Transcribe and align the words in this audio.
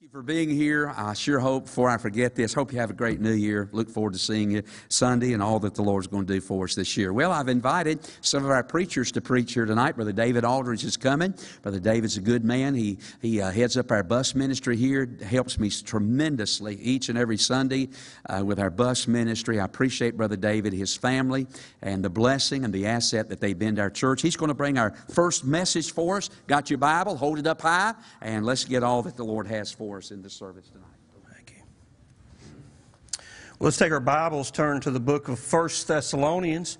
Thank 0.00 0.12
you 0.12 0.18
for 0.20 0.22
being 0.22 0.48
here. 0.48 0.94
I 0.96 1.12
sure 1.12 1.40
hope, 1.40 1.64
before 1.64 1.90
I 1.90 1.98
forget 1.98 2.36
this, 2.36 2.54
hope 2.54 2.72
you 2.72 2.78
have 2.78 2.90
a 2.90 2.92
great 2.92 3.20
new 3.20 3.32
year. 3.32 3.68
Look 3.72 3.90
forward 3.90 4.12
to 4.12 4.18
seeing 4.20 4.52
you 4.52 4.62
Sunday 4.88 5.32
and 5.32 5.42
all 5.42 5.58
that 5.58 5.74
the 5.74 5.82
Lord's 5.82 6.06
going 6.06 6.24
to 6.24 6.34
do 6.34 6.40
for 6.40 6.66
us 6.66 6.76
this 6.76 6.96
year. 6.96 7.12
Well, 7.12 7.32
I've 7.32 7.48
invited 7.48 8.08
some 8.20 8.44
of 8.44 8.50
our 8.52 8.62
preachers 8.62 9.10
to 9.10 9.20
preach 9.20 9.54
here 9.54 9.66
tonight. 9.66 9.96
Brother 9.96 10.12
David 10.12 10.44
Aldridge 10.44 10.84
is 10.84 10.96
coming. 10.96 11.34
Brother 11.62 11.80
David's 11.80 12.16
a 12.16 12.20
good 12.20 12.44
man. 12.44 12.76
He, 12.76 12.98
he 13.20 13.40
uh, 13.40 13.50
heads 13.50 13.76
up 13.76 13.90
our 13.90 14.04
bus 14.04 14.36
ministry 14.36 14.76
here, 14.76 15.10
helps 15.26 15.58
me 15.58 15.68
tremendously 15.68 16.76
each 16.76 17.08
and 17.08 17.18
every 17.18 17.36
Sunday 17.36 17.88
uh, 18.28 18.44
with 18.44 18.60
our 18.60 18.70
bus 18.70 19.08
ministry. 19.08 19.58
I 19.58 19.64
appreciate 19.64 20.16
Brother 20.16 20.36
David, 20.36 20.74
his 20.74 20.94
family, 20.94 21.48
and 21.82 22.04
the 22.04 22.10
blessing 22.10 22.64
and 22.64 22.72
the 22.72 22.86
asset 22.86 23.28
that 23.30 23.40
they've 23.40 23.58
been 23.58 23.74
to 23.74 23.82
our 23.82 23.90
church. 23.90 24.22
He's 24.22 24.36
going 24.36 24.50
to 24.50 24.54
bring 24.54 24.78
our 24.78 24.92
first 25.12 25.44
message 25.44 25.92
for 25.92 26.18
us. 26.18 26.30
Got 26.46 26.70
your 26.70 26.78
Bible? 26.78 27.16
Hold 27.16 27.40
it 27.40 27.48
up 27.48 27.62
high, 27.62 27.94
and 28.20 28.46
let's 28.46 28.64
get 28.64 28.84
all 28.84 29.02
that 29.02 29.16
the 29.16 29.24
Lord 29.24 29.48
has 29.48 29.72
for 29.72 29.86
us 29.86 29.87
in 29.88 30.20
this 30.20 30.34
service 30.34 30.68
tonight. 30.68 30.84
Thank 31.32 31.54
you. 31.56 33.22
Let's 33.58 33.78
take 33.78 33.90
our 33.90 34.00
Bibles, 34.00 34.50
turn 34.50 34.82
to 34.82 34.90
the 34.90 35.00
book 35.00 35.28
of 35.28 35.38
First 35.38 35.88
Thessalonians. 35.88 36.76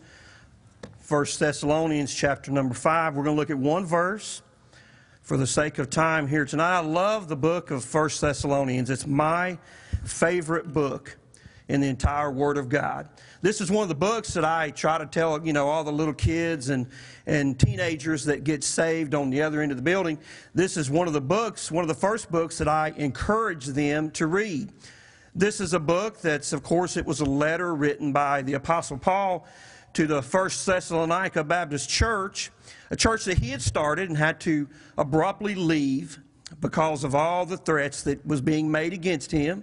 First 0.98 1.40
Thessalonians, 1.40 2.14
chapter 2.14 2.52
number 2.52 2.74
5. 2.74 3.16
We're 3.16 3.24
going 3.24 3.34
to 3.34 3.40
look 3.40 3.48
at 3.48 3.56
one 3.56 3.86
verse 3.86 4.42
for 5.22 5.38
the 5.38 5.46
sake 5.46 5.78
of 5.78 5.88
time 5.88 6.28
here 6.28 6.44
tonight. 6.44 6.76
I 6.76 6.80
love 6.80 7.28
the 7.28 7.36
book 7.36 7.70
of 7.70 7.82
First 7.82 8.20
Thessalonians. 8.20 8.90
It's 8.90 9.06
my 9.06 9.56
favorite 10.04 10.74
book 10.74 11.16
in 11.66 11.80
the 11.80 11.88
entire 11.88 12.30
Word 12.30 12.58
of 12.58 12.68
God. 12.68 13.08
This 13.40 13.60
is 13.60 13.70
one 13.70 13.84
of 13.84 13.88
the 13.88 13.94
books 13.94 14.34
that 14.34 14.44
I 14.44 14.70
try 14.70 14.98
to 14.98 15.06
tell, 15.06 15.46
you 15.46 15.52
know, 15.52 15.68
all 15.68 15.84
the 15.84 15.92
little 15.92 16.14
kids 16.14 16.70
and, 16.70 16.88
and 17.24 17.58
teenagers 17.58 18.24
that 18.24 18.42
get 18.42 18.64
saved 18.64 19.14
on 19.14 19.30
the 19.30 19.42
other 19.42 19.62
end 19.62 19.70
of 19.70 19.78
the 19.78 19.82
building. 19.82 20.18
This 20.54 20.76
is 20.76 20.90
one 20.90 21.06
of 21.06 21.12
the 21.12 21.20
books, 21.20 21.70
one 21.70 21.84
of 21.84 21.88
the 21.88 21.94
first 21.94 22.32
books 22.32 22.58
that 22.58 22.66
I 22.66 22.92
encourage 22.96 23.66
them 23.66 24.10
to 24.12 24.26
read. 24.26 24.72
This 25.36 25.60
is 25.60 25.72
a 25.72 25.78
book 25.78 26.20
that's, 26.20 26.52
of 26.52 26.64
course, 26.64 26.96
it 26.96 27.06
was 27.06 27.20
a 27.20 27.24
letter 27.24 27.76
written 27.76 28.12
by 28.12 28.42
the 28.42 28.54
Apostle 28.54 28.98
Paul 28.98 29.46
to 29.92 30.08
the 30.08 30.20
First 30.20 30.66
Thessalonica 30.66 31.44
Baptist 31.44 31.88
Church, 31.88 32.50
a 32.90 32.96
church 32.96 33.24
that 33.26 33.38
he 33.38 33.50
had 33.50 33.62
started 33.62 34.08
and 34.08 34.18
had 34.18 34.40
to 34.40 34.68
abruptly 34.96 35.54
leave 35.54 36.18
because 36.60 37.04
of 37.04 37.14
all 37.14 37.46
the 37.46 37.56
threats 37.56 38.02
that 38.02 38.26
was 38.26 38.40
being 38.40 38.68
made 38.68 38.92
against 38.92 39.30
him. 39.30 39.62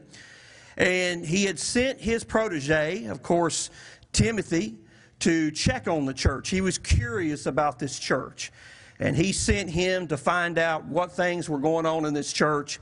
And 0.77 1.25
he 1.25 1.45
had 1.45 1.59
sent 1.59 1.99
his 1.99 2.23
protege, 2.23 3.05
of 3.05 3.23
course, 3.23 3.69
Timothy, 4.11 4.77
to 5.19 5.51
check 5.51 5.87
on 5.87 6.05
the 6.05 6.13
church. 6.13 6.49
He 6.49 6.61
was 6.61 6.77
curious 6.77 7.45
about 7.45 7.79
this 7.79 7.97
church. 7.97 8.51
And 8.99 9.15
he 9.15 9.31
sent 9.31 9.69
him 9.69 10.07
to 10.07 10.17
find 10.17 10.57
out 10.57 10.85
what 10.85 11.11
things 11.11 11.49
were 11.49 11.59
going 11.59 11.85
on 11.85 12.05
in 12.05 12.13
this 12.13 12.31
church. 12.31 12.79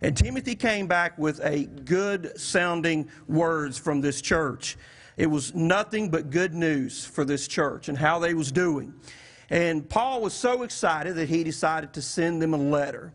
And 0.00 0.16
Timothy 0.16 0.54
came 0.54 0.86
back 0.86 1.18
with 1.18 1.40
a 1.42 1.64
good 1.64 2.38
sounding 2.38 3.08
words 3.28 3.78
from 3.78 4.00
this 4.00 4.20
church. 4.20 4.76
It 5.16 5.26
was 5.26 5.54
nothing 5.54 6.10
but 6.10 6.30
good 6.30 6.54
news 6.54 7.04
for 7.04 7.24
this 7.24 7.48
church 7.48 7.88
and 7.88 7.96
how 7.96 8.18
they 8.18 8.34
was 8.34 8.52
doing. 8.52 8.94
And 9.48 9.88
Paul 9.88 10.20
was 10.20 10.34
so 10.34 10.62
excited 10.62 11.14
that 11.16 11.28
he 11.28 11.44
decided 11.44 11.92
to 11.94 12.02
send 12.02 12.42
them 12.42 12.52
a 12.52 12.58
letter. 12.58 13.12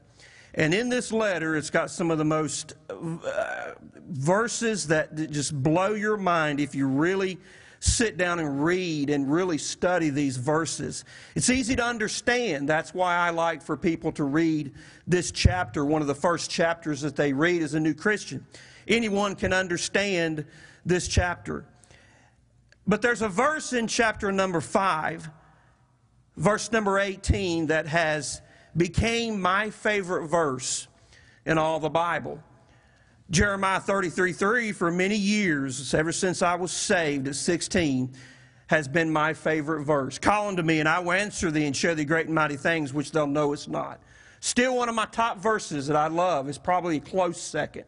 And 0.53 0.73
in 0.73 0.89
this 0.89 1.11
letter, 1.11 1.55
it's 1.55 1.69
got 1.69 1.89
some 1.89 2.11
of 2.11 2.17
the 2.17 2.25
most 2.25 2.73
uh, 2.89 3.71
verses 4.09 4.87
that 4.87 5.15
just 5.31 5.61
blow 5.63 5.93
your 5.93 6.17
mind 6.17 6.59
if 6.59 6.75
you 6.75 6.87
really 6.87 7.37
sit 7.79 8.15
down 8.15 8.39
and 8.39 8.63
read 8.63 9.09
and 9.09 9.31
really 9.31 9.57
study 9.57 10.09
these 10.09 10.37
verses. 10.37 11.03
It's 11.35 11.49
easy 11.49 11.75
to 11.75 11.83
understand. 11.83 12.69
That's 12.69 12.93
why 12.93 13.15
I 13.15 13.31
like 13.31 13.61
for 13.63 13.75
people 13.75 14.11
to 14.13 14.23
read 14.23 14.73
this 15.07 15.31
chapter, 15.31 15.83
one 15.83 16.01
of 16.01 16.07
the 16.07 16.15
first 16.15 16.51
chapters 16.51 17.01
that 17.01 17.15
they 17.15 17.33
read 17.33 17.63
as 17.63 17.73
a 17.73 17.79
new 17.79 17.95
Christian. 17.95 18.45
Anyone 18.87 19.35
can 19.35 19.51
understand 19.51 20.45
this 20.85 21.07
chapter. 21.07 21.65
But 22.85 23.01
there's 23.01 23.23
a 23.23 23.29
verse 23.29 23.73
in 23.73 23.87
chapter 23.87 24.31
number 24.31 24.61
5, 24.61 25.29
verse 26.37 26.71
number 26.71 26.99
18, 26.99 27.67
that 27.67 27.87
has 27.87 28.41
became 28.75 29.41
my 29.41 29.69
favorite 29.69 30.27
verse 30.27 30.87
in 31.45 31.57
all 31.57 31.79
the 31.79 31.89
Bible. 31.89 32.41
Jeremiah 33.29 33.79
33 33.79 34.33
3, 34.33 34.71
for 34.73 34.91
many 34.91 35.15
years, 35.15 35.93
ever 35.93 36.11
since 36.11 36.41
I 36.41 36.55
was 36.55 36.71
saved 36.71 37.27
at 37.27 37.35
16, 37.35 38.13
has 38.67 38.87
been 38.87 39.11
my 39.11 39.33
favorite 39.33 39.83
verse. 39.83 40.17
Call 40.17 40.49
unto 40.49 40.63
me, 40.63 40.79
and 40.79 40.87
I 40.87 40.99
will 40.99 41.13
answer 41.13 41.51
thee 41.51 41.65
and 41.65 41.75
show 41.75 41.95
thee 41.95 42.05
great 42.05 42.25
and 42.25 42.35
mighty 42.35 42.57
things 42.57 42.93
which 42.93 43.11
thou 43.11 43.25
knowest 43.25 43.69
not. 43.69 44.01
Still 44.41 44.75
one 44.75 44.89
of 44.89 44.95
my 44.95 45.05
top 45.05 45.37
verses 45.37 45.87
that 45.87 45.95
I 45.95 46.07
love. 46.07 46.49
is 46.49 46.57
probably 46.57 46.97
a 46.97 47.01
close 47.01 47.39
second. 47.39 47.85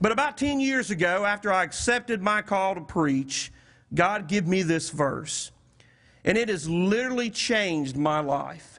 But 0.00 0.12
about 0.12 0.36
10 0.36 0.60
years 0.60 0.90
ago, 0.90 1.24
after 1.24 1.52
I 1.52 1.62
accepted 1.62 2.20
my 2.20 2.42
call 2.42 2.74
to 2.74 2.80
preach, 2.80 3.52
God 3.94 4.28
gave 4.28 4.46
me 4.46 4.62
this 4.62 4.90
verse. 4.90 5.50
And 6.24 6.36
it 6.36 6.48
has 6.48 6.68
literally 6.68 7.30
changed 7.30 7.96
my 7.96 8.20
life. 8.20 8.71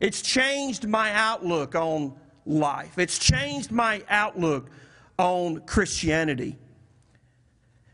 It's 0.00 0.22
changed 0.22 0.88
my 0.88 1.12
outlook 1.12 1.74
on 1.74 2.14
life. 2.46 2.98
It's 2.98 3.18
changed 3.18 3.70
my 3.70 4.02
outlook 4.08 4.70
on 5.18 5.60
Christianity. 5.60 6.56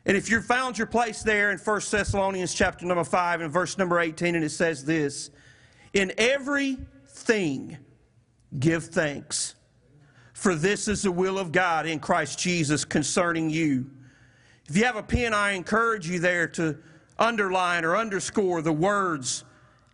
And 0.07 0.17
if 0.17 0.31
you 0.31 0.41
found 0.41 0.79
your 0.79 0.87
place 0.87 1.25
there 1.25 1.51
in 1.51 1.59
1 1.59 1.81
Thessalonians 1.91 2.55
chapter 2.55 2.87
number 2.87 3.03
5 3.03 3.41
and 3.41 3.53
verse 3.53 3.77
number 3.77 3.99
18, 3.99 4.37
and 4.37 4.45
it 4.45 4.51
says 4.51 4.85
this 4.85 5.31
In 5.93 6.13
everything 6.17 7.77
give 8.61 8.85
thanks, 8.85 9.57
for 10.33 10.55
this 10.55 10.87
is 10.87 11.03
the 11.03 11.11
will 11.11 11.41
of 11.41 11.51
God 11.51 11.87
in 11.87 11.99
Christ 11.99 12.39
Jesus 12.39 12.85
concerning 12.85 13.51
you. 13.51 13.91
If 14.69 14.77
you 14.77 14.85
have 14.85 14.97
a 14.97 15.03
pen, 15.03 15.35
I 15.35 15.53
encourage 15.53 16.09
you 16.09 16.21
there 16.21 16.47
to 16.49 16.79
underline 17.19 17.85
or 17.85 17.97
underscore 17.97 18.63
the 18.63 18.73
words 18.73 19.45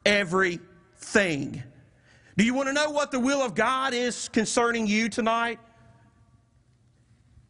everything. 0.05 1.62
Do 2.37 2.44
you 2.44 2.54
want 2.54 2.69
to 2.69 2.72
know 2.72 2.91
what 2.91 3.10
the 3.10 3.20
will 3.20 3.43
of 3.43 3.54
God 3.54 3.93
is 3.93 4.28
concerning 4.28 4.87
you 4.87 5.09
tonight? 5.09 5.59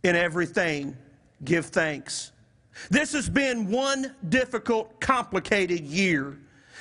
In 0.03 0.17
everything, 0.17 0.97
give 1.45 1.67
thanks. 1.67 2.33
This 2.91 3.13
has 3.13 3.29
been 3.29 3.71
one 3.71 4.17
difficult, 4.29 5.01
complicated 5.01 5.81
year. 5.81 6.39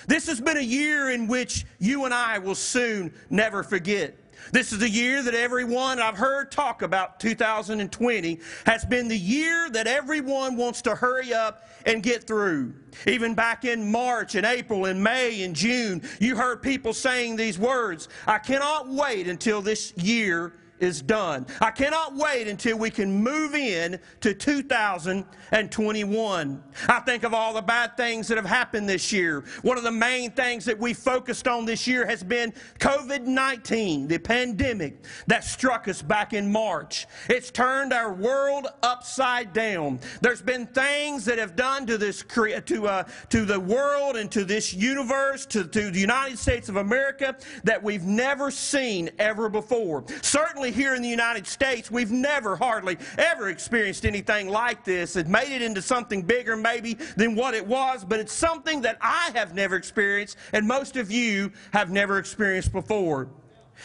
This 0.08 0.26
has 0.28 0.42
been 0.42 0.58
a 0.58 0.62
year 0.62 1.12
in 1.12 1.28
which 1.28 1.66
you 1.80 2.06
and 2.06 2.14
I 2.14 2.40
will 2.40 2.56
soon 2.56 3.14
never 3.30 3.62
forget. 3.62 4.16
This 4.52 4.72
is 4.72 4.80
the 4.80 4.90
year 4.90 5.24
that 5.24 5.34
everyone 5.34 6.00
I've 6.00 6.18
heard 6.18 6.52
talk 6.52 6.82
about 6.82 7.20
2020 7.20 8.40
has 8.66 8.86
been 8.86 9.08
the 9.08 9.18
year 9.18 9.70
that 9.72 9.88
everyone 9.88 10.58
wants 10.58 10.82
to 10.84 10.96
hurry 10.96 11.34
up 11.34 11.68
and 11.86 12.04
get 12.04 12.26
through. 12.26 12.74
Even 13.08 13.34
back 13.34 13.66
in 13.66 13.92
March 13.92 14.36
and 14.36 14.46
April 14.46 14.86
and 14.86 15.02
May 15.02 15.44
and 15.44 15.56
June, 15.56 16.02
you 16.20 16.36
heard 16.36 16.62
people 16.62 16.94
saying 16.94 17.36
these 17.36 17.58
words 17.58 18.10
I 18.28 18.40
cannot 18.40 18.90
wait 18.90 19.28
until 19.28 19.62
this 19.62 19.96
year 19.98 20.54
is 20.82 21.02
done. 21.02 21.46
I 21.62 21.72
cannot 21.72 22.16
wait 22.16 22.48
until 22.48 22.78
we 22.78 22.90
can 22.90 23.24
move 23.24 23.56
in 23.56 24.00
to 24.22 24.34
2021. 24.34 26.64
I 26.90 27.00
think 27.00 27.24
of 27.24 27.34
all 27.34 27.54
the 27.54 27.62
bad 27.62 27.96
things 27.96 28.28
that 28.28 28.36
have 28.38 28.46
happened 28.46 28.90
this 28.90 29.14
year. 29.14 29.46
One 29.62 29.78
of 29.78 29.84
the 29.84 29.92
main 29.92 30.32
things 30.32 30.66
that 30.66 30.80
we 30.80 30.94
focused 30.94 31.48
on 31.48 31.66
this 31.66 31.88
year 31.88 32.06
has 32.06 32.24
been 32.24 32.54
COVID 32.80 33.26
19, 33.26 34.08
the 34.08 34.18
pandemic 34.18 35.06
that 35.28 35.44
struck 35.44 35.88
us 35.88 36.02
back 36.02 36.34
in 36.34 36.52
March. 36.52 37.06
It's 37.30 37.52
turned 37.52 37.94
our 37.94 38.14
world 38.14 38.68
upside 38.82 39.54
down. 39.54 40.00
There's 40.22 40.42
been 40.42 40.66
things 40.68 41.26
that 41.26 41.38
have 41.38 41.56
done 41.56 41.86
to 41.86 41.98
this 41.98 42.24
to 42.24 42.88
uh, 42.88 43.04
to 43.30 43.46
the 43.46 43.60
world 43.60 44.16
and 44.16 44.32
to 44.32 44.44
this 44.44 44.74
universe, 44.74 45.46
to, 45.48 45.66
to 45.66 45.92
the 45.92 46.00
United 46.00 46.40
States 46.40 46.70
of 46.70 46.78
America 46.78 47.36
that 47.64 47.82
we've 47.82 48.06
never 48.06 48.50
seen 48.50 49.10
ever 49.20 49.50
before. 49.50 50.04
Certainly 50.22 50.71
here 50.72 50.96
in 50.96 51.02
the 51.02 51.10
United 51.10 51.46
States, 51.46 51.92
we've 51.92 52.12
never 52.12 52.56
hardly 52.56 52.98
ever 53.18 53.50
experienced 53.50 54.06
anything 54.06 54.48
like 54.50 54.84
this. 54.84 55.16
It 55.16 55.28
made 55.28 55.54
it 55.54 55.62
into 55.62 55.82
something 55.82 56.22
bigger, 56.24 56.56
maybe, 56.56 56.96
than 57.16 57.36
what 57.36 57.54
it 57.54 57.66
was, 57.66 58.04
but 58.04 58.20
it's 58.20 58.34
something 58.34 58.82
that 58.82 58.98
I 59.02 59.32
have 59.36 59.54
never 59.54 59.76
experienced, 59.76 60.38
and 60.54 60.68
most 60.68 60.98
of 60.98 61.12
you 61.12 61.52
have 61.74 61.90
never 61.90 62.18
experienced 62.18 62.72
before. 62.72 63.30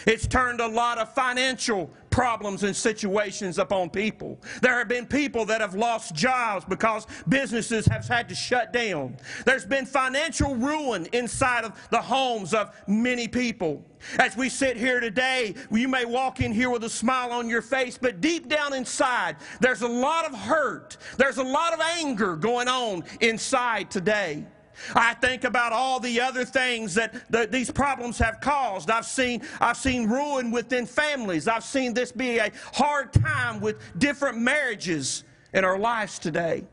It's 0.06 0.26
turned 0.26 0.60
a 0.60 0.66
lot 0.66 0.98
of 0.98 1.12
financial 1.14 1.90
problems 2.10 2.62
and 2.62 2.74
situations 2.74 3.58
upon 3.58 3.90
people. 3.90 4.40
There 4.62 4.78
have 4.78 4.88
been 4.88 5.04
people 5.04 5.44
that 5.44 5.60
have 5.60 5.74
lost 5.74 6.14
jobs 6.14 6.64
because 6.64 7.06
businesses 7.28 7.84
have 7.86 8.08
had 8.08 8.26
to 8.30 8.34
shut 8.34 8.72
down. 8.72 9.18
There's 9.44 9.66
been 9.66 9.84
financial 9.84 10.54
ruin 10.54 11.06
inside 11.12 11.64
of 11.64 11.78
the 11.90 12.00
homes 12.00 12.54
of 12.54 12.74
many 12.86 13.28
people. 13.28 13.84
As 14.18 14.34
we 14.34 14.48
sit 14.48 14.78
here 14.78 14.98
today, 14.98 15.54
you 15.70 15.88
may 15.88 16.06
walk 16.06 16.40
in 16.40 16.52
here 16.52 16.70
with 16.70 16.84
a 16.84 16.90
smile 16.90 17.32
on 17.32 17.50
your 17.50 17.62
face, 17.62 17.98
but 17.98 18.22
deep 18.22 18.48
down 18.48 18.72
inside, 18.72 19.36
there's 19.60 19.82
a 19.82 19.88
lot 19.88 20.24
of 20.24 20.34
hurt. 20.34 20.96
There's 21.18 21.36
a 21.36 21.44
lot 21.44 21.74
of 21.74 21.80
anger 21.98 22.34
going 22.34 22.68
on 22.68 23.04
inside 23.20 23.90
today. 23.90 24.46
I 24.94 25.14
think 25.14 25.44
about 25.44 25.72
all 25.72 26.00
the 26.00 26.20
other 26.20 26.44
things 26.44 26.94
that 26.94 27.30
the, 27.30 27.46
these 27.46 27.70
problems 27.70 28.18
have 28.18 28.40
caused. 28.40 28.90
I've 28.90 29.06
seen, 29.06 29.42
I've 29.60 29.76
seen 29.76 30.08
ruin 30.08 30.50
within 30.50 30.86
families. 30.86 31.48
I've 31.48 31.64
seen 31.64 31.94
this 31.94 32.12
be 32.12 32.38
a 32.38 32.50
hard 32.72 33.12
time 33.12 33.60
with 33.60 33.80
different 33.98 34.38
marriages 34.38 35.24
in 35.52 35.64
our 35.64 35.78
lives 35.78 36.18
today. 36.18 36.64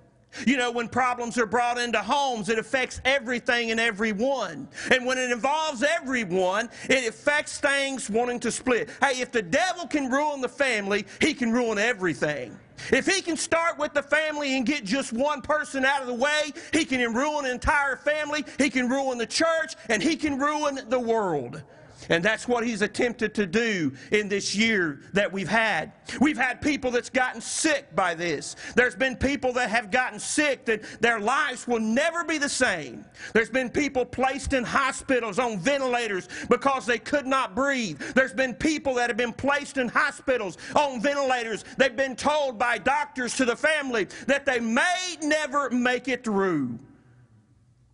You 0.45 0.57
know, 0.57 0.71
when 0.71 0.87
problems 0.89 1.37
are 1.37 1.45
brought 1.45 1.77
into 1.77 1.99
homes, 1.99 2.49
it 2.49 2.57
affects 2.59 3.01
everything 3.05 3.71
and 3.71 3.79
everyone. 3.79 4.67
And 4.91 5.05
when 5.05 5.17
it 5.17 5.31
involves 5.31 5.83
everyone, 5.83 6.69
it 6.89 7.07
affects 7.07 7.59
things 7.59 8.09
wanting 8.09 8.39
to 8.41 8.51
split. 8.51 8.89
Hey, 9.01 9.21
if 9.21 9.31
the 9.31 9.41
devil 9.41 9.87
can 9.87 10.09
ruin 10.09 10.41
the 10.41 10.49
family, 10.49 11.05
he 11.21 11.33
can 11.33 11.51
ruin 11.51 11.77
everything. 11.77 12.57
If 12.91 13.05
he 13.05 13.21
can 13.21 13.37
start 13.37 13.77
with 13.77 13.93
the 13.93 14.03
family 14.03 14.57
and 14.57 14.65
get 14.65 14.83
just 14.83 15.13
one 15.13 15.41
person 15.41 15.85
out 15.85 16.01
of 16.01 16.07
the 16.07 16.13
way, 16.13 16.51
he 16.71 16.83
can 16.83 17.13
ruin 17.13 17.45
an 17.45 17.51
entire 17.51 17.95
family, 17.95 18.43
he 18.57 18.69
can 18.69 18.89
ruin 18.89 19.17
the 19.17 19.25
church, 19.25 19.75
and 19.89 20.01
he 20.01 20.15
can 20.15 20.37
ruin 20.37 20.79
the 20.89 20.99
world. 20.99 21.61
And 22.09 22.23
that's 22.23 22.47
what 22.47 22.65
he's 22.65 22.81
attempted 22.81 23.33
to 23.35 23.45
do 23.45 23.93
in 24.11 24.27
this 24.27 24.55
year 24.55 25.01
that 25.13 25.31
we've 25.31 25.47
had. 25.47 25.91
We've 26.19 26.37
had 26.37 26.61
people 26.61 26.91
that's 26.91 27.09
gotten 27.09 27.41
sick 27.41 27.95
by 27.95 28.13
this. 28.13 28.55
There's 28.75 28.95
been 28.95 29.15
people 29.15 29.53
that 29.53 29.69
have 29.69 29.91
gotten 29.91 30.19
sick 30.19 30.65
that 30.65 30.83
their 31.01 31.19
lives 31.19 31.67
will 31.67 31.79
never 31.79 32.23
be 32.23 32.37
the 32.37 32.49
same. 32.49 33.05
There's 33.33 33.49
been 33.49 33.69
people 33.69 34.05
placed 34.05 34.53
in 34.53 34.63
hospitals 34.63 35.39
on 35.39 35.59
ventilators 35.59 36.27
because 36.49 36.85
they 36.85 36.99
could 36.99 37.25
not 37.25 37.55
breathe. 37.55 37.99
There's 38.15 38.33
been 38.33 38.53
people 38.53 38.95
that 38.95 39.09
have 39.09 39.17
been 39.17 39.33
placed 39.33 39.77
in 39.77 39.87
hospitals 39.87 40.57
on 40.75 41.01
ventilators. 41.01 41.63
They've 41.77 41.95
been 41.95 42.15
told 42.15 42.57
by 42.59 42.77
doctors 42.77 43.35
to 43.37 43.45
the 43.45 43.55
family 43.55 44.07
that 44.27 44.45
they 44.45 44.59
may 44.59 45.17
never 45.21 45.69
make 45.69 46.07
it 46.07 46.23
through. 46.23 46.79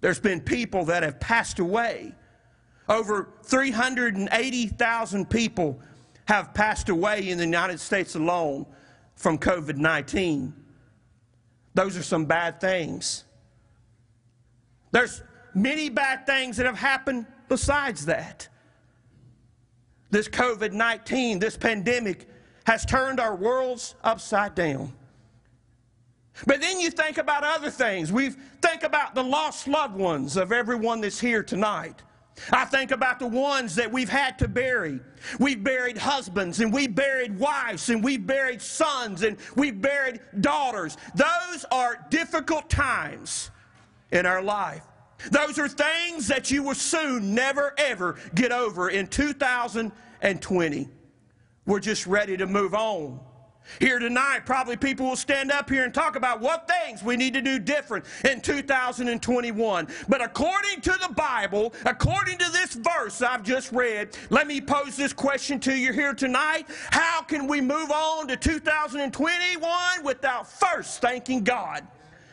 There's 0.02 0.20
been 0.20 0.40
people 0.40 0.86
that 0.86 1.04
have 1.04 1.20
passed 1.20 1.60
away 1.60 2.14
over 2.90 3.30
380,000 3.44 5.30
people 5.30 5.80
have 6.26 6.54
passed 6.54 6.90
away 6.90 7.30
in 7.30 7.38
the 7.38 7.46
United 7.46 7.80
States 7.80 8.16
alone 8.16 8.66
from 9.16 9.38
COVID 9.38 9.78
19. 9.78 10.54
Those 11.76 11.96
are 11.96 12.04
some 12.04 12.26
bad 12.26 12.60
things. 12.60 13.24
There's 14.92 15.22
many 15.54 15.90
bad 15.90 16.26
things 16.26 16.58
that 16.58 16.66
have 16.66 16.78
happened 16.78 17.28
besides 17.48 18.06
that. 18.08 18.48
This 20.10 20.28
COVID 20.28 20.72
19, 20.72 21.40
this 21.40 21.56
pandemic, 21.56 22.28
has 22.66 22.86
turned 22.86 23.20
our 23.20 23.36
worlds 23.36 23.96
upside 24.04 24.56
down. 24.56 24.94
But 26.48 26.62
then 26.62 26.80
you 26.80 26.90
think 26.90 27.18
about 27.18 27.44
other 27.44 27.70
things. 27.70 28.12
We 28.12 28.30
think 28.62 28.84
about 28.84 29.14
the 29.14 29.24
lost 29.24 29.68
loved 29.68 29.96
ones 29.96 30.38
of 30.38 30.52
everyone 30.52 31.02
that's 31.02 31.20
here 31.20 31.44
tonight. 31.44 32.02
I 32.52 32.66
think 32.66 32.92
about 32.92 33.20
the 33.20 33.28
ones 33.28 33.76
that 33.76 33.92
we've 33.92 34.10
had 34.10 34.40
to 34.40 34.48
bury. 34.48 35.00
We've 35.40 35.64
buried 35.64 35.98
husbands 35.98 36.60
and 36.60 36.74
we've 36.74 36.94
buried 36.94 37.38
wives 37.38 37.90
and 37.90 38.04
we've 38.04 38.26
buried 38.26 38.62
sons 38.62 39.24
and 39.24 39.38
we've 39.56 39.82
buried 39.82 40.20
daughters. 40.42 40.98
Those 41.16 41.66
are 41.72 42.06
difficult 42.10 42.70
times 42.70 43.52
in 44.12 44.26
our 44.26 44.42
life. 44.42 44.84
Those 45.32 45.60
are 45.60 45.68
things 45.68 46.28
that 46.28 46.50
you 46.50 46.64
will 46.64 46.76
soon 46.76 47.36
never 47.36 47.74
ever 47.78 48.16
get 48.36 48.52
over 48.52 48.90
in 48.90 49.08
2020. 49.08 50.90
We're 51.66 51.80
just 51.80 52.08
ready 52.08 52.38
to 52.38 52.48
move 52.48 52.74
on. 52.74 53.20
Here 53.80 54.00
tonight, 54.00 54.42
probably 54.46 54.76
people 54.76 55.08
will 55.08 55.16
stand 55.16 55.52
up 55.52 55.70
here 55.70 55.84
and 55.86 55.94
talk 55.94 56.16
about 56.16 56.42
what 56.42 56.68
things 56.68 57.04
we 57.04 57.16
need 57.16 57.34
to 57.34 57.42
do 57.42 57.60
different 57.60 58.06
in 58.30 58.42
2021. 58.42 59.88
But 60.08 60.22
according 60.22 60.82
to 60.82 60.92
the 61.08 61.14
Bible, 61.14 61.74
according 61.86 62.40
to 62.40 62.52
this 62.52 62.74
verse 62.74 63.22
I've 63.22 63.44
just 63.44 63.72
read, 63.72 64.18
let 64.30 64.48
me 64.48 64.60
pose 64.60 64.98
this 64.98 65.14
question 65.14 65.60
to 65.62 65.74
you 65.74 65.94
here 65.94 66.14
tonight. 66.14 66.66
How 66.90 67.22
can 67.22 67.48
we 67.48 67.62
move 67.62 67.92
on 67.92 68.28
to 68.28 68.36
2021 68.36 70.04
without 70.04 70.50
first 70.50 71.02
thanking 71.02 71.44
God 71.44 71.86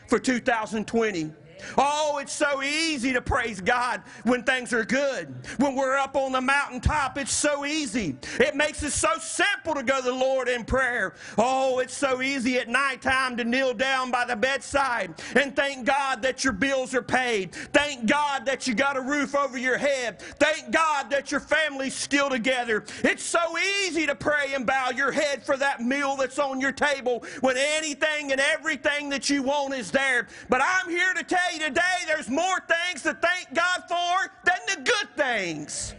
for 0.07 0.19
2020? 0.19 1.31
Oh, 1.77 2.19
it's 2.21 2.33
so 2.33 2.61
easy 2.63 3.13
to 3.13 3.21
praise 3.21 3.61
God 3.61 4.01
when 4.23 4.43
things 4.43 4.73
are 4.73 4.85
good. 4.85 5.33
When 5.57 5.75
we're 5.75 5.97
up 5.97 6.15
on 6.15 6.31
the 6.31 6.41
mountaintop, 6.41 7.17
it's 7.17 7.33
so 7.33 7.65
easy. 7.65 8.17
It 8.39 8.55
makes 8.55 8.83
it 8.83 8.91
so 8.91 9.09
simple 9.19 9.73
to 9.75 9.83
go 9.83 9.97
to 9.97 10.03
the 10.03 10.13
Lord 10.13 10.47
in 10.47 10.65
prayer. 10.65 11.13
Oh, 11.37 11.79
it's 11.79 11.95
so 11.97 12.21
easy 12.21 12.57
at 12.57 12.67
nighttime 12.67 13.37
to 13.37 13.43
kneel 13.43 13.73
down 13.73 14.11
by 14.11 14.25
the 14.25 14.35
bedside 14.35 15.13
and 15.35 15.55
thank 15.55 15.85
God 15.85 16.21
that 16.21 16.43
your 16.43 16.53
bills 16.53 16.93
are 16.93 17.01
paid. 17.01 17.53
Thank 17.53 18.07
God 18.07 18.45
that 18.45 18.67
you 18.67 18.75
got 18.75 18.97
a 18.97 19.01
roof 19.01 19.35
over 19.35 19.57
your 19.57 19.77
head. 19.77 20.21
Thank 20.39 20.71
God 20.71 21.09
that 21.09 21.31
your 21.31 21.39
family's 21.39 21.95
still 21.95 22.29
together. 22.29 22.83
It's 23.03 23.23
so 23.23 23.39
easy 23.83 24.05
to 24.05 24.15
pray 24.15 24.53
and 24.53 24.65
bow 24.65 24.91
your 24.95 25.11
head 25.11 25.43
for 25.43 25.57
that 25.57 25.81
meal 25.81 26.15
that's 26.15 26.39
on 26.39 26.59
your 26.61 26.71
table 26.71 27.25
when 27.41 27.57
anything 27.57 28.31
and 28.31 28.41
everything 28.41 29.09
that 29.09 29.29
you 29.29 29.43
want 29.43 29.73
is 29.73 29.91
there. 29.91 30.27
But 30.49 30.61
I'm 30.63 30.89
here 30.89 31.13
to 31.13 31.23
tell 31.23 31.46
you 31.53 31.59
today 31.59 31.81
there's 32.05 32.29
more 32.29 32.59
things 32.67 33.03
to 33.03 33.13
thank 33.13 33.53
God 33.53 33.83
for 33.87 34.31
than 34.45 34.59
the 34.67 34.81
good 34.83 35.15
things. 35.15 35.93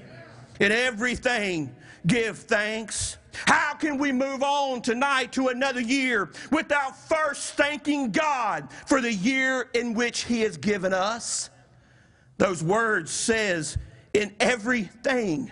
In 0.60 0.72
everything, 0.72 1.74
give 2.06 2.38
thanks. 2.38 3.16
How 3.46 3.74
can 3.74 3.98
we 3.98 4.10
move 4.10 4.42
on 4.42 4.82
tonight 4.82 5.32
to 5.32 5.48
another 5.48 5.80
year 5.80 6.30
without 6.50 6.96
first 6.96 7.54
thanking 7.54 8.10
God 8.10 8.68
for 8.86 9.00
the 9.00 9.12
year 9.12 9.70
in 9.74 9.94
which 9.94 10.24
He 10.24 10.40
has 10.40 10.56
given 10.56 10.92
us? 10.92 11.50
Those 12.38 12.62
words 12.62 13.10
says, 13.10 13.78
in 14.12 14.34
everything. 14.40 15.50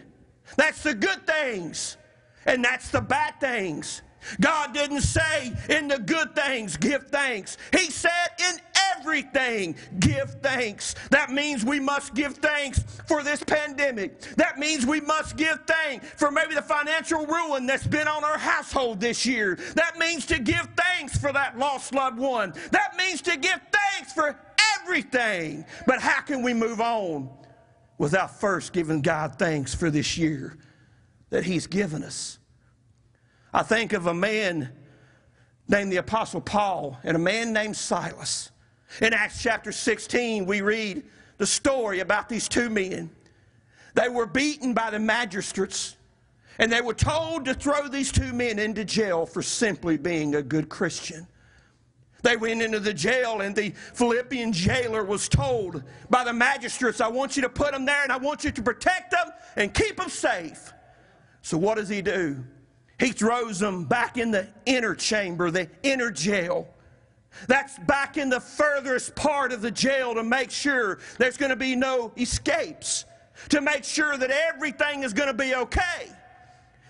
That's 0.56 0.82
the 0.82 0.94
good 0.94 1.26
things, 1.26 1.96
and 2.44 2.64
that's 2.64 2.90
the 2.90 3.00
bad 3.00 3.40
things. 3.40 4.02
God 4.40 4.72
didn't 4.72 5.02
say 5.02 5.52
in 5.68 5.88
the 5.88 5.98
good 5.98 6.34
things, 6.34 6.76
give 6.76 7.08
thanks. 7.08 7.56
He 7.72 7.90
said 7.90 8.28
in 8.38 8.58
everything, 8.96 9.76
give 10.00 10.30
thanks. 10.42 10.94
That 11.10 11.30
means 11.30 11.64
we 11.64 11.80
must 11.80 12.14
give 12.14 12.34
thanks 12.34 12.82
for 13.06 13.22
this 13.22 13.42
pandemic. 13.42 14.20
That 14.36 14.58
means 14.58 14.86
we 14.86 15.00
must 15.00 15.36
give 15.36 15.60
thanks 15.66 16.08
for 16.16 16.30
maybe 16.30 16.54
the 16.54 16.62
financial 16.62 17.26
ruin 17.26 17.66
that's 17.66 17.86
been 17.86 18.08
on 18.08 18.24
our 18.24 18.38
household 18.38 19.00
this 19.00 19.24
year. 19.26 19.58
That 19.74 19.98
means 19.98 20.26
to 20.26 20.38
give 20.38 20.68
thanks 20.76 21.16
for 21.16 21.32
that 21.32 21.58
lost 21.58 21.94
loved 21.94 22.18
one. 22.18 22.52
That 22.72 22.96
means 22.96 23.22
to 23.22 23.36
give 23.36 23.60
thanks 23.72 24.12
for 24.12 24.38
everything. 24.80 25.64
But 25.86 26.00
how 26.00 26.20
can 26.20 26.42
we 26.42 26.54
move 26.54 26.80
on 26.80 27.30
without 27.98 28.40
first 28.40 28.72
giving 28.72 29.02
God 29.02 29.38
thanks 29.38 29.74
for 29.74 29.90
this 29.90 30.16
year 30.18 30.58
that 31.30 31.44
He's 31.44 31.66
given 31.66 32.02
us? 32.02 32.38
I 33.56 33.62
think 33.62 33.94
of 33.94 34.06
a 34.06 34.12
man 34.12 34.68
named 35.66 35.90
the 35.90 35.96
Apostle 35.96 36.42
Paul 36.42 36.98
and 37.02 37.16
a 37.16 37.18
man 37.18 37.54
named 37.54 37.74
Silas. 37.74 38.50
In 39.00 39.14
Acts 39.14 39.42
chapter 39.42 39.72
16, 39.72 40.44
we 40.44 40.60
read 40.60 41.04
the 41.38 41.46
story 41.46 42.00
about 42.00 42.28
these 42.28 42.50
two 42.50 42.68
men. 42.68 43.10
They 43.94 44.10
were 44.10 44.26
beaten 44.26 44.74
by 44.74 44.90
the 44.90 44.98
magistrates, 44.98 45.96
and 46.58 46.70
they 46.70 46.82
were 46.82 46.92
told 46.92 47.46
to 47.46 47.54
throw 47.54 47.88
these 47.88 48.12
two 48.12 48.34
men 48.34 48.58
into 48.58 48.84
jail 48.84 49.24
for 49.24 49.40
simply 49.40 49.96
being 49.96 50.34
a 50.34 50.42
good 50.42 50.68
Christian. 50.68 51.26
They 52.20 52.36
went 52.36 52.60
into 52.60 52.78
the 52.78 52.92
jail, 52.92 53.40
and 53.40 53.56
the 53.56 53.70
Philippian 53.94 54.52
jailer 54.52 55.02
was 55.02 55.30
told 55.30 55.82
by 56.10 56.24
the 56.24 56.32
magistrates, 56.34 57.00
I 57.00 57.08
want 57.08 57.36
you 57.36 57.42
to 57.42 57.48
put 57.48 57.72
them 57.72 57.86
there, 57.86 58.02
and 58.02 58.12
I 58.12 58.18
want 58.18 58.44
you 58.44 58.50
to 58.50 58.62
protect 58.62 59.12
them 59.12 59.30
and 59.56 59.72
keep 59.72 59.96
them 59.96 60.10
safe. 60.10 60.74
So, 61.40 61.56
what 61.56 61.76
does 61.76 61.88
he 61.88 62.02
do? 62.02 62.44
He 62.98 63.12
throws 63.12 63.58
them 63.58 63.84
back 63.84 64.16
in 64.16 64.30
the 64.30 64.48
inner 64.64 64.94
chamber, 64.94 65.50
the 65.50 65.68
inner 65.82 66.10
jail. 66.10 66.68
That's 67.46 67.78
back 67.80 68.16
in 68.16 68.30
the 68.30 68.40
furthest 68.40 69.14
part 69.14 69.52
of 69.52 69.60
the 69.60 69.70
jail 69.70 70.14
to 70.14 70.22
make 70.22 70.50
sure 70.50 70.98
there's 71.18 71.36
going 71.36 71.50
to 71.50 71.56
be 71.56 71.76
no 71.76 72.12
escapes, 72.16 73.04
to 73.50 73.60
make 73.60 73.84
sure 73.84 74.16
that 74.16 74.30
everything 74.30 75.02
is 75.02 75.12
going 75.12 75.28
to 75.28 75.34
be 75.34 75.54
okay. 75.54 76.10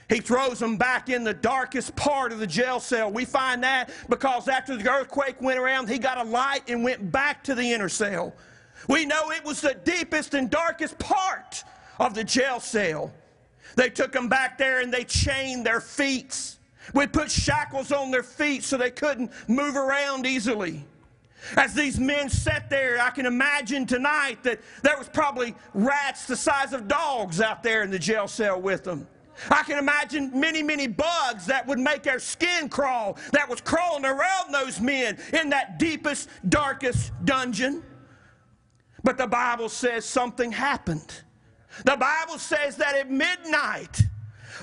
He 0.09 0.21
throws 0.21 0.61
them 0.61 0.77
back 0.77 1.09
in 1.09 1.25
the 1.25 1.35
darkest 1.35 1.97
part 1.97 2.31
of 2.31 2.39
the 2.39 2.47
jail 2.47 2.79
cell. 2.79 3.11
We 3.11 3.25
find 3.25 3.65
that 3.65 3.91
because 4.09 4.47
after 4.47 4.77
the 4.77 4.89
earthquake 4.89 5.41
went 5.43 5.59
around, 5.59 5.89
he 5.89 5.99
got 5.99 6.19
a 6.19 6.23
light 6.23 6.63
and 6.69 6.85
went 6.85 7.11
back 7.11 7.43
to 7.45 7.57
the 7.57 7.73
inner 7.73 7.89
cell. 7.89 8.33
We 8.89 9.05
know 9.05 9.33
it 9.33 9.45
was 9.45 9.61
the 9.61 9.75
deepest 9.75 10.35
and 10.35 10.49
darkest 10.49 10.97
part 11.01 11.65
of 11.99 12.15
the 12.15 12.23
jail 12.23 12.61
cell. 12.61 13.13
They 13.77 13.91
took 13.91 14.11
them 14.11 14.29
back 14.29 14.59
there 14.59 14.81
and 14.81 14.93
they 14.93 15.05
chained 15.05 15.65
their 15.65 15.81
feet 15.81 16.57
we 16.95 17.07
put 17.07 17.31
shackles 17.31 17.93
on 17.93 18.11
their 18.11 18.23
feet 18.23 18.65
so 18.65 18.77
they 18.77 18.91
couldn't 18.91 19.31
move 19.49 19.77
around 19.77 20.27
easily. 20.27 20.85
As 21.57 21.75
these 21.75 21.99
men 22.01 22.29
sat 22.29 22.69
there, 22.71 23.01
I 23.01 23.11
can 23.11 23.27
imagine 23.27 23.87
tonight 23.87 24.43
that 24.43 24.61
there 24.83 24.99
was 24.99 25.09
probably 25.09 25.55
rats 25.75 26.27
the 26.27 26.37
size 26.37 26.73
of 26.73 26.89
dogs 26.89 27.41
out 27.41 27.63
there 27.63 27.83
in 27.83 27.91
the 27.91 27.99
jail 27.99 28.27
cell 28.27 28.61
with 28.61 28.85
them. 28.85 29.07
I 29.51 29.63
can 29.65 29.79
imagine 29.79 30.31
many, 30.39 30.63
many 30.63 30.87
bugs 30.87 31.47
that 31.47 31.67
would 31.67 31.79
make 31.79 32.03
their 32.03 32.19
skin 32.19 32.69
crawl 32.69 33.19
that 33.33 33.49
was 33.49 33.61
crawling 33.61 34.07
around 34.07 34.51
those 34.51 34.81
men 34.81 35.19
in 35.35 35.51
that 35.51 35.79
deepest, 35.79 36.31
darkest 36.49 37.13
dungeon. 37.25 37.83
But 39.05 39.19
the 39.19 39.27
Bible 39.27 39.69
says 39.69 40.05
something 40.07 40.51
happened. 40.51 41.23
The 41.85 41.97
Bible 41.97 42.39
says 42.39 42.77
that 42.77 42.95
at 42.95 43.11
midnight, 43.11 44.03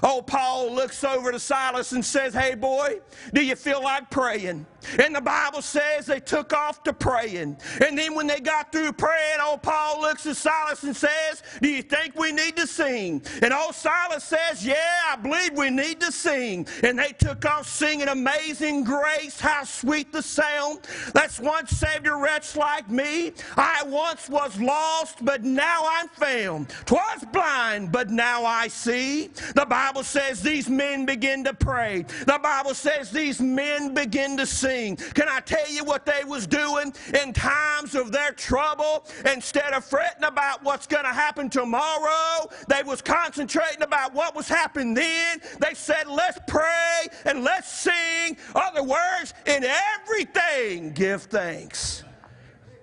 Oh, 0.01 0.21
Paul 0.21 0.73
looks 0.73 1.03
over 1.03 1.31
to 1.31 1.39
Silas 1.39 1.91
and 1.91 2.03
says, 2.03 2.33
Hey, 2.33 2.55
boy, 2.55 2.99
do 3.33 3.43
you 3.43 3.55
feel 3.55 3.81
like 3.83 4.09
praying? 4.09 4.65
And 4.99 5.15
the 5.15 5.21
Bible 5.21 5.61
says 5.61 6.05
they 6.05 6.19
took 6.19 6.53
off 6.53 6.83
to 6.83 6.93
praying. 6.93 7.57
And 7.85 7.97
then 7.97 8.15
when 8.15 8.27
they 8.27 8.39
got 8.39 8.71
through 8.71 8.93
praying, 8.93 9.37
old 9.43 9.61
Paul 9.61 10.01
looks 10.01 10.25
at 10.25 10.35
Silas 10.37 10.83
and 10.83 10.95
says, 10.95 11.43
Do 11.61 11.69
you 11.69 11.81
think 11.81 12.15
we 12.17 12.31
need 12.31 12.55
to 12.57 12.67
sing? 12.67 13.21
And 13.41 13.53
old 13.53 13.75
Silas 13.75 14.23
says, 14.23 14.65
Yeah, 14.65 14.75
I 15.11 15.15
believe 15.15 15.57
we 15.57 15.69
need 15.69 15.99
to 16.01 16.11
sing. 16.11 16.67
And 16.83 16.97
they 16.99 17.13
took 17.17 17.45
off 17.45 17.67
singing 17.67 18.07
Amazing 18.07 18.83
Grace. 18.83 19.39
How 19.39 19.63
sweet 19.63 20.11
the 20.11 20.21
sound 20.21 20.81
that's 21.13 21.39
once 21.39 21.71
saved 21.71 22.07
a 22.07 22.15
wretch 22.15 22.55
like 22.55 22.89
me. 22.89 23.33
I 23.55 23.83
once 23.85 24.29
was 24.29 24.59
lost, 24.59 25.23
but 25.23 25.43
now 25.43 25.83
I'm 25.87 26.07
found. 26.09 26.69
Twas 26.85 27.25
blind, 27.31 27.91
but 27.91 28.09
now 28.09 28.45
I 28.45 28.67
see. 28.67 29.29
The 29.55 29.65
Bible 29.65 29.93
Bible 29.93 30.03
says 30.03 30.41
these 30.41 30.69
men 30.69 31.05
begin 31.05 31.43
to 31.43 31.53
pray. 31.53 32.03
The 32.25 32.39
Bible 32.41 32.73
says 32.73 33.11
these 33.11 33.39
men 33.39 33.93
begin 33.93 34.37
to 34.37 34.45
sing. 34.45 34.72
Can 34.73 35.27
I 35.29 35.39
tell 35.39 35.69
you 35.71 35.83
what 35.83 36.05
they 36.05 36.23
was 36.23 36.47
doing 36.47 36.93
in 37.21 37.33
times 37.33 37.95
of 37.95 38.11
their 38.11 38.31
trouble? 38.31 39.05
Instead 39.31 39.73
of 39.73 39.85
fretting 39.85 40.23
about 40.23 40.63
what's 40.63 40.87
going 40.87 41.03
to 41.03 41.13
happen 41.13 41.49
tomorrow, 41.49 42.49
they 42.67 42.81
was 42.83 43.01
concentrating 43.01 43.83
about 43.83 44.13
what 44.13 44.35
was 44.35 44.47
happening 44.47 44.93
then. 44.93 45.41
They 45.59 45.73
said, 45.73 46.07
let's 46.07 46.39
pray 46.47 47.07
and 47.25 47.43
let's 47.43 47.71
sing. 47.71 48.37
Other 48.55 48.83
words, 48.83 49.33
in 49.45 49.63
everything, 49.63 50.91
give 50.91 51.23
thanks. 51.23 52.03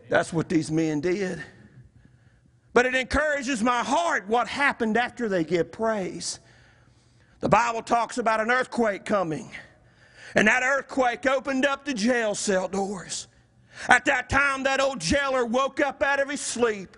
That's 0.09 0.33
what 0.33 0.49
these 0.49 0.71
men 0.71 1.01
did. 1.01 1.43
But 2.73 2.87
it 2.87 2.95
encourages 2.95 3.63
my 3.63 3.83
heart 3.83 4.29
what 4.29 4.47
happened 4.47 4.97
after 4.97 5.29
they 5.29 5.43
give 5.43 5.73
praise. 5.73 6.39
The 7.41 7.49
Bible 7.49 7.83
talks 7.83 8.19
about 8.19 8.41
an 8.41 8.51
earthquake 8.51 9.05
coming. 9.05 9.51
And 10.35 10.49
that 10.49 10.63
earthquake 10.63 11.27
opened 11.27 11.67
up 11.67 11.85
the 11.85 11.95
jail 11.95 12.35
cell 12.35 12.69
doors. 12.69 13.29
At 13.89 14.05
that 14.05 14.29
time, 14.29 14.63
that 14.65 14.81
old 14.81 15.01
jailer 15.01 15.45
woke 15.45 15.81
up 15.81 16.03
out 16.03 16.21
of 16.21 16.29
his 16.29 16.41
sleep. 16.41 16.97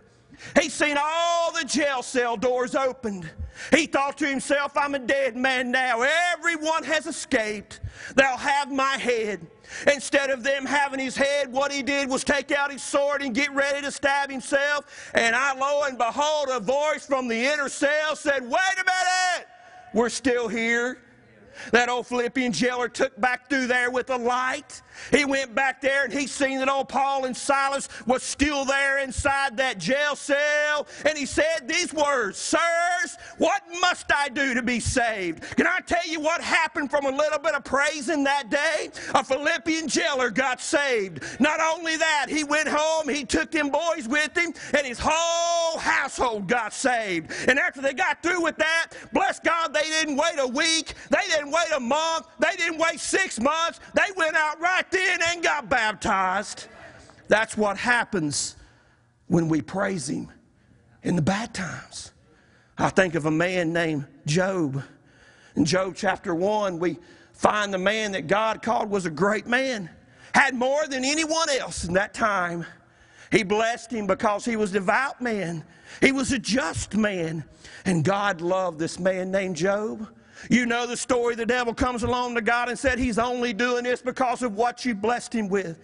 He 0.61 0.69
seen 0.69 0.97
all 1.01 1.53
the 1.53 1.65
jail 1.65 2.03
cell 2.03 2.37
doors 2.37 2.75
opened. 2.75 3.31
He 3.71 3.87
thought 3.87 4.19
to 4.19 4.27
himself, 4.27 4.77
I'm 4.77 4.95
a 4.95 4.99
dead 4.99 5.37
man 5.37 5.71
now. 5.71 6.05
Everyone 6.33 6.83
has 6.85 7.07
escaped. 7.07 7.81
They'll 8.17 8.37
have 8.37 8.73
my 8.73 8.97
head. 8.97 9.47
Instead 9.93 10.31
of 10.31 10.43
them 10.43 10.67
having 10.67 10.99
his 10.99 11.17
head, 11.17 11.53
what 11.53 11.71
he 11.71 11.83
did 11.83 12.09
was 12.09 12.25
take 12.25 12.51
out 12.51 12.73
his 12.73 12.83
sword 12.83 13.23
and 13.23 13.35
get 13.35 13.53
ready 13.53 13.81
to 13.83 13.91
stab 13.91 14.31
himself. 14.31 15.11
And 15.15 15.37
I, 15.37 15.55
lo 15.55 15.83
and 15.85 15.97
behold, 15.97 16.49
a 16.51 16.61
voice 16.61 17.07
from 17.07 17.29
the 17.29 17.37
inner 17.37 17.69
cell 17.69 18.17
said, 18.17 18.43
Wait 18.43 18.75
a 18.75 18.85
minute! 18.85 19.49
We're 19.95 20.09
still 20.09 20.49
here. 20.49 20.99
That 21.71 21.89
old 21.89 22.07
Philippian 22.07 22.53
jailer 22.53 22.89
took 22.89 23.19
back 23.21 23.49
through 23.49 23.69
there 23.69 23.91
with 23.91 24.11
a 24.11 24.17
light. 24.17 24.83
He 25.11 25.25
went 25.25 25.55
back 25.55 25.81
there 25.81 26.05
and 26.05 26.13
he 26.13 26.27
seen 26.27 26.59
that 26.59 26.69
old 26.69 26.89
Paul 26.89 27.25
and 27.25 27.37
Silas 27.37 27.89
was 28.07 28.23
still 28.23 28.65
there 28.65 28.99
inside 28.99 29.57
that 29.57 29.79
jail 29.79 30.17
cell. 30.17 30.87
And 31.05 31.17
he 31.17 31.27
said 31.27 31.67
these 31.67 31.93
words, 31.93 32.39
Sirs, 32.39 33.17
what 33.39 33.63
must 33.81 34.13
I 34.15 34.29
do 34.29 34.55
to 34.55 34.63
be 34.63 34.81
saved? 34.81 35.43
Can 35.57 35.67
I 35.67 35.81
tell 35.87 36.07
you 36.07 36.21
what 36.21 36.41
happened 36.41 36.91
from 36.91 37.07
a 37.07 37.11
little 37.11 37.39
bit 37.39 37.55
of 37.55 37.65
praising 37.65 38.25
that 38.25 38.51
day? 38.51 38.91
A 39.15 39.25
Philippian 39.25 39.89
jailer 39.89 40.31
got 40.31 40.61
saved. 40.61 41.23
Not 41.41 41.61
only 41.61 41.97
that, 41.97 42.27
he 42.29 42.45
went 42.45 42.69
home, 42.69 43.09
he 43.09 43.25
took 43.25 43.51
them 43.51 43.71
boys 43.71 44.09
with 44.09 44.37
him, 44.37 44.53
and 44.77 44.87
his 44.87 44.99
whole 45.01 45.79
household 45.79 46.47
got 46.47 46.73
saved. 46.73 47.33
And 47.49 47.59
after 47.59 47.81
they 47.81 47.95
got 47.95 48.23
through 48.23 48.43
with 48.43 48.57
that, 48.57 48.89
bless 49.13 49.41
God, 49.41 49.75
they 49.75 49.83
didn't 49.83 50.17
wait 50.17 50.39
a 50.39 50.47
week, 50.47 50.95
they 51.11 51.27
didn't 51.29 51.51
wait 51.51 51.73
a 51.75 51.81
month, 51.81 52.27
they 52.39 52.57
didn't 52.57 52.79
wait 52.79 53.01
six 53.01 53.41
months, 53.41 53.81
they 53.95 54.13
went 54.17 54.37
out 54.37 54.61
right 54.61 54.82
right 54.83 54.91
then 54.91 55.21
and 55.29 55.43
got 55.43 55.69
baptized. 55.69 56.67
That's 57.29 57.57
what 57.57 57.77
happens 57.77 58.57
when 59.27 59.49
we 59.49 59.63
praise 59.63 60.09
Him 60.09 60.31
in 61.03 61.17
the 61.17 61.23
bad 61.23 61.55
times. 61.55 62.13
I 62.79 62.89
think 62.89 63.15
of 63.15 63.27
a 63.27 63.31
man 63.31 63.73
named 63.73 64.07
Job. 64.27 64.83
In 65.55 65.65
Job 65.65 65.95
chapter 65.97 66.35
1, 66.35 66.79
we 66.79 66.99
find 67.33 67.73
the 67.73 67.79
man 67.79 68.13
that 68.13 68.27
God 68.27 68.63
called 68.63 68.91
was 68.91 69.07
a 69.07 69.11
great 69.11 69.47
man, 69.47 69.91
had 70.35 70.55
more 70.55 70.87
than 70.89 71.05
anyone 71.05 71.51
else 71.51 71.85
in 71.85 71.95
that 71.95 72.15
time. 72.15 72.65
He 73.31 73.43
blessed 73.45 73.91
him 73.91 74.07
because 74.07 74.45
he 74.45 74.57
was 74.57 74.71
a 74.71 74.75
devout 74.75 75.21
man. 75.21 75.65
He 76.01 76.13
was 76.13 76.33
a 76.33 76.39
just 76.39 76.97
man. 76.97 77.45
And 77.85 78.05
God 78.05 78.41
loved 78.41 78.79
this 78.79 78.99
man 78.99 79.31
named 79.31 79.57
Job. 79.57 80.09
You 80.51 80.67
know 80.67 80.87
the 80.87 80.97
story 80.97 81.35
the 81.35 81.47
devil 81.47 81.75
comes 81.75 82.03
along 82.03 82.35
to 82.35 82.41
God 82.41 82.69
and 82.69 82.79
said 82.79 82.99
he's 82.99 83.19
only 83.19 83.53
doing 83.53 83.85
this 83.85 84.03
because 84.03 84.43
of 84.43 84.55
what 84.55 84.85
you 84.85 84.95
blessed 84.95 85.35
him 85.35 85.49
with. 85.49 85.79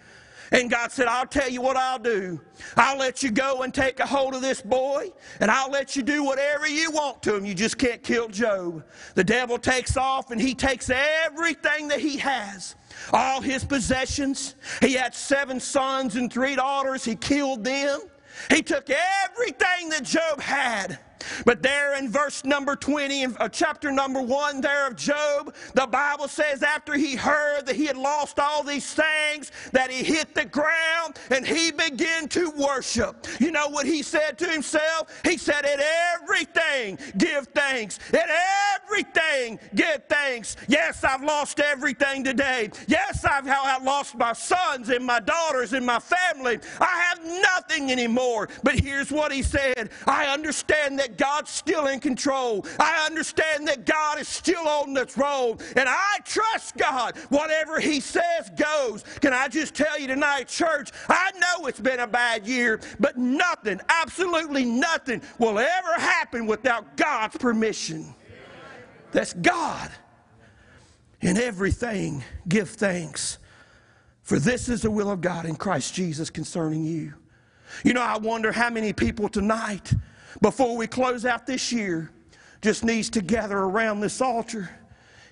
And 0.51 0.69
God 0.69 0.91
said, 0.91 1.07
I'll 1.07 1.27
tell 1.27 1.49
you 1.49 1.61
what 1.61 1.77
I'll 1.77 1.99
do. 1.99 2.41
I'll 2.75 2.97
let 2.97 3.21
you 3.21 3.29
go 3.29 3.61
and 3.61 3.73
take 3.73 3.99
a 3.99 4.05
hold 4.05 4.33
of 4.33 4.41
this 4.41 4.61
boy, 4.61 5.11
and 5.39 5.51
I'll 5.51 5.69
let 5.69 5.95
you 5.95 6.01
do 6.01 6.23
whatever 6.23 6.67
you 6.67 6.89
want 6.91 7.21
to 7.23 7.35
him. 7.35 7.45
You 7.45 7.53
just 7.53 7.77
can't 7.77 8.01
kill 8.01 8.27
Job. 8.29 8.83
The 9.13 9.23
devil 9.23 9.59
takes 9.59 9.95
off 9.95 10.31
and 10.31 10.41
he 10.41 10.55
takes 10.55 10.89
everything 10.89 11.87
that 11.89 11.99
he 11.99 12.17
has, 12.17 12.75
all 13.13 13.41
his 13.41 13.63
possessions. 13.63 14.55
He 14.81 14.93
had 14.93 15.13
seven 15.13 15.59
sons 15.59 16.15
and 16.15 16.33
three 16.33 16.55
daughters. 16.55 17.05
He 17.05 17.15
killed 17.15 17.63
them. 17.63 18.01
He 18.49 18.63
took 18.63 18.89
everything 18.89 19.89
that 19.89 20.03
Job 20.03 20.41
had. 20.41 20.97
But 21.45 21.61
there 21.61 21.97
in 21.97 22.09
verse 22.09 22.43
number 22.43 22.75
20, 22.75 23.23
in 23.23 23.37
uh, 23.39 23.49
chapter 23.49 23.91
number 23.91 24.21
1 24.21 24.61
there 24.61 24.87
of 24.87 24.95
Job, 24.95 25.53
the 25.73 25.87
Bible 25.87 26.27
says 26.27 26.63
after 26.63 26.93
he 26.93 27.15
heard 27.15 27.65
that 27.65 27.75
he 27.75 27.85
had 27.85 27.97
lost 27.97 28.39
all 28.39 28.63
these 28.63 28.93
things, 28.93 29.51
that 29.71 29.91
he 29.91 30.03
hit 30.03 30.33
the 30.35 30.45
ground 30.45 31.19
and 31.29 31.45
he 31.45 31.71
began 31.71 32.27
to 32.29 32.51
worship. 32.51 33.27
You 33.39 33.51
know 33.51 33.67
what 33.69 33.85
he 33.85 34.03
said 34.03 34.37
to 34.39 34.47
himself? 34.47 35.21
He 35.23 35.37
said, 35.37 35.65
In 35.65 35.79
everything, 36.13 36.97
give 37.17 37.47
thanks. 37.47 37.99
In 38.13 38.21
everything, 38.75 39.59
give 39.75 40.03
thanks. 40.09 40.55
Yes, 40.67 41.03
I've 41.03 41.23
lost 41.23 41.59
everything 41.59 42.23
today. 42.23 42.69
Yes, 42.87 43.25
I've 43.25 43.45
lost 43.83 44.15
my 44.15 44.33
sons 44.33 44.89
and 44.89 45.05
my 45.05 45.19
daughters 45.19 45.73
and 45.73 45.85
my 45.85 45.99
family. 45.99 46.59
I 46.79 47.09
have 47.09 47.23
nothing 47.25 47.91
anymore. 47.91 48.49
But 48.63 48.79
here's 48.79 49.11
what 49.11 49.31
he 49.31 49.41
said 49.41 49.89
I 50.05 50.27
understand 50.27 50.99
that 50.99 51.08
that 51.09 51.17
God's 51.17 51.49
still 51.49 51.87
in 51.87 51.99
control. 51.99 52.65
I 52.79 53.05
understand 53.05 53.67
that 53.67 53.85
God 53.85 54.19
is 54.19 54.27
still 54.27 54.67
on 54.67 54.93
the 54.93 55.05
throne. 55.05 55.57
And 55.75 55.87
I 55.89 56.17
trust 56.23 56.77
God. 56.77 57.17
Whatever 57.29 57.79
He 57.79 57.99
says 57.99 58.49
goes. 58.55 59.03
Can 59.21 59.33
I 59.33 59.47
just 59.47 59.73
tell 59.73 59.99
you 59.99 60.07
tonight, 60.07 60.47
church, 60.47 60.91
I 61.07 61.31
know 61.39 61.65
it's 61.67 61.79
been 61.79 61.99
a 61.99 62.07
bad 62.07 62.47
year, 62.47 62.79
but 62.99 63.17
nothing, 63.17 63.79
absolutely 63.89 64.65
nothing, 64.65 65.21
will 65.39 65.57
ever 65.57 65.93
happen 65.95 66.45
without 66.45 66.95
God's 66.95 67.37
permission. 67.37 68.13
That's 69.11 69.33
God. 69.33 69.89
In 71.21 71.37
everything, 71.37 72.23
give 72.47 72.69
thanks. 72.69 73.39
For 74.21 74.37
this 74.37 74.69
is 74.69 74.83
the 74.83 74.91
will 74.91 75.09
of 75.09 75.21
God 75.21 75.45
in 75.45 75.55
Christ 75.55 75.95
Jesus 75.95 76.29
concerning 76.29 76.85
you. 76.85 77.13
You 77.83 77.93
know, 77.93 78.01
I 78.01 78.17
wonder 78.17 78.51
how 78.51 78.69
many 78.69 78.93
people 78.93 79.27
tonight 79.27 79.91
before 80.41 80.77
we 80.77 80.87
close 80.87 81.25
out 81.25 81.45
this 81.45 81.71
year 81.71 82.11
just 82.61 82.83
needs 82.83 83.09
to 83.09 83.21
gather 83.21 83.57
around 83.57 83.99
this 83.99 84.21
altar 84.21 84.69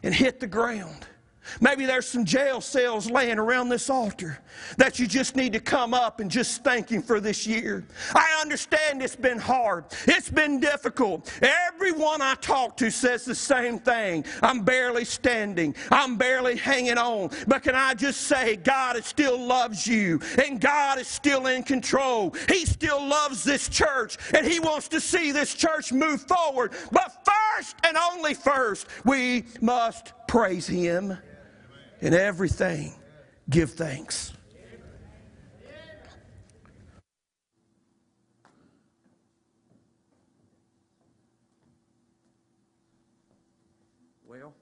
and 0.04 0.14
hit 0.14 0.40
the 0.40 0.48
ground 0.48 1.06
Maybe 1.62 1.86
there's 1.86 2.08
some 2.08 2.26
jail 2.26 2.62
cells 2.62 3.10
laying 3.10 3.40
around 3.40 3.70
this 3.70 3.90
altar 3.90 4.40
that 4.78 5.00
you 5.00 5.08
just 5.08 5.36
need 5.36 5.54
to 5.54 5.60
come 5.60 5.94
up 5.94 6.20
and 6.20 6.30
just 6.30 6.64
thank 6.64 6.90
Him 6.90 7.02
for 7.02 7.20
this 7.20 7.46
year. 7.48 7.86
I 8.14 8.40
understand 8.42 9.02
it's 9.02 9.16
been 9.16 9.40
hard, 9.40 9.86
it's 10.06 10.30
been 10.30 10.60
difficult. 10.60 11.32
Everyone 11.42 12.22
I 12.22 12.36
talk 12.36 12.78
to 12.78 12.92
says 12.92 13.26
the 13.26 13.36
same 13.36 13.80
thing 13.80 14.26
I'm 14.42 14.64
barely 14.64 15.06
standing, 15.06 15.76
I'm 15.92 16.18
barely 16.18 16.56
hanging 16.58 16.98
on. 16.98 17.32
But 17.48 17.64
can 17.64 17.76
I 17.76 17.94
just 17.94 18.22
say, 18.22 18.56
God 18.56 19.04
still 19.04 19.40
loves 19.40 19.88
you, 19.88 20.20
and 20.44 20.60
God 20.60 21.00
is 21.00 21.08
still 21.08 21.48
in 21.48 21.64
control. 21.64 22.36
He 22.48 22.66
still 22.66 23.06
loves 23.06 23.44
this 23.44 23.70
church, 23.70 24.18
and 24.34 24.46
He 24.46 24.60
wants 24.60 24.88
to 24.90 25.00
see 25.02 25.32
this 25.32 25.54
church 25.54 25.92
move 25.92 26.22
forward. 26.22 26.74
But 26.92 27.28
first 27.56 27.76
and 27.84 27.98
only 27.98 28.34
first, 28.34 28.88
we 29.06 29.46
must 29.62 30.14
praise 30.28 30.68
Him. 30.68 31.18
In 32.00 32.14
everything, 32.14 32.94
give 33.50 33.72
thanks. 33.72 34.34
Well, 44.28 44.54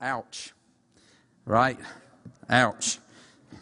ouch. 0.00 0.52
Right? 1.44 1.78
Ouch. 2.48 2.98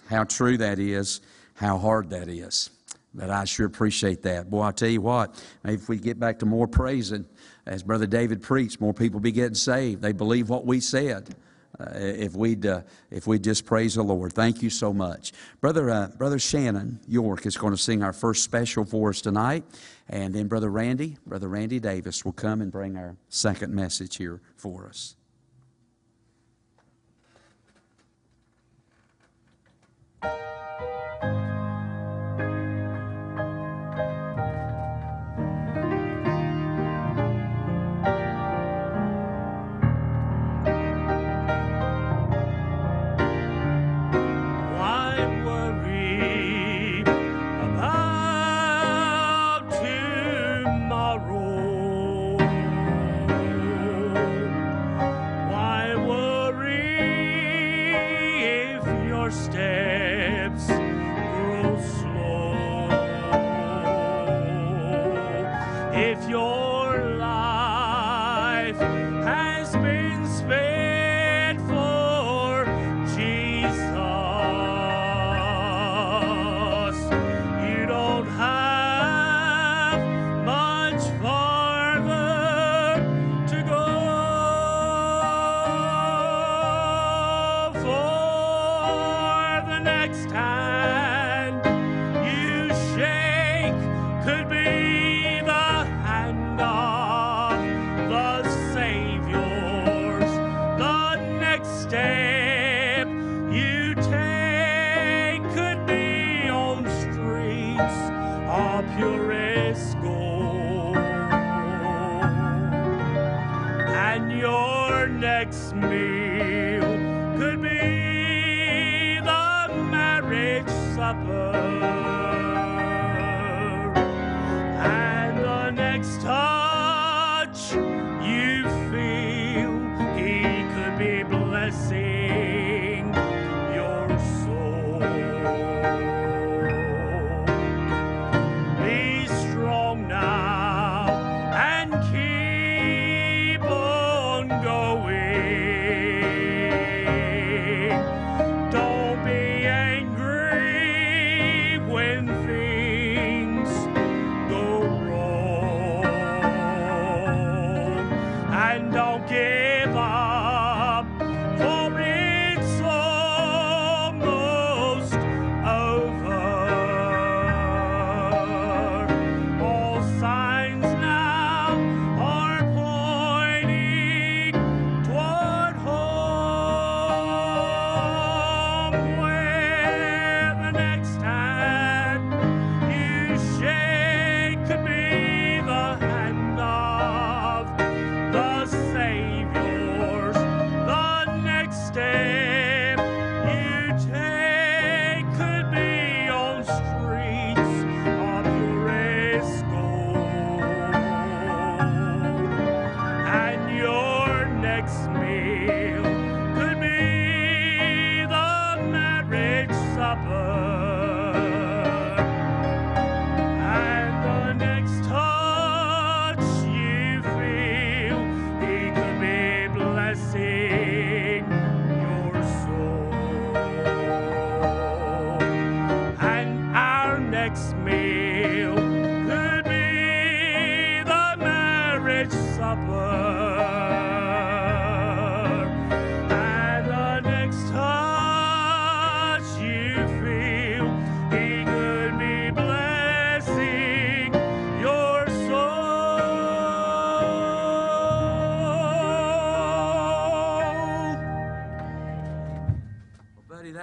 How 0.09 0.25
true 0.25 0.57
that 0.59 0.79
is, 0.79 1.21
how 1.55 1.79
hard 1.79 2.11
that 2.11 2.29
is. 2.29 2.71
But 3.12 3.31
I 3.31 3.45
sure 3.45 3.67
appreciate 3.67 4.23
that. 4.23 4.50
Boy, 4.50 4.62
I 4.62 4.71
tell 4.71 4.88
you 4.88 5.00
what, 5.00 5.43
maybe 5.64 5.83
if 5.83 5.88
we 5.88 5.99
get 5.99 6.21
back 6.21 6.38
to 6.40 6.47
more 6.47 6.69
praising, 6.69 7.26
as 7.67 7.83
Brother 7.83 8.07
David 8.07 8.40
preached, 8.40 8.81
more 8.81 8.95
people 8.95 9.19
be 9.19 9.33
getting 9.33 9.55
saved. 9.55 10.00
They 10.00 10.12
believe 10.12 10.49
what 10.49 10.64
we 10.64 10.79
said. 10.81 11.35
Uh, 11.81 11.99
if 11.99 12.35
we'd 12.35 12.67
uh, 12.67 12.83
if 13.11 13.27
we 13.27 13.39
just 13.39 13.65
praise 13.65 13.95
the 13.95 14.03
Lord, 14.03 14.33
thank 14.35 14.63
you 14.63 14.69
so 14.69 14.93
much, 14.93 15.33
brother. 15.61 15.89
Uh, 15.89 16.09
brother 16.09 16.39
Shannon 16.39 17.01
York 17.09 17.47
is 17.47 17.57
going 17.57 17.73
to 17.73 17.81
sing 17.81 18.03
our 18.03 18.13
first 18.13 18.45
special 18.45 18.85
for 18.85 19.09
us 19.11 19.21
tonight, 19.21 19.65
and 20.09 20.35
then 20.35 20.47
brother 20.47 20.71
Randy, 20.71 21.17
brother 21.27 21.49
Randy 21.49 21.81
Davis 21.81 22.25
will 22.25 22.33
come 22.33 22.61
and 22.61 22.71
bring 22.71 22.97
our 22.97 23.17
second 23.31 23.75
message 23.75 24.17
here 24.17 24.41
for 24.57 24.87
us. 24.87 25.17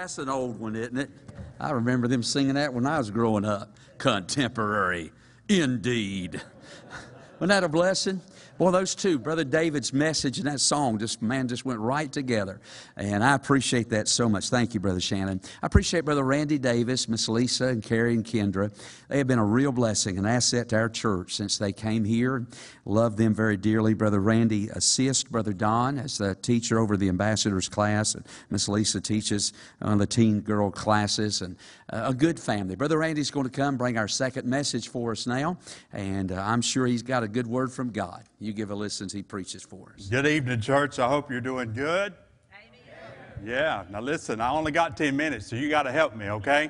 That's 0.07 0.19
an 0.19 0.29
old 0.29 0.57
one, 0.57 0.77
isn't 0.77 0.97
it? 0.97 1.09
I 1.59 1.71
remember 1.71 2.07
them 2.07 2.23
singing 2.23 2.53
that 2.53 2.73
when 2.73 2.85
I 2.85 2.97
was 2.97 3.11
growing 3.11 3.43
up. 3.43 3.75
Contemporary, 3.97 5.11
indeed. 5.49 6.41
Wasn't 7.41 7.49
that 7.49 7.65
a 7.65 7.67
blessing? 7.67 8.21
Well, 8.59 8.71
those 8.71 8.95
two, 8.95 9.19
Brother 9.19 9.43
David's 9.43 9.93
message 9.93 10.39
and 10.39 10.47
that 10.47 10.59
song, 10.59 10.97
just 10.97 11.21
man, 11.21 11.47
just 11.47 11.63
went 11.63 11.79
right 11.79 12.11
together. 12.11 12.59
And 12.95 13.23
I 13.23 13.35
appreciate 13.35 13.89
that 13.91 14.07
so 14.07 14.27
much. 14.27 14.49
Thank 14.49 14.73
you, 14.73 14.79
Brother 14.79 14.99
Shannon. 14.99 15.41
I 15.61 15.67
appreciate 15.67 16.05
Brother 16.05 16.23
Randy 16.23 16.57
Davis, 16.57 17.07
Miss 17.07 17.29
Lisa, 17.29 17.67
and 17.67 17.83
Carrie 17.83 18.15
and 18.15 18.25
Kendra. 18.25 18.71
They 19.09 19.19
have 19.19 19.27
been 19.27 19.37
a 19.37 19.45
real 19.45 19.71
blessing, 19.71 20.17
an 20.17 20.25
asset 20.25 20.69
to 20.69 20.75
our 20.77 20.89
church 20.89 21.35
since 21.35 21.59
they 21.59 21.71
came 21.71 22.03
here. 22.03 22.47
Love 22.85 23.15
them 23.15 23.31
very 23.31 23.57
dearly. 23.57 23.93
Brother 23.93 24.19
Randy 24.19 24.69
assists 24.69 25.23
Brother 25.23 25.53
Don 25.53 25.99
as 25.99 26.17
the 26.17 26.33
teacher 26.33 26.79
over 26.79 26.97
the 26.97 27.09
ambassadors 27.09 27.69
class, 27.69 28.15
and 28.15 28.25
Miss 28.49 28.67
Lisa 28.67 28.99
teaches 28.99 29.53
on 29.83 29.99
the 29.99 30.07
teen 30.07 30.41
girl 30.41 30.71
classes, 30.71 31.43
and 31.43 31.57
a 31.89 32.13
good 32.13 32.39
family. 32.39 32.75
Brother 32.75 32.97
Randy's 32.97 33.29
going 33.29 33.45
to 33.45 33.51
come 33.51 33.77
bring 33.77 33.99
our 33.99 34.07
second 34.07 34.47
message 34.47 34.89
for 34.89 35.11
us 35.11 35.27
now, 35.27 35.57
and 35.93 36.31
uh, 36.31 36.41
I'm 36.43 36.61
sure 36.61 36.87
he's 36.87 37.03
got 37.03 37.21
a 37.21 37.27
good 37.27 37.45
word 37.45 37.71
from 37.71 37.91
God. 37.91 38.23
You 38.39 38.53
give 38.53 38.69
a 38.69 38.75
listen 38.75 39.05
as 39.05 39.13
he 39.13 39.23
preaches 39.23 39.63
for 39.63 39.93
us. 39.97 40.07
Good 40.07 40.27
evening, 40.27 40.61
church. 40.61 40.99
I 40.99 41.07
hope 41.07 41.31
you're 41.31 41.41
doing 41.41 41.73
good. 41.73 42.13
Amen. 42.53 43.43
Yeah, 43.43 43.83
now 43.89 43.99
listen, 43.99 44.39
I 44.39 44.51
only 44.51 44.71
got 44.71 44.95
10 44.95 45.15
minutes, 45.15 45.47
so 45.47 45.55
you 45.55 45.69
got 45.69 45.83
to 45.83 45.91
help 45.91 46.15
me, 46.15 46.29
okay? 46.29 46.69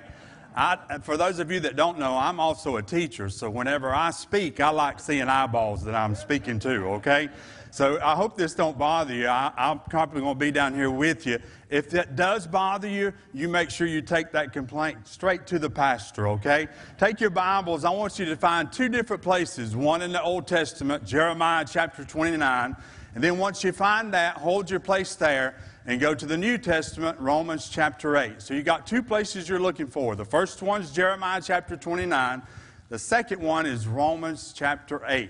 I, 0.56 1.00
for 1.04 1.18
those 1.18 1.40
of 1.40 1.52
you 1.52 1.60
that 1.60 1.76
don't 1.76 2.00
know, 2.00 2.18
I'm 2.18 2.40
also 2.40 2.78
a 2.78 2.82
teacher, 2.82 3.30
so 3.30 3.50
whenever 3.50 3.94
I 3.94 4.12
speak, 4.12 4.62
I 4.62 4.70
like 4.70 5.02
seeing 5.02 5.28
eyeballs 5.28 5.84
that 5.84 5.94
I'm 5.94 6.16
speaking 6.16 6.58
to, 6.60 6.86
okay? 6.86 7.28
So 7.78 8.00
I 8.02 8.16
hope 8.16 8.36
this 8.36 8.56
don't 8.56 8.76
bother 8.76 9.14
you. 9.14 9.28
I, 9.28 9.52
I'm 9.56 9.78
probably 9.78 10.22
going 10.22 10.34
to 10.34 10.40
be 10.40 10.50
down 10.50 10.74
here 10.74 10.90
with 10.90 11.28
you. 11.28 11.38
If 11.70 11.92
that 11.92 12.16
does 12.16 12.48
bother 12.48 12.88
you, 12.88 13.14
you 13.36 13.48
make 13.48 13.70
sure 13.70 13.86
you 13.86 14.02
take 14.02 14.32
that 14.32 14.52
complaint 14.52 15.08
straight 15.08 15.46
to 15.46 15.60
the 15.60 15.70
pastor, 15.70 16.28
okay? 16.30 16.70
Take 16.98 17.22
your 17.22 17.30
Bibles. 17.30 17.86
I 17.86 17.92
want 17.92 18.18
you 18.18 18.26
to 18.26 18.36
find 18.36 18.74
two 18.74 18.90
different 18.90 19.22
places 19.22 19.76
one 19.76 20.02
in 20.02 20.12
the 20.12 20.24
Old 20.24 20.48
Testament, 20.48 21.06
Jeremiah 21.06 21.66
chapter 21.70 22.04
29. 22.04 22.76
And 23.14 23.24
then 23.24 23.38
once 23.38 23.64
you 23.64 23.72
find 23.72 24.12
that, 24.12 24.38
hold 24.38 24.72
your 24.72 24.80
place 24.80 25.14
there 25.14 25.54
and 25.86 26.02
go 26.02 26.16
to 26.16 26.26
the 26.26 26.36
New 26.36 26.58
Testament, 26.58 27.20
Romans 27.20 27.70
chapter 27.70 28.18
8. 28.18 28.42
So 28.42 28.56
you 28.56 28.64
got 28.64 28.88
two 28.88 29.04
places 29.04 29.48
you're 29.48 29.60
looking 29.60 29.86
for. 29.86 30.16
The 30.16 30.26
first 30.26 30.64
one's 30.64 30.90
Jeremiah 30.90 31.44
chapter 31.46 31.78
29. 31.78 32.42
The 32.90 32.98
second 32.98 33.40
one 33.40 33.68
is 33.68 33.88
Romans 33.88 34.52
chapter 34.56 35.04
8. 35.06 35.30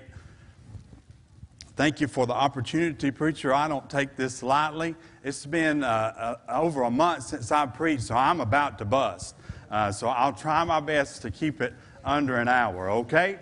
Thank 1.77 2.01
you 2.01 2.07
for 2.07 2.25
the 2.25 2.33
opportunity, 2.33 3.11
preacher. 3.11 3.53
I 3.53 3.67
don't 3.67 3.87
take 3.87 4.15
this 4.15 4.41
lightly. 4.41 4.95
It's 5.23 5.45
been 5.45 5.83
uh, 5.83 6.37
uh, 6.47 6.59
over 6.59 6.81
a 6.81 6.89
month 6.89 7.25
since 7.25 7.51
I 7.51 7.67
preached, 7.67 8.01
so 8.03 8.15
I'm 8.15 8.41
about 8.41 8.79
to 8.79 8.85
bust. 8.85 9.35
Uh, 9.69 9.91
so 9.91 10.07
I'll 10.07 10.33
try 10.33 10.63
my 10.63 10.79
best 10.79 11.21
to 11.21 11.29
keep 11.29 11.61
it 11.61 11.75
under 12.03 12.37
an 12.37 12.47
hour, 12.47 12.89
okay? 12.89 13.37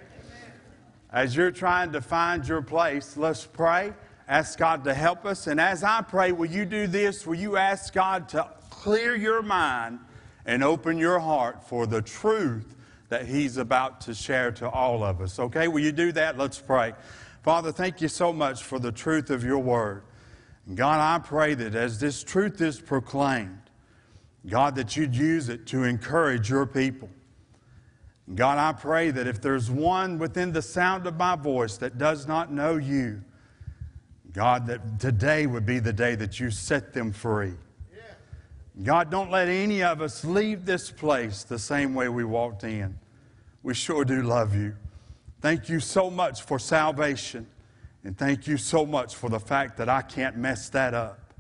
As 1.13 1.33
you're 1.33 1.49
trying 1.49 1.93
to 1.93 2.01
find 2.01 2.45
your 2.45 2.61
place, 2.61 3.15
let's 3.15 3.45
pray 3.45 3.93
ask 4.27 4.57
God 4.57 4.83
to 4.85 4.93
help 4.93 5.25
us. 5.25 5.47
And 5.47 5.59
as 5.59 5.83
I 5.83 6.01
pray, 6.01 6.31
will 6.31 6.49
you 6.49 6.65
do 6.65 6.87
this? 6.87 7.25
Will 7.25 7.35
you 7.35 7.57
ask 7.57 7.93
God 7.93 8.29
to 8.29 8.49
clear 8.69 9.15
your 9.15 9.41
mind 9.41 9.99
and 10.45 10.63
open 10.63 10.97
your 10.97 11.19
heart 11.19 11.63
for 11.67 11.87
the 11.87 12.01
truth 12.01 12.75
that 13.09 13.27
He's 13.27 13.57
about 13.57 14.01
to 14.01 14.13
share 14.13 14.51
to 14.53 14.69
all 14.69 15.03
of 15.03 15.21
us? 15.21 15.39
Okay, 15.39 15.67
will 15.67 15.81
you 15.81 15.91
do 15.91 16.11
that? 16.13 16.37
Let's 16.37 16.59
pray. 16.59 16.93
Father, 17.45 17.71
thank 17.71 18.01
you 18.01 18.07
so 18.07 18.33
much 18.33 18.63
for 18.63 18.79
the 18.79 18.91
truth 18.91 19.29
of 19.29 19.43
your 19.43 19.59
word. 19.59 20.01
God, 20.73 20.99
I 20.99 21.23
pray 21.23 21.53
that 21.53 21.75
as 21.75 21.99
this 21.99 22.23
truth 22.23 22.59
is 22.59 22.81
proclaimed, 22.81 23.69
God, 24.47 24.73
that 24.77 24.97
you'd 24.97 25.15
use 25.15 25.47
it 25.49 25.67
to 25.67 25.83
encourage 25.83 26.49
your 26.49 26.65
people. 26.65 27.07
God, 28.33 28.57
I 28.57 28.75
pray 28.75 29.11
that 29.11 29.27
if 29.27 29.43
there's 29.43 29.69
one 29.69 30.17
within 30.17 30.53
the 30.53 30.61
sound 30.63 31.05
of 31.05 31.17
my 31.17 31.35
voice 31.35 31.77
that 31.77 31.99
does 31.99 32.27
not 32.27 32.51
know 32.51 32.77
you, 32.77 33.21
God, 34.33 34.65
that 34.65 34.99
today 34.99 35.45
would 35.45 35.67
be 35.67 35.77
the 35.77 35.93
day 35.93 36.15
that 36.15 36.39
you 36.39 36.49
set 36.49 36.93
them 36.93 37.11
free. 37.13 37.53
God, 38.81 39.11
don't 39.11 39.29
let 39.29 39.49
any 39.49 39.83
of 39.83 40.01
us 40.01 40.25
leave 40.25 40.65
this 40.65 40.89
place 40.89 41.43
the 41.43 41.59
same 41.59 41.93
way 41.93 42.09
we 42.09 42.23
walked 42.23 42.63
in. 42.63 42.97
We 43.61 43.75
sure 43.75 44.03
do 44.03 44.23
love 44.23 44.55
you. 44.55 44.75
Thank 45.45 45.69
you 45.69 45.79
so 45.79 46.09
much 46.09 46.41
for 46.41 46.57
salvation. 46.57 47.45
And 48.03 48.17
thank 48.17 48.47
you 48.47 48.57
so 48.57 48.83
much 48.83 49.13
for 49.13 49.29
the 49.29 49.39
fact 49.39 49.77
that 49.77 49.87
I 49.87 50.01
can't 50.01 50.35
mess 50.35 50.69
that 50.69 50.95
up. 50.95 51.35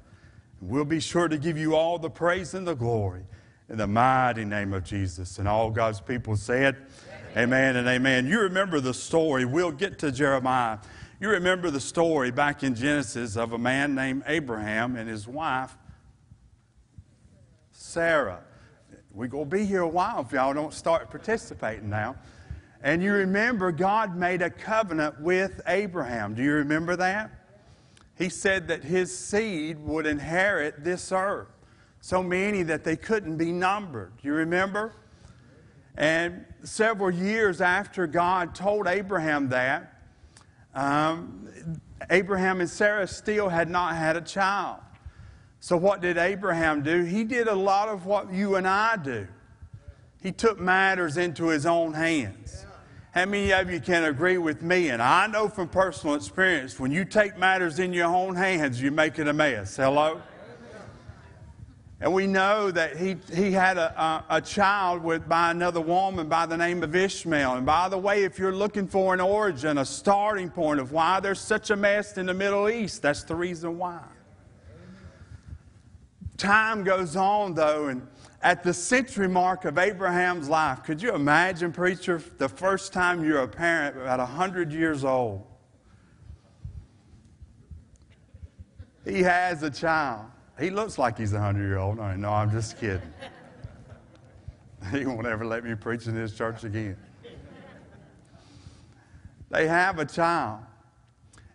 We'll 0.61 0.85
be 0.85 0.99
sure 0.99 1.27
to 1.27 1.39
give 1.39 1.57
you 1.57 1.75
all 1.75 1.97
the 1.97 2.11
praise 2.11 2.53
and 2.53 2.67
the 2.67 2.75
glory 2.75 3.23
in 3.67 3.79
the 3.79 3.87
mighty 3.87 4.45
name 4.45 4.73
of 4.73 4.83
Jesus. 4.83 5.39
And 5.39 5.47
all 5.47 5.71
God's 5.71 6.01
people 6.01 6.35
said, 6.35 6.75
Amen, 7.31 7.45
amen 7.45 7.75
and 7.77 7.87
amen. 7.87 8.27
You 8.27 8.41
remember 8.41 8.79
the 8.79 8.93
story. 8.93 9.43
We'll 9.43 9.71
get 9.71 9.97
to 9.97 10.11
Jeremiah. 10.11 10.77
You 11.19 11.29
remember 11.29 11.71
the 11.71 11.81
story 11.81 12.29
back 12.29 12.61
in 12.61 12.75
Genesis 12.75 13.35
of 13.35 13.53
a 13.53 13.57
man 13.57 13.95
named 13.95 14.21
Abraham 14.27 14.97
and 14.97 15.09
his 15.09 15.27
wife, 15.27 15.75
Sarah. 17.71 18.43
We're 19.11 19.29
going 19.29 19.49
to 19.49 19.55
be 19.55 19.65
here 19.65 19.81
a 19.81 19.87
while 19.87 20.21
if 20.21 20.31
y'all 20.31 20.53
don't 20.53 20.75
start 20.75 21.09
participating 21.09 21.89
now. 21.89 22.17
And 22.85 23.01
you 23.01 23.13
remember 23.13 23.71
God 23.71 24.15
made 24.15 24.43
a 24.43 24.49
covenant 24.51 25.19
with 25.19 25.59
Abraham. 25.65 26.35
Do 26.35 26.43
you 26.43 26.53
remember 26.53 26.95
that? 26.97 27.31
He 28.15 28.29
said 28.29 28.67
that 28.67 28.83
his 28.83 29.17
seed 29.17 29.79
would 29.79 30.05
inherit 30.05 30.83
this 30.83 31.11
earth. 31.11 31.47
So 31.99 32.21
many 32.21 32.61
that 32.61 32.83
they 32.83 32.95
couldn't 32.95 33.37
be 33.37 33.51
numbered. 33.51 34.13
You 34.21 34.33
remember? 34.33 34.93
And 35.97 36.45
several 36.63 37.09
years 37.09 37.59
after 37.59 38.05
God 38.05 38.53
told 38.53 38.85
Abraham 38.85 39.49
that, 39.49 40.03
um, 40.75 41.49
Abraham 42.11 42.59
and 42.59 42.69
Sarah 42.69 43.07
still 43.07 43.49
had 43.49 43.67
not 43.67 43.95
had 43.95 44.15
a 44.15 44.21
child. 44.21 44.77
So, 45.59 45.75
what 45.75 46.01
did 46.01 46.19
Abraham 46.19 46.83
do? 46.83 47.03
He 47.03 47.23
did 47.23 47.47
a 47.47 47.55
lot 47.55 47.89
of 47.89 48.05
what 48.05 48.31
you 48.31 48.57
and 48.57 48.67
I 48.67 48.95
do. 48.97 49.27
He 50.21 50.31
took 50.31 50.59
matters 50.59 51.17
into 51.17 51.47
his 51.47 51.65
own 51.65 51.93
hands. 51.93 52.64
How 53.15 53.23
many 53.23 53.53
of 53.53 53.71
you 53.71 53.79
can 53.79 54.03
agree 54.03 54.37
with 54.37 54.61
me? 54.61 54.89
And 54.89 55.01
I 55.01 55.25
know 55.27 55.47
from 55.47 55.69
personal 55.69 56.17
experience, 56.17 56.77
when 56.81 56.91
you 56.91 57.05
take 57.05 57.37
matters 57.37 57.79
in 57.79 57.93
your 57.93 58.13
own 58.13 58.35
hands, 58.35 58.81
you 58.81 58.91
make 58.91 59.17
it 59.19 59.29
a 59.29 59.31
mess. 59.31 59.77
Hello? 59.77 60.21
And 62.01 62.13
we 62.13 62.27
know 62.27 62.71
that 62.71 62.97
he, 62.97 63.15
he 63.33 63.53
had 63.53 63.77
a, 63.77 63.97
a, 63.97 64.25
a, 64.31 64.41
child 64.41 65.01
with, 65.01 65.29
by 65.29 65.51
another 65.51 65.79
woman 65.79 66.27
by 66.27 66.45
the 66.45 66.57
name 66.57 66.83
of 66.83 66.93
Ishmael. 66.93 67.55
And 67.55 67.65
by 67.65 67.87
the 67.87 67.97
way, 67.97 68.25
if 68.25 68.37
you're 68.37 68.53
looking 68.53 68.85
for 68.85 69.13
an 69.13 69.21
origin, 69.21 69.77
a 69.77 69.85
starting 69.85 70.49
point 70.49 70.81
of 70.81 70.91
why 70.91 71.21
there's 71.21 71.39
such 71.39 71.69
a 71.69 71.75
mess 71.77 72.17
in 72.17 72.25
the 72.25 72.33
Middle 72.33 72.67
East, 72.67 73.01
that's 73.01 73.23
the 73.23 73.35
reason 73.35 73.77
why. 73.77 74.01
Time 76.35 76.83
goes 76.83 77.15
on, 77.15 77.53
though, 77.53 77.87
and 77.87 78.05
at 78.41 78.63
the 78.63 78.73
century 78.73 79.27
mark 79.27 79.65
of 79.65 79.77
Abraham's 79.77 80.49
life, 80.49 80.83
could 80.83 81.01
you 81.01 81.13
imagine, 81.15 81.71
preacher, 81.71 82.21
the 82.37 82.49
first 82.49 82.93
time 82.93 83.23
you're 83.23 83.39
a 83.39 83.47
parent, 83.47 83.97
about 83.97 84.19
100 84.19 84.71
years 84.71 85.03
old? 85.03 85.43
He 89.03 89.21
has 89.21 89.63
a 89.63 89.69
child. 89.69 90.25
He 90.59 90.69
looks 90.69 90.97
like 90.97 91.17
he's 91.17 91.33
a 91.33 91.35
100 91.35 91.61
year 91.61 91.77
old. 91.77 91.97
No, 91.97 92.15
no, 92.15 92.29
I'm 92.29 92.51
just 92.51 92.79
kidding. 92.79 93.01
he 94.91 95.05
won't 95.05 95.27
ever 95.27 95.45
let 95.45 95.63
me 95.63 95.75
preach 95.75 96.07
in 96.07 96.15
his 96.15 96.35
church 96.35 96.63
again. 96.63 96.97
They 99.49 99.67
have 99.67 99.99
a 99.99 100.05
child. 100.05 100.61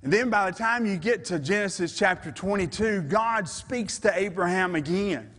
And 0.02 0.12
then 0.12 0.30
by 0.30 0.50
the 0.50 0.56
time 0.56 0.86
you 0.86 0.96
get 0.96 1.24
to 1.26 1.38
Genesis 1.38 1.96
chapter 1.96 2.30
22, 2.30 3.02
God 3.02 3.48
speaks 3.48 3.98
to 3.98 4.18
Abraham 4.18 4.74
again. 4.74 5.30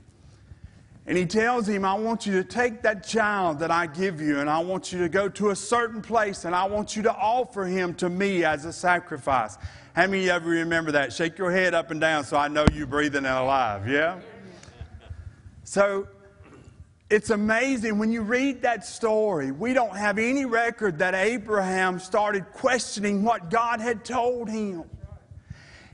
And 1.08 1.18
he 1.18 1.26
tells 1.26 1.68
him, 1.68 1.84
I 1.84 1.96
want 1.96 2.28
you 2.28 2.34
to 2.34 2.44
take 2.44 2.84
that 2.84 3.04
child 3.06 3.60
that 3.60 3.72
I 3.72 3.88
give 3.88 4.22
you, 4.22 4.40
and 4.40 4.50
I 4.50 4.60
want 4.60 4.94
you 4.94 5.00
to 5.00 5.10
go 5.10 5.28
to 5.30 5.50
a 5.50 5.56
certain 5.56 6.02
place, 6.02 6.46
and 6.46 6.56
I 6.56 6.66
want 6.66 6.96
you 6.96 7.02
to 7.04 7.14
offer 7.14 7.66
him 7.66 7.96
to 7.96 8.10
me 8.10 8.44
as 8.46 8.66
a 8.66 8.74
sacrifice. 8.74 9.58
How 9.94 10.08
many 10.08 10.30
of 10.30 10.46
you 10.46 10.52
remember 10.52 10.92
that? 10.94 11.12
Shake 11.12 11.38
your 11.38 11.52
head 11.52 11.74
up 11.74 11.92
and 11.92 12.00
down 12.00 12.24
so 12.24 12.38
I 12.38 12.48
know 12.48 12.66
you're 12.72 12.88
breathing 12.88 13.26
and 13.26 13.28
alive, 13.28 13.88
yeah? 13.88 14.20
So 15.64 16.08
it's 17.10 17.30
amazing 17.30 17.98
when 17.98 18.12
you 18.12 18.22
read 18.22 18.62
that 18.62 18.86
story. 18.86 19.52
We 19.52 19.74
don't 19.74 19.98
have 19.98 20.18
any 20.18 20.46
record 20.46 21.00
that 21.00 21.14
Abraham 21.14 22.00
started 22.00 22.46
questioning 22.54 23.24
what 23.24 23.50
God 23.50 23.82
had 23.82 24.06
told 24.06 24.50
him. 24.50 24.84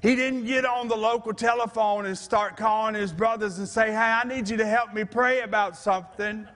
He 0.02 0.16
didn't 0.16 0.46
get 0.46 0.66
on 0.66 0.88
the 0.88 0.96
local 0.96 1.34
telephone 1.34 2.06
and 2.06 2.18
start 2.18 2.56
calling 2.56 2.94
his 2.94 3.12
brothers 3.12 3.58
and 3.58 3.68
say, 3.68 3.88
Hey, 3.88 3.98
I 3.98 4.24
need 4.24 4.48
you 4.48 4.58
to 4.58 4.66
help 4.66 4.94
me 4.94 5.04
pray 5.04 5.42
about 5.42 5.76
something. 5.76 6.48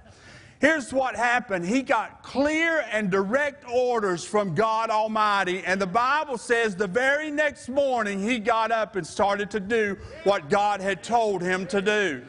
Here's 0.59 0.93
what 0.93 1.15
happened. 1.15 1.65
He 1.65 1.81
got 1.81 2.21
clear 2.21 2.85
and 2.91 3.09
direct 3.09 3.65
orders 3.67 4.23
from 4.23 4.53
God 4.53 4.91
Almighty. 4.91 5.63
And 5.65 5.81
the 5.81 5.87
Bible 5.87 6.37
says 6.37 6.75
the 6.75 6.85
very 6.85 7.31
next 7.31 7.67
morning 7.67 8.21
he 8.21 8.37
got 8.37 8.71
up 8.71 8.95
and 8.95 9.05
started 9.05 9.49
to 9.51 9.59
do 9.59 9.97
what 10.23 10.51
God 10.51 10.79
had 10.79 11.03
told 11.03 11.41
him 11.41 11.65
to 11.67 11.81
do. 11.81 12.21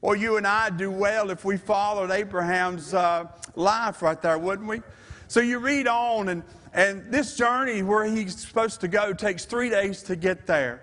Well, 0.00 0.16
you 0.16 0.38
and 0.38 0.46
I 0.46 0.70
do 0.70 0.90
well 0.90 1.30
if 1.30 1.44
we 1.44 1.56
followed 1.56 2.10
Abraham's 2.10 2.94
uh, 2.94 3.26
life 3.54 4.02
right 4.02 4.20
there, 4.20 4.36
wouldn't 4.36 4.68
we? 4.68 4.82
So 5.28 5.40
you 5.40 5.60
read 5.60 5.86
on, 5.86 6.28
and, 6.28 6.42
and 6.76 7.10
this 7.10 7.36
journey 7.36 7.82
where 7.82 8.04
he's 8.04 8.38
supposed 8.38 8.82
to 8.82 8.88
go 8.88 9.14
takes 9.14 9.46
three 9.46 9.70
days 9.70 10.02
to 10.04 10.14
get 10.14 10.46
there. 10.46 10.82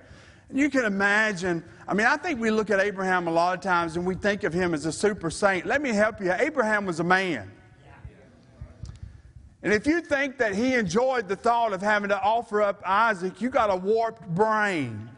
And 0.50 0.58
you 0.58 0.72
can 0.72 0.86
imagine, 0.86 1.64
I 1.88 1.94
mean, 1.94 2.08
I 2.08 2.18
think 2.18 2.42
we 2.42 2.50
look 2.50 2.72
at 2.72 2.80
Abraham 2.80 3.28
a 3.28 3.32
lot 3.32 3.56
of 3.56 3.62
times 3.64 3.96
and 3.96 4.04
we 4.04 4.16
think 4.16 4.44
of 4.44 4.54
him 4.54 4.74
as 4.74 4.88
a 4.88 4.92
super 4.92 5.30
saint. 5.30 5.68
Let 5.68 5.84
me 5.84 5.92
help 5.92 6.20
you. 6.20 6.34
Abraham 6.34 6.88
was 6.88 7.00
a 7.00 7.04
man. 7.04 7.52
And 9.62 9.72
if 9.72 9.86
you 9.86 10.02
think 10.02 10.40
that 10.40 10.56
he 10.56 10.74
enjoyed 10.74 11.30
the 11.30 11.36
thought 11.36 11.74
of 11.74 11.82
having 11.82 12.10
to 12.10 12.20
offer 12.20 12.64
up 12.64 12.82
Isaac, 12.84 13.40
you 13.40 13.50
got 13.50 13.70
a 13.70 13.76
warped 13.76 14.28
brain. 14.28 15.10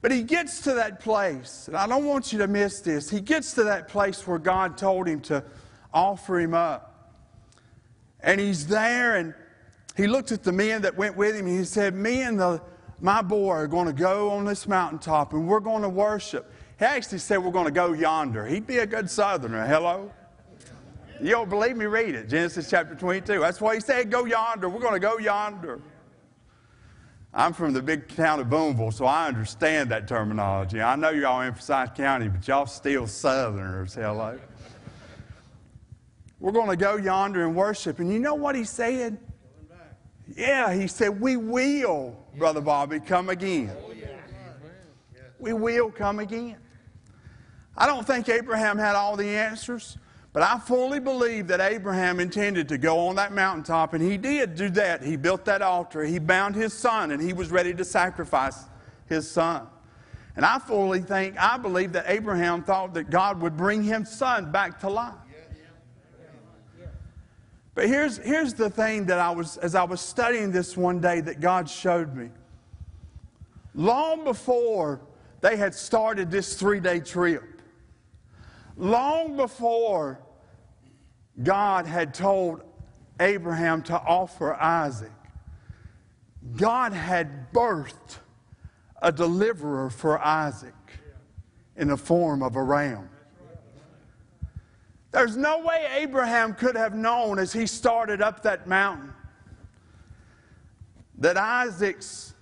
But 0.00 0.12
he 0.12 0.22
gets 0.22 0.60
to 0.60 0.74
that 0.74 1.00
place, 1.00 1.66
and 1.66 1.76
I 1.76 1.86
don't 1.86 2.04
want 2.04 2.30
you 2.30 2.38
to 2.38 2.46
miss 2.46 2.80
this. 2.80 3.10
He 3.10 3.20
gets 3.20 3.54
to 3.54 3.64
that 3.64 3.88
place 3.88 4.26
where 4.26 4.38
God 4.38 4.76
told 4.76 5.08
him 5.08 5.20
to 5.22 5.42
offer 5.92 6.38
him 6.38 6.54
up. 6.54 6.93
And 8.24 8.40
he's 8.40 8.66
there, 8.66 9.16
and 9.16 9.34
he 9.96 10.06
looked 10.06 10.32
at 10.32 10.42
the 10.42 10.52
men 10.52 10.82
that 10.82 10.96
went 10.96 11.16
with 11.16 11.36
him, 11.36 11.46
and 11.46 11.58
he 11.58 11.64
said, 11.64 11.94
Me 11.94 12.22
and 12.22 12.40
the, 12.40 12.60
my 13.00 13.22
boy 13.22 13.50
are 13.50 13.66
going 13.66 13.86
to 13.86 13.92
go 13.92 14.30
on 14.30 14.44
this 14.44 14.66
mountaintop, 14.66 15.34
and 15.34 15.46
we're 15.46 15.60
going 15.60 15.82
to 15.82 15.88
worship. 15.88 16.50
He 16.78 16.84
actually 16.86 17.18
said, 17.18 17.38
We're 17.38 17.52
going 17.52 17.66
to 17.66 17.70
go 17.70 17.92
yonder. 17.92 18.46
He'd 18.46 18.66
be 18.66 18.78
a 18.78 18.86
good 18.86 19.10
southerner. 19.10 19.66
Hello? 19.66 20.10
You 21.20 21.30
don't 21.30 21.48
believe 21.48 21.76
me? 21.76 21.84
Read 21.84 22.14
it. 22.14 22.28
Genesis 22.28 22.68
chapter 22.68 22.94
22. 22.94 23.38
That's 23.38 23.60
why 23.60 23.74
he 23.74 23.80
said, 23.80 24.10
Go 24.10 24.24
yonder. 24.24 24.68
We're 24.68 24.80
going 24.80 24.94
to 24.94 25.00
go 25.00 25.18
yonder. 25.18 25.80
I'm 27.36 27.52
from 27.52 27.72
the 27.72 27.82
big 27.82 28.08
town 28.14 28.38
of 28.40 28.48
Boonville, 28.48 28.92
so 28.92 29.06
I 29.06 29.26
understand 29.26 29.90
that 29.90 30.06
terminology. 30.06 30.80
I 30.80 30.94
know 30.94 31.10
y'all 31.10 31.42
Forsyth 31.52 31.96
County, 31.96 32.28
but 32.28 32.46
y'all 32.46 32.66
still 32.66 33.08
Southerners. 33.08 33.94
Hello. 33.94 34.38
We're 36.44 36.52
going 36.52 36.68
to 36.68 36.76
go 36.76 36.96
yonder 36.96 37.46
and 37.46 37.56
worship. 37.56 38.00
And 38.00 38.12
you 38.12 38.18
know 38.18 38.34
what 38.34 38.54
he 38.54 38.64
said? 38.64 39.16
Yeah, 40.36 40.74
he 40.74 40.88
said, 40.88 41.18
We 41.18 41.38
will, 41.38 42.22
Brother 42.36 42.60
Bobby, 42.60 43.00
come 43.00 43.30
again. 43.30 43.70
We 45.38 45.54
will 45.54 45.90
come 45.90 46.18
again. 46.18 46.56
I 47.74 47.86
don't 47.86 48.06
think 48.06 48.28
Abraham 48.28 48.76
had 48.76 48.94
all 48.94 49.16
the 49.16 49.26
answers, 49.26 49.96
but 50.34 50.42
I 50.42 50.58
fully 50.58 51.00
believe 51.00 51.46
that 51.46 51.62
Abraham 51.62 52.20
intended 52.20 52.68
to 52.68 52.76
go 52.76 53.08
on 53.08 53.16
that 53.16 53.32
mountaintop, 53.32 53.94
and 53.94 54.02
he 54.02 54.18
did 54.18 54.54
do 54.54 54.68
that. 54.68 55.02
He 55.02 55.16
built 55.16 55.46
that 55.46 55.62
altar, 55.62 56.04
he 56.04 56.18
bound 56.18 56.56
his 56.56 56.74
son, 56.74 57.12
and 57.12 57.22
he 57.22 57.32
was 57.32 57.50
ready 57.50 57.72
to 57.72 57.86
sacrifice 57.86 58.64
his 59.06 59.30
son. 59.30 59.66
And 60.36 60.44
I 60.44 60.58
fully 60.58 61.00
think, 61.00 61.38
I 61.38 61.56
believe 61.56 61.92
that 61.92 62.04
Abraham 62.06 62.64
thought 62.64 62.92
that 62.94 63.08
God 63.08 63.40
would 63.40 63.56
bring 63.56 63.82
his 63.82 64.10
son 64.10 64.52
back 64.52 64.78
to 64.80 64.90
life. 64.90 65.14
But 67.74 67.88
here's, 67.88 68.18
here's 68.18 68.54
the 68.54 68.70
thing 68.70 69.06
that 69.06 69.18
I 69.18 69.30
was, 69.30 69.56
as 69.56 69.74
I 69.74 69.82
was 69.84 70.00
studying 70.00 70.52
this 70.52 70.76
one 70.76 71.00
day, 71.00 71.20
that 71.20 71.40
God 71.40 71.68
showed 71.68 72.14
me. 72.14 72.30
Long 73.74 74.22
before 74.22 75.00
they 75.40 75.56
had 75.56 75.74
started 75.74 76.30
this 76.30 76.54
three 76.54 76.78
day 76.78 77.00
trip, 77.00 77.42
long 78.76 79.36
before 79.36 80.20
God 81.42 81.86
had 81.86 82.14
told 82.14 82.62
Abraham 83.18 83.82
to 83.82 83.98
offer 83.98 84.54
Isaac, 84.54 85.10
God 86.56 86.92
had 86.92 87.52
birthed 87.52 88.18
a 89.02 89.10
deliverer 89.10 89.90
for 89.90 90.20
Isaac 90.24 90.74
in 91.76 91.88
the 91.88 91.96
form 91.96 92.42
of 92.42 92.54
a 92.54 92.62
ram. 92.62 93.08
There's 95.14 95.36
no 95.36 95.60
way 95.60 95.86
Abraham 95.94 96.54
could 96.54 96.76
have 96.76 96.92
known 96.92 97.38
as 97.38 97.52
he 97.52 97.68
started 97.68 98.20
up 98.20 98.42
that 98.42 98.66
mountain 98.66 99.12
that 101.18 101.36
Isaac's 101.36 102.34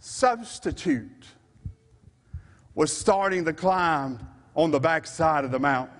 substitute 0.00 1.26
was 2.74 2.92
starting 2.92 3.44
the 3.44 3.52
climb 3.52 4.18
on 4.56 4.72
the 4.72 4.80
backside 4.80 5.44
of 5.44 5.52
the 5.52 5.60
mountain. 5.60 5.94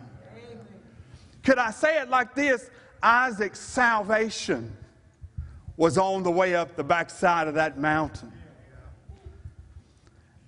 Could 1.44 1.58
I 1.58 1.70
say 1.70 2.00
it 2.00 2.10
like 2.10 2.34
this? 2.34 2.68
Isaac's 3.00 3.60
salvation 3.60 4.76
was 5.76 5.96
on 5.98 6.24
the 6.24 6.32
way 6.32 6.56
up 6.56 6.74
the 6.74 6.82
backside 6.82 7.46
of 7.46 7.54
that 7.54 7.78
mountain. 7.78 8.32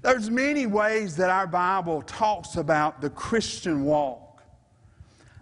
There's 0.02 0.30
many 0.30 0.66
ways 0.66 1.14
that 1.14 1.30
our 1.30 1.46
Bible 1.46 2.02
talks 2.02 2.56
about 2.56 3.00
the 3.00 3.10
Christian 3.10 3.84
walk. 3.84 4.25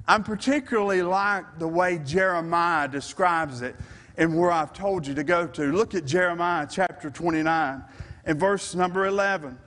I'm 0.06 0.22
particularly 0.22 1.02
like 1.02 1.58
the 1.58 1.68
way 1.68 1.98
Jeremiah 1.98 2.88
describes 2.88 3.62
it 3.62 3.74
and 4.16 4.38
where 4.38 4.50
I've 4.50 4.72
told 4.72 5.06
you 5.06 5.14
to 5.14 5.24
go 5.24 5.46
to. 5.46 5.72
Look 5.72 5.94
at 5.94 6.04
Jeremiah 6.04 6.66
chapter 6.70 7.10
29 7.10 7.82
and 8.26 8.40
verse 8.40 8.74
number 8.74 9.06
11. 9.06 9.58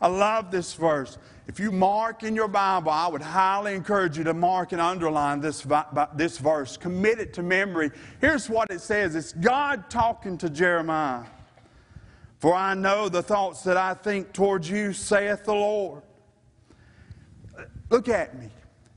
I 0.00 0.08
love 0.08 0.50
this 0.50 0.74
verse. 0.74 1.18
If 1.46 1.60
you 1.60 1.70
mark 1.70 2.24
in 2.24 2.34
your 2.34 2.48
Bible, 2.48 2.90
I 2.90 3.06
would 3.06 3.22
highly 3.22 3.74
encourage 3.74 4.18
you 4.18 4.24
to 4.24 4.34
mark 4.34 4.72
and 4.72 4.80
underline 4.80 5.40
this, 5.40 5.64
this 6.14 6.38
verse. 6.38 6.76
Commit 6.76 7.20
it 7.20 7.32
to 7.34 7.42
memory. 7.42 7.92
Here's 8.20 8.50
what 8.50 8.70
it 8.70 8.80
says 8.80 9.14
it's 9.14 9.32
God 9.32 9.88
talking 9.88 10.36
to 10.38 10.50
Jeremiah. 10.50 11.24
For 12.38 12.52
I 12.52 12.74
know 12.74 13.08
the 13.08 13.22
thoughts 13.22 13.62
that 13.62 13.76
I 13.76 13.94
think 13.94 14.32
towards 14.32 14.68
you, 14.68 14.92
saith 14.92 15.44
the 15.44 15.54
Lord. 15.54 16.02
Look 17.88 18.08
at 18.08 18.38
me. 18.38 18.48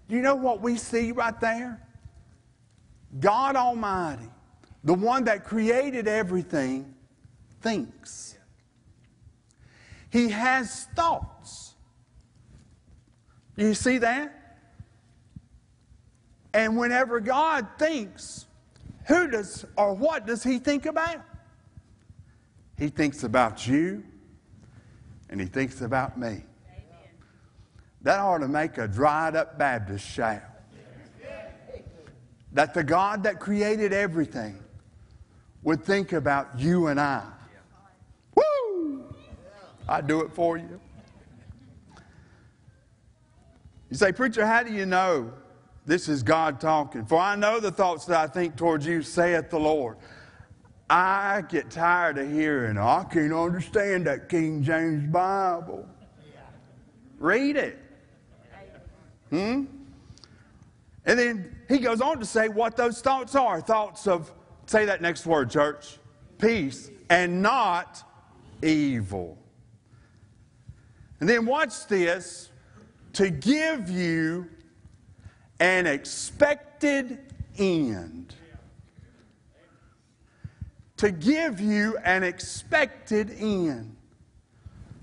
You 0.10 0.22
know 0.22 0.36
what 0.36 0.60
we 0.60 0.76
see 0.76 1.12
right 1.12 1.40
there? 1.40 1.80
God 3.20 3.56
Almighty, 3.56 4.28
the 4.84 4.96
one 4.96 5.24
that 5.26 5.46
created 5.46 6.08
everything, 6.08 6.96
thinks. 7.62 8.36
He 10.10 10.30
has 10.30 10.86
thoughts. 10.96 11.76
You 13.56 13.76
see 13.76 14.00
that? 14.00 14.58
And 16.54 16.76
whenever 16.76 17.20
God 17.20 17.68
thinks, 17.78 18.48
who 19.08 19.30
does 19.30 19.66
or 19.78 19.94
what 19.94 20.26
does 20.26 20.44
he 20.44 20.58
think 20.58 20.88
about? 20.88 21.22
He 22.78 22.88
thinks 22.88 23.24
about 23.24 23.68
you 23.68 24.04
and 25.30 25.40
he 25.40 25.46
thinks 25.46 25.82
about 25.82 26.18
me. 26.18 26.44
That 28.02 28.20
ought 28.20 28.40
to 28.40 28.48
make 28.48 28.78
a 28.78 28.88
dried 28.88 29.36
up 29.36 29.58
Baptist 29.58 30.08
shout. 30.08 30.42
That 32.54 32.74
the 32.74 32.84
God 32.84 33.24
that 33.24 33.40
created 33.40 33.94
everything 33.94 34.58
would 35.62 35.84
think 35.84 36.14
about 36.14 36.58
you 36.58 36.88
and 36.88 37.00
I. 37.00 37.24
Woo! 38.36 39.04
I 39.88 40.02
do 40.02 40.22
it 40.22 40.34
for 40.34 40.58
you. 40.58 40.80
You 43.90 43.98
say, 43.98 44.12
Preacher, 44.12 44.46
how 44.46 44.64
do 44.64 44.72
you 44.72 44.86
know 44.86 45.32
this 45.86 46.08
is 46.08 46.24
God 46.24 46.60
talking? 46.62 47.06
For 47.06 47.20
I 47.20 47.36
know 47.36 47.60
the 47.60 47.72
thoughts 47.72 48.06
that 48.06 48.18
I 48.18 48.28
think 48.28 48.56
towards 48.56 48.86
you, 48.86 49.02
saith 49.02 49.50
the 49.50 49.60
Lord. 49.60 49.98
I 50.90 51.44
get 51.50 51.70
tired 51.70 52.18
of 52.18 52.32
hearing, 52.32 52.78
I 52.78 53.04
can't 53.04 53.34
understand 53.34 54.08
that 54.08 54.30
King 54.30 54.64
James 54.64 55.12
Bible. 55.12 55.88
Read 57.20 57.58
it. 57.58 57.78
Hmm? 59.30 59.66
And 61.06 61.20
then 61.20 61.56
he 61.68 61.80
goes 61.80 62.02
on 62.02 62.20
to 62.20 62.26
say 62.26 62.50
what 62.50 62.76
those 62.76 63.02
thoughts 63.02 63.36
are 63.36 63.62
thoughts 63.62 64.08
of, 64.08 64.32
say 64.66 64.86
that 64.86 65.02
next 65.02 65.26
word, 65.26 65.50
church, 65.50 65.98
peace, 66.38 66.92
and 67.10 67.42
not 67.42 68.04
evil. 68.62 69.38
And 71.20 71.28
then 71.28 71.46
watch 71.46 71.88
this 71.88 72.52
to 73.14 73.30
give 73.30 73.90
you 73.90 74.50
an 75.60 75.88
expected 75.88 77.20
end. 77.58 78.36
To 80.98 81.12
give 81.12 81.60
you 81.60 81.98
an 82.04 82.24
expected 82.24 83.36
end. 83.40 83.96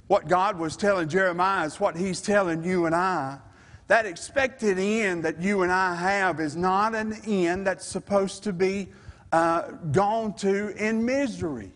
What 0.07 0.29
God 0.29 0.59
was 0.59 0.77
telling 0.77 1.09
Jeremiah 1.09 1.67
is 1.67 1.81
what 1.81 1.97
He's 1.97 2.21
telling 2.21 2.63
you 2.63 2.87
and 2.87 2.95
I 2.95 3.39
that 3.89 4.05
expected 4.07 4.79
end 4.79 5.25
that 5.25 5.41
you 5.41 5.63
and 5.63 5.71
I 5.71 5.95
have 5.95 6.41
is 6.41 6.57
not 6.57 6.95
an 6.95 7.15
end 7.27 7.67
that's 7.67 7.87
supposed 7.87 8.43
to 8.45 8.53
be 8.53 8.89
uh, 9.33 9.71
gone 9.93 10.35
to 10.35 10.69
in 10.77 11.05
misery. 11.05 11.73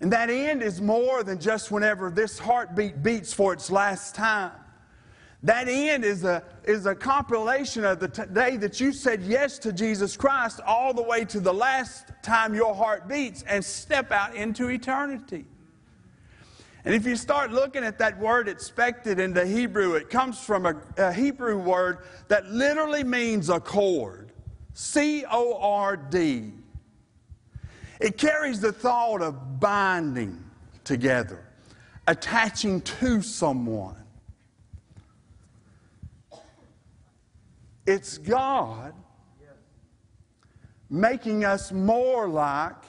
And 0.00 0.12
that 0.12 0.30
end 0.30 0.62
is 0.62 0.80
more 0.80 1.22
than 1.22 1.38
just 1.38 1.70
whenever 1.70 2.10
this 2.10 2.38
heartbeat 2.38 3.02
beats 3.02 3.32
for 3.32 3.52
its 3.52 3.70
last 3.70 4.14
time. 4.14 4.52
That 5.44 5.68
end 5.68 6.04
is 6.04 6.24
a, 6.24 6.42
is 6.64 6.86
a 6.86 6.94
compilation 6.94 7.84
of 7.84 8.00
the 8.00 8.08
t- 8.08 8.22
day 8.32 8.56
that 8.56 8.80
you 8.80 8.92
said 8.92 9.22
yes 9.22 9.58
to 9.60 9.72
Jesus 9.72 10.16
Christ 10.16 10.60
all 10.66 10.92
the 10.94 11.02
way 11.02 11.24
to 11.26 11.38
the 11.38 11.52
last 11.52 12.10
time 12.22 12.54
your 12.54 12.74
heart 12.74 13.06
beats 13.06 13.42
and 13.42 13.62
step 13.62 14.10
out 14.10 14.34
into 14.34 14.68
eternity. 14.70 15.44
And 16.84 16.94
if 16.94 17.06
you 17.06 17.16
start 17.16 17.50
looking 17.50 17.82
at 17.82 17.98
that 17.98 18.18
word 18.18 18.46
expected 18.46 19.18
in 19.18 19.32
the 19.32 19.46
Hebrew, 19.46 19.94
it 19.94 20.10
comes 20.10 20.38
from 20.38 20.66
a, 20.66 20.76
a 20.98 21.12
Hebrew 21.12 21.58
word 21.58 21.98
that 22.28 22.46
literally 22.50 23.04
means 23.04 23.48
a 23.48 23.58
cord 23.58 24.32
C 24.74 25.24
O 25.30 25.58
R 25.60 25.96
D. 25.96 26.52
It 28.00 28.18
carries 28.18 28.60
the 28.60 28.72
thought 28.72 29.22
of 29.22 29.60
binding 29.60 30.44
together, 30.82 31.46
attaching 32.06 32.82
to 32.82 33.22
someone. 33.22 33.96
It's 37.86 38.18
God 38.18 38.94
making 40.90 41.44
us 41.44 41.72
more 41.72 42.28
like 42.28 42.82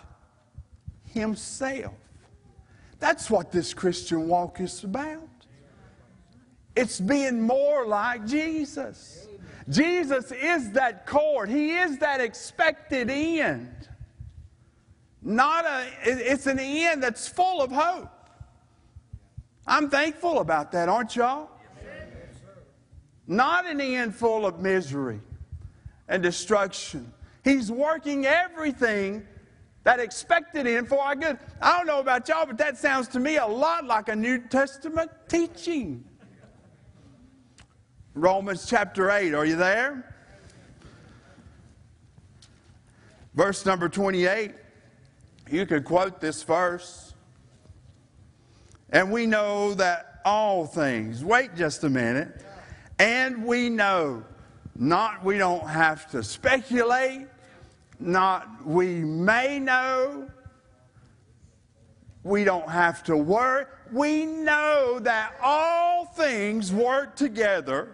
Himself. 1.14 1.94
That's 3.00 3.30
what 3.30 3.52
this 3.52 3.74
Christian 3.74 4.28
walk 4.28 4.60
is 4.60 4.84
about. 4.84 5.30
It's 6.76 7.00
being 7.00 7.42
more 7.42 7.86
like 7.86 8.26
Jesus. 8.26 9.28
Jesus 9.70 10.32
is 10.32 10.72
that 10.72 11.06
cord, 11.06 11.50
He 11.50 11.72
is 11.78 11.98
that 12.00 12.22
expected 12.22 13.10
end. 13.10 13.90
Not 15.22 15.66
a, 15.66 15.88
it's 16.04 16.46
an 16.46 16.60
end 16.60 17.02
that's 17.02 17.28
full 17.28 17.62
of 17.62 17.72
hope. 17.72 18.12
I'm 19.66 19.90
thankful 19.90 20.40
about 20.40 20.72
that, 20.74 20.88
aren't 20.88 21.16
y'all? 21.16 21.50
Not 23.28 23.66
an 23.66 23.82
end 23.82 24.16
full 24.16 24.46
of 24.46 24.60
misery 24.60 25.20
and 26.08 26.22
destruction. 26.22 27.12
He's 27.44 27.72
working 27.72 28.28
everything 28.28 29.26
that 29.86 30.00
expected 30.00 30.66
end 30.66 30.90
for 30.90 31.00
our 31.00 31.16
good. 31.16 31.38
I 31.62 31.78
don't 31.78 31.86
know 31.86 32.00
about 32.00 32.28
y'all, 32.28 32.48
but 32.48 32.58
that 32.58 32.76
sounds 32.76 33.08
to 33.10 33.20
me 33.20 33.38
a 33.38 33.46
lot 33.46 33.86
like 33.86 34.10
a 34.10 34.16
New 34.16 34.40
Testament 34.40 35.12
teaching. 35.30 36.04
Romans 38.16 38.66
chapter 38.68 39.12
8, 39.12 39.36
are 39.36 39.46
you 39.46 39.56
there? 39.56 40.16
Verse 43.36 43.64
number 43.64 43.88
28. 43.88 44.54
You 45.52 45.68
could 45.68 45.86
quote 45.86 46.20
this 46.20 46.42
verse. 46.42 47.14
And 48.90 49.12
we 49.12 49.28
know 49.28 49.76
that 49.76 50.22
all 50.26 50.66
things, 50.66 51.24
wait 51.24 51.56
just 51.56 51.84
a 51.84 51.90
minute, 51.90 52.44
and 52.98 53.46
we 53.46 53.70
know, 53.70 54.24
not 54.76 55.24
we 55.24 55.38
don't 55.38 55.68
have 55.68 56.10
to 56.12 56.24
speculate, 56.24 57.28
not 58.00 58.66
we 58.66 59.04
may 59.04 59.60
know, 59.60 60.30
we 62.24 62.44
don't 62.44 62.70
have 62.70 63.04
to 63.04 63.16
worry. 63.16 63.66
We 63.92 64.26
know 64.26 65.00
that 65.00 65.36
all 65.42 66.06
things 66.06 66.74
work 66.74 67.16
together 67.16 67.92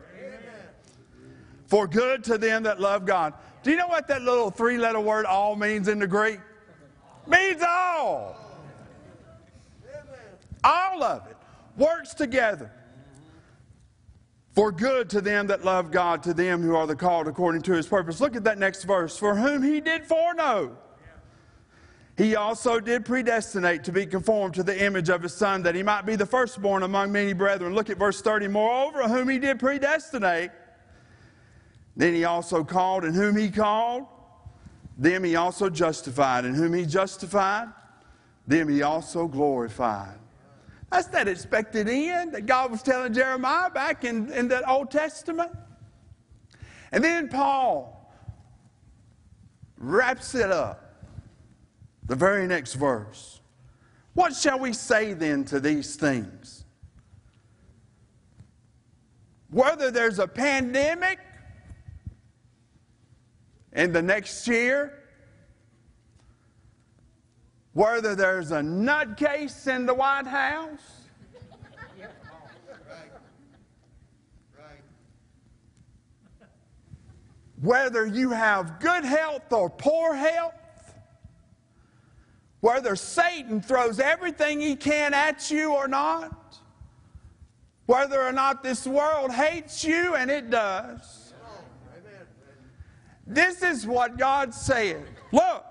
for 1.67 1.87
good 1.87 2.23
to 2.25 2.37
them 2.37 2.63
that 2.63 2.79
love 2.79 3.05
God. 3.05 3.33
Do 3.63 3.71
you 3.71 3.77
know 3.77 3.87
what 3.87 4.07
that 4.07 4.21
little 4.21 4.49
three 4.49 4.77
letter 4.77 4.99
word 4.99 5.25
all 5.25 5.55
means 5.55 5.87
in 5.87 5.99
the 5.99 6.07
Greek? 6.07 6.39
Means 7.27 7.61
all. 7.61 8.35
All 10.63 11.03
of 11.03 11.27
it 11.27 11.37
works 11.77 12.13
together 12.13 12.71
for 14.53 14.71
good 14.71 15.09
to 15.11 15.21
them 15.21 15.47
that 15.47 15.63
love 15.63 15.91
God, 15.91 16.23
to 16.23 16.33
them 16.33 16.61
who 16.61 16.75
are 16.75 16.85
the 16.85 16.95
called 16.95 17.27
according 17.27 17.61
to 17.63 17.73
his 17.73 17.87
purpose. 17.87 18.19
Look 18.19 18.35
at 18.35 18.43
that 18.43 18.57
next 18.57 18.83
verse. 18.83 19.17
For 19.17 19.35
whom 19.35 19.63
he 19.63 19.79
did 19.79 20.05
foreknow, 20.05 20.77
he 22.17 22.35
also 22.35 22.79
did 22.79 23.05
predestinate 23.05 23.83
to 23.85 23.91
be 23.91 24.05
conformed 24.05 24.53
to 24.55 24.63
the 24.63 24.83
image 24.83 25.09
of 25.09 25.23
his 25.23 25.33
son, 25.33 25.63
that 25.63 25.73
he 25.73 25.83
might 25.83 26.05
be 26.05 26.15
the 26.15 26.25
firstborn 26.25 26.83
among 26.83 27.11
many 27.11 27.33
brethren. 27.33 27.73
Look 27.73 27.89
at 27.89 27.97
verse 27.97 28.21
30. 28.21 28.49
Moreover, 28.49 29.07
whom 29.07 29.29
he 29.29 29.39
did 29.39 29.59
predestinate, 29.59 30.51
then 31.95 32.13
he 32.13 32.25
also 32.25 32.63
called, 32.63 33.05
and 33.05 33.15
whom 33.15 33.37
he 33.37 33.49
called, 33.49 34.05
them 34.97 35.23
he 35.23 35.35
also 35.35 35.69
justified, 35.69 36.45
and 36.45 36.55
whom 36.55 36.73
he 36.73 36.85
justified, 36.85 37.69
them 38.47 38.67
he 38.67 38.81
also 38.81 39.27
glorified. 39.27 40.17
That's 40.91 41.07
that 41.07 41.27
expected 41.27 41.87
end 41.87 42.33
that 42.33 42.45
God 42.45 42.69
was 42.69 42.83
telling 42.83 43.13
Jeremiah 43.13 43.69
back 43.69 44.03
in, 44.03 44.31
in 44.33 44.49
that 44.49 44.67
Old 44.67 44.91
Testament. 44.91 45.51
And 46.91 47.01
then 47.01 47.29
Paul 47.29 48.13
wraps 49.77 50.35
it 50.35 50.51
up. 50.51 50.79
The 52.07 52.15
very 52.15 52.45
next 52.45 52.73
verse. 52.73 53.39
What 54.13 54.35
shall 54.35 54.59
we 54.59 54.73
say 54.73 55.13
then 55.13 55.45
to 55.45 55.61
these 55.61 55.95
things? 55.95 56.65
Whether 59.49 59.91
there's 59.91 60.19
a 60.19 60.27
pandemic 60.27 61.19
in 63.71 63.93
the 63.93 64.01
next 64.01 64.45
year, 64.45 65.00
whether 67.73 68.15
there's 68.15 68.51
a 68.51 68.59
nutcase 68.59 69.67
in 69.67 69.85
the 69.85 69.93
White 69.93 70.27
House, 70.27 71.01
whether 77.61 78.05
you 78.05 78.31
have 78.31 78.79
good 78.79 79.05
health 79.05 79.53
or 79.53 79.69
poor 79.69 80.15
health, 80.15 80.53
whether 82.59 82.95
Satan 82.95 83.61
throws 83.61 83.99
everything 83.99 84.59
he 84.59 84.75
can 84.75 85.13
at 85.13 85.49
you 85.49 85.73
or 85.73 85.87
not, 85.87 86.57
whether 87.85 88.21
or 88.21 88.31
not 88.31 88.63
this 88.63 88.85
world 88.85 89.31
hates 89.31 89.83
you, 89.83 90.15
and 90.15 90.29
it 90.29 90.49
does. 90.49 91.33
This 93.25 93.63
is 93.63 93.87
what 93.87 94.17
God 94.17 94.53
said. 94.53 95.03
Look, 95.31 95.65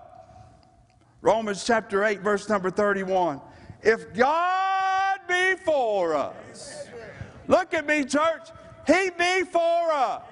Romans 1.23 1.65
chapter 1.65 2.05
8, 2.05 2.21
verse 2.21 2.49
number 2.49 2.71
31. 2.71 3.41
If 3.83 4.15
God 4.15 5.21
be 5.29 5.55
for 5.57 6.15
us, 6.15 6.87
look 7.47 7.75
at 7.75 7.87
me, 7.87 8.05
church, 8.05 8.49
He 8.87 9.11
be 9.19 9.45
for 9.45 9.93
us. 9.93 10.23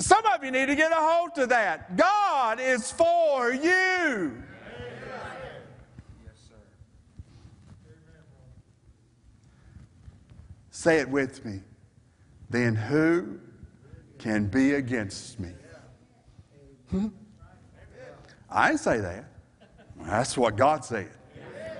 Some 0.00 0.24
of 0.26 0.44
you 0.44 0.50
need 0.50 0.66
to 0.66 0.74
get 0.74 0.92
a 0.92 0.96
hold 0.96 1.38
of 1.38 1.50
that. 1.50 1.96
God 1.96 2.60
is 2.60 2.90
for 2.90 3.52
you. 3.52 4.42
Say 10.70 10.98
it 11.00 11.10
with 11.10 11.44
me. 11.44 11.60
Then 12.48 12.74
who 12.74 13.38
can 14.18 14.46
be 14.46 14.74
against 14.74 15.38
me? 15.38 15.50
Hmm? 16.90 17.08
I 18.50 18.76
say 18.76 19.00
that. 19.00 19.24
That's 20.02 20.36
what 20.36 20.56
God 20.56 20.84
said. 20.84 21.10
Amen. 21.36 21.76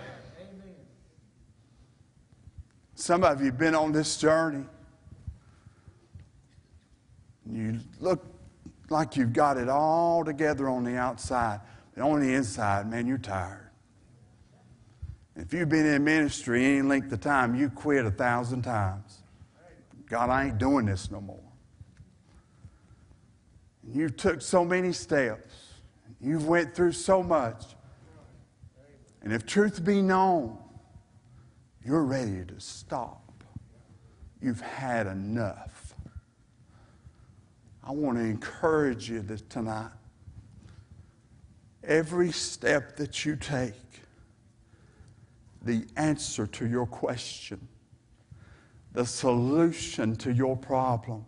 Some 2.94 3.24
of 3.24 3.40
you 3.40 3.46
have 3.46 3.58
been 3.58 3.74
on 3.74 3.92
this 3.92 4.16
journey. 4.18 4.64
You 7.50 7.80
look 7.98 8.24
like 8.88 9.16
you've 9.16 9.32
got 9.32 9.56
it 9.56 9.68
all 9.68 10.24
together 10.24 10.68
on 10.68 10.84
the 10.84 10.96
outside, 10.96 11.60
but 11.94 12.02
on 12.02 12.20
the 12.20 12.32
inside, 12.34 12.88
man, 12.88 13.06
you're 13.06 13.18
tired. 13.18 13.70
If 15.36 15.54
you've 15.54 15.68
been 15.68 15.86
in 15.86 16.04
ministry 16.04 16.64
any 16.64 16.82
length 16.82 17.10
of 17.12 17.20
time, 17.20 17.54
you 17.54 17.70
quit 17.70 18.04
a 18.04 18.10
thousand 18.10 18.62
times. 18.62 19.22
God, 20.08 20.28
I 20.28 20.46
ain't 20.46 20.58
doing 20.58 20.86
this 20.86 21.10
no 21.10 21.20
more. 21.20 21.40
You 23.92 24.08
took 24.10 24.42
so 24.42 24.64
many 24.64 24.92
steps. 24.92 25.69
You've 26.20 26.46
went 26.46 26.74
through 26.74 26.92
so 26.92 27.22
much. 27.22 27.64
And 29.22 29.32
if 29.32 29.46
truth 29.46 29.84
be 29.84 30.02
known, 30.02 30.58
you're 31.84 32.04
ready 32.04 32.44
to 32.44 32.60
stop. 32.60 33.44
You've 34.40 34.60
had 34.60 35.06
enough. 35.06 35.94
I 37.84 37.92
want 37.92 38.18
to 38.18 38.24
encourage 38.24 39.10
you 39.10 39.20
this 39.20 39.42
tonight. 39.42 39.90
Every 41.82 42.30
step 42.30 42.96
that 42.96 43.24
you 43.24 43.36
take, 43.36 43.74
the 45.62 45.86
answer 45.96 46.46
to 46.46 46.66
your 46.66 46.86
question, 46.86 47.66
the 48.92 49.04
solution 49.04 50.16
to 50.16 50.32
your 50.32 50.56
problem 50.56 51.24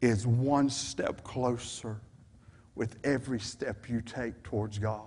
is 0.00 0.26
one 0.26 0.70
step 0.70 1.22
closer 1.24 2.00
with 2.76 2.98
every 3.02 3.40
step 3.40 3.88
you 3.88 4.00
take 4.00 4.40
towards 4.42 4.78
God. 4.78 5.02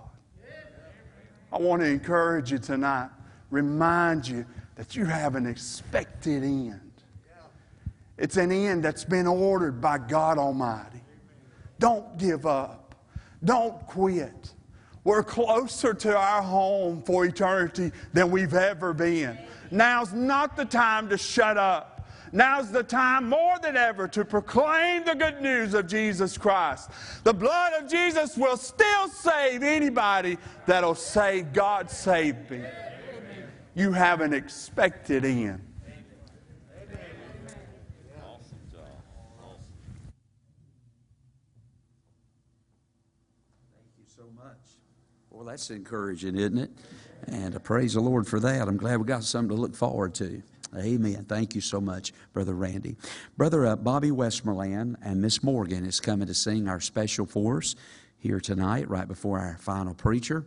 I 1.52 1.58
want 1.58 1.82
to 1.82 1.88
encourage 1.88 2.52
you 2.52 2.58
tonight, 2.58 3.08
remind 3.50 4.28
you 4.28 4.44
that 4.76 4.94
you 4.94 5.04
have 5.06 5.34
an 5.34 5.46
expected 5.46 6.42
end. 6.42 6.80
It's 8.18 8.36
an 8.36 8.52
end 8.52 8.84
that's 8.84 9.04
been 9.04 9.26
ordered 9.26 9.80
by 9.80 9.98
God 9.98 10.36
Almighty. 10.36 11.00
Don't 11.78 12.18
give 12.18 12.44
up. 12.44 12.94
Don't 13.42 13.86
quit. 13.86 14.52
We're 15.02 15.22
closer 15.22 15.94
to 15.94 16.16
our 16.16 16.42
home 16.42 17.02
for 17.02 17.24
eternity 17.24 17.90
than 18.12 18.30
we've 18.30 18.52
ever 18.52 18.92
been. 18.92 19.38
Now's 19.70 20.12
not 20.12 20.56
the 20.56 20.66
time 20.66 21.08
to 21.08 21.16
shut 21.16 21.56
up. 21.56 21.89
Now's 22.32 22.70
the 22.70 22.82
time 22.82 23.28
more 23.28 23.58
than 23.60 23.76
ever 23.76 24.06
to 24.08 24.24
proclaim 24.24 25.04
the 25.04 25.14
good 25.14 25.42
news 25.42 25.74
of 25.74 25.88
Jesus 25.88 26.38
Christ. 26.38 26.90
The 27.24 27.34
blood 27.34 27.72
of 27.82 27.90
Jesus 27.90 28.36
will 28.36 28.56
still 28.56 29.08
save 29.08 29.62
anybody 29.62 30.38
that'll 30.66 30.94
say, 30.94 31.42
God 31.42 31.90
saved 31.90 32.50
me. 32.50 32.62
You 33.74 33.92
have 33.92 34.20
an 34.20 34.32
expected 34.32 35.24
end. 35.24 35.60
Thank 35.84 36.04
you 43.98 44.04
so 44.06 44.24
much. 44.36 44.58
Well, 45.30 45.44
that's 45.44 45.70
encouraging, 45.70 46.36
isn't 46.36 46.58
it? 46.58 46.70
And 47.26 47.54
I 47.54 47.58
praise 47.58 47.94
the 47.94 48.00
Lord 48.00 48.26
for 48.26 48.38
that. 48.40 48.68
I'm 48.68 48.76
glad 48.76 48.98
we 48.98 49.04
got 49.04 49.24
something 49.24 49.56
to 49.56 49.60
look 49.60 49.74
forward 49.74 50.14
to. 50.14 50.42
Amen. 50.76 51.24
Thank 51.28 51.54
you 51.54 51.60
so 51.60 51.80
much, 51.80 52.12
Brother 52.32 52.54
Randy. 52.54 52.96
Brother 53.36 53.66
uh, 53.66 53.76
Bobby 53.76 54.10
Westmoreland 54.10 54.96
and 55.02 55.20
Miss 55.20 55.42
Morgan 55.42 55.84
is 55.84 55.98
coming 55.98 56.28
to 56.28 56.34
sing 56.34 56.68
our 56.68 56.80
special 56.80 57.26
for 57.26 57.58
us 57.58 57.74
here 58.18 58.40
tonight, 58.40 58.88
right 58.88 59.08
before 59.08 59.38
our 59.40 59.56
final 59.58 59.94
preacher. 59.94 60.44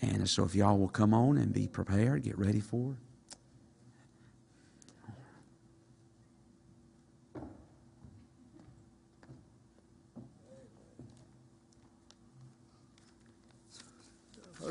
And 0.00 0.28
so 0.28 0.44
if 0.44 0.54
y'all 0.54 0.78
will 0.78 0.88
come 0.88 1.14
on 1.14 1.36
and 1.36 1.52
be 1.52 1.68
prepared, 1.68 2.22
get 2.22 2.38
ready 2.38 2.60
for 2.60 2.96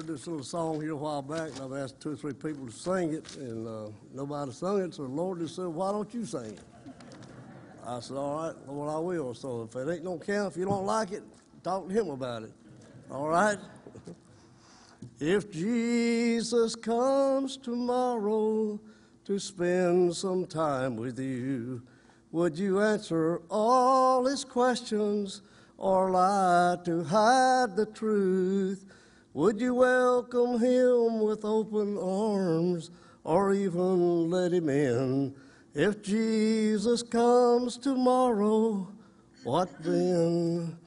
heard 0.01 0.07
this 0.07 0.25
little 0.25 0.43
song 0.43 0.81
here 0.81 0.93
a 0.93 0.95
while 0.95 1.21
back, 1.21 1.49
and 1.49 1.61
I've 1.61 1.83
asked 1.83 1.99
two 1.99 2.13
or 2.13 2.15
three 2.15 2.33
people 2.33 2.65
to 2.65 2.71
sing 2.71 3.13
it, 3.13 3.35
and 3.35 3.67
uh, 3.67 3.91
nobody 4.13 4.51
sung 4.51 4.81
it, 4.81 4.95
so 4.95 5.03
the 5.03 5.09
Lord 5.09 5.39
just 5.39 5.55
said, 5.55 5.67
Why 5.67 5.91
don't 5.91 6.11
you 6.11 6.25
sing 6.25 6.53
it? 6.53 6.59
I 7.85 7.99
said, 7.99 8.17
All 8.17 8.47
right, 8.47 8.55
Lord, 8.67 8.89
I 8.89 8.97
will. 8.97 9.35
So 9.35 9.63
if 9.63 9.75
it 9.75 9.91
ain't 9.91 10.03
no 10.03 10.17
count, 10.17 10.53
if 10.53 10.57
you 10.57 10.65
don't 10.65 10.85
like 10.87 11.11
it, 11.11 11.21
talk 11.63 11.87
to 11.87 11.93
Him 11.93 12.09
about 12.09 12.43
it. 12.43 12.51
All 13.11 13.27
right? 13.27 13.57
If 15.19 15.51
Jesus 15.51 16.75
comes 16.75 17.57
tomorrow 17.57 18.79
to 19.25 19.39
spend 19.39 20.15
some 20.15 20.47
time 20.47 20.95
with 20.95 21.19
you, 21.19 21.83
would 22.31 22.57
you 22.57 22.81
answer 22.81 23.41
all 23.49 24.25
his 24.25 24.43
questions 24.43 25.43
or 25.77 26.09
lie 26.09 26.77
to 26.85 27.03
hide 27.03 27.75
the 27.75 27.85
truth? 27.85 28.83
Would 29.33 29.61
you 29.61 29.75
welcome 29.75 30.59
him 30.59 31.21
with 31.21 31.45
open 31.45 31.97
arms 31.97 32.91
or 33.23 33.53
even 33.53 34.29
let 34.29 34.51
him 34.51 34.67
in? 34.67 35.33
If 35.73 36.01
Jesus 36.01 37.01
comes 37.01 37.77
tomorrow, 37.77 38.91
what 39.45 39.69
then? 39.81 40.77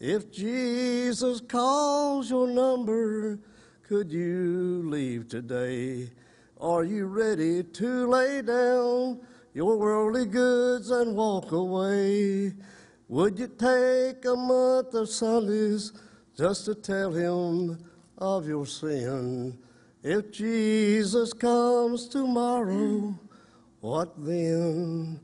If 0.00 0.32
Jesus 0.32 1.42
calls 1.42 2.30
your 2.30 2.48
number, 2.48 3.38
could 3.82 4.10
you 4.10 4.82
leave 4.86 5.28
today? 5.28 6.10
Are 6.58 6.84
you 6.84 7.04
ready 7.04 7.62
to 7.62 8.06
lay 8.08 8.40
down 8.40 9.20
your 9.52 9.76
worldly 9.76 10.24
goods 10.24 10.90
and 10.90 11.14
walk 11.14 11.52
away? 11.52 12.54
Would 13.08 13.38
you 13.38 13.48
take 13.48 14.24
a 14.24 14.34
month 14.34 14.94
of 14.94 15.10
Sundays 15.10 15.92
just 16.36 16.64
to 16.66 16.74
tell 16.74 17.12
him 17.12 17.78
of 18.18 18.46
your 18.46 18.66
sin? 18.66 19.58
If 20.02 20.32
Jesus 20.32 21.32
comes 21.32 22.08
tomorrow, 22.08 23.18
what 23.80 24.12
then? 24.18 25.20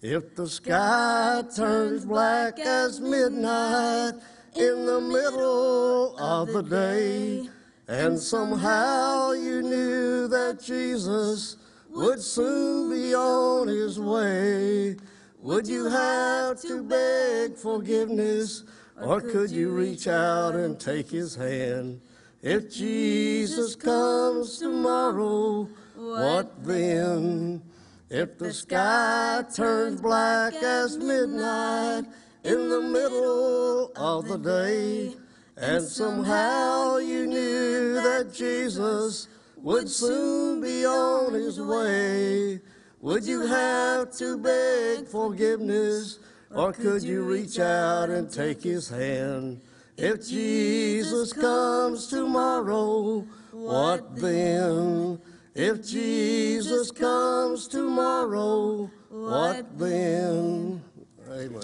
If 0.00 0.34
the 0.34 0.48
sky 0.48 1.42
turns 1.54 2.04
black 2.04 2.58
as 2.58 3.00
midnight 3.00 4.14
in 4.54 4.86
the 4.86 5.00
middle 5.00 6.16
of 6.18 6.52
the 6.52 6.62
day, 6.62 7.48
and 7.88 8.18
somehow 8.18 9.32
you 9.32 9.62
knew 9.62 10.28
that 10.28 10.60
Jesus 10.62 11.56
would 11.90 12.20
soon 12.20 12.90
be 12.90 13.14
on 13.14 13.68
his 13.68 14.00
way. 14.00 14.96
Would 15.40 15.66
you 15.66 15.86
have 15.86 16.60
to 16.62 16.82
beg 16.82 17.56
forgiveness, 17.56 18.64
or 19.02 19.20
could 19.20 19.50
you 19.50 19.70
reach 19.70 20.06
out 20.06 20.54
and 20.54 20.78
take 20.78 21.10
his 21.10 21.34
hand? 21.34 22.00
If 22.42 22.72
Jesus 22.72 23.76
comes 23.76 24.58
tomorrow, 24.58 25.68
what 25.96 26.64
then? 26.64 27.62
If 28.10 28.38
the 28.38 28.52
sky 28.52 29.44
turns 29.54 30.00
black 30.00 30.54
as 30.54 30.98
midnight 30.98 32.04
in 32.44 32.68
the 32.68 32.80
middle 32.80 33.92
of 33.96 34.28
the 34.28 34.38
day, 34.38 35.14
and 35.56 35.82
somehow 35.82 36.96
you 36.96 37.26
knew 37.26 37.94
that 37.94 38.32
Jesus 38.34 39.28
would 39.56 39.88
soon 39.88 40.60
be 40.60 40.84
on 40.84 41.34
his 41.34 41.60
way. 41.60 42.60
Would 43.00 43.24
you 43.24 43.46
have 43.46 44.10
to 44.18 44.36
beg 44.38 45.06
forgiveness, 45.06 46.18
or 46.54 46.72
could 46.72 47.02
you 47.02 47.22
reach 47.22 47.58
out 47.58 48.10
and 48.10 48.30
take 48.30 48.62
his 48.62 48.88
hand? 48.88 49.60
If 49.96 50.26
Jesus 50.26 51.32
comes 51.32 52.06
tomorrow, 52.06 53.26
what 53.52 54.16
then? 54.16 55.20
If 55.54 55.86
Jesus 55.86 56.90
comes 56.90 57.68
tomorrow, 57.68 58.90
what 59.10 59.78
then? 59.78 60.82
Amen. 61.30 61.62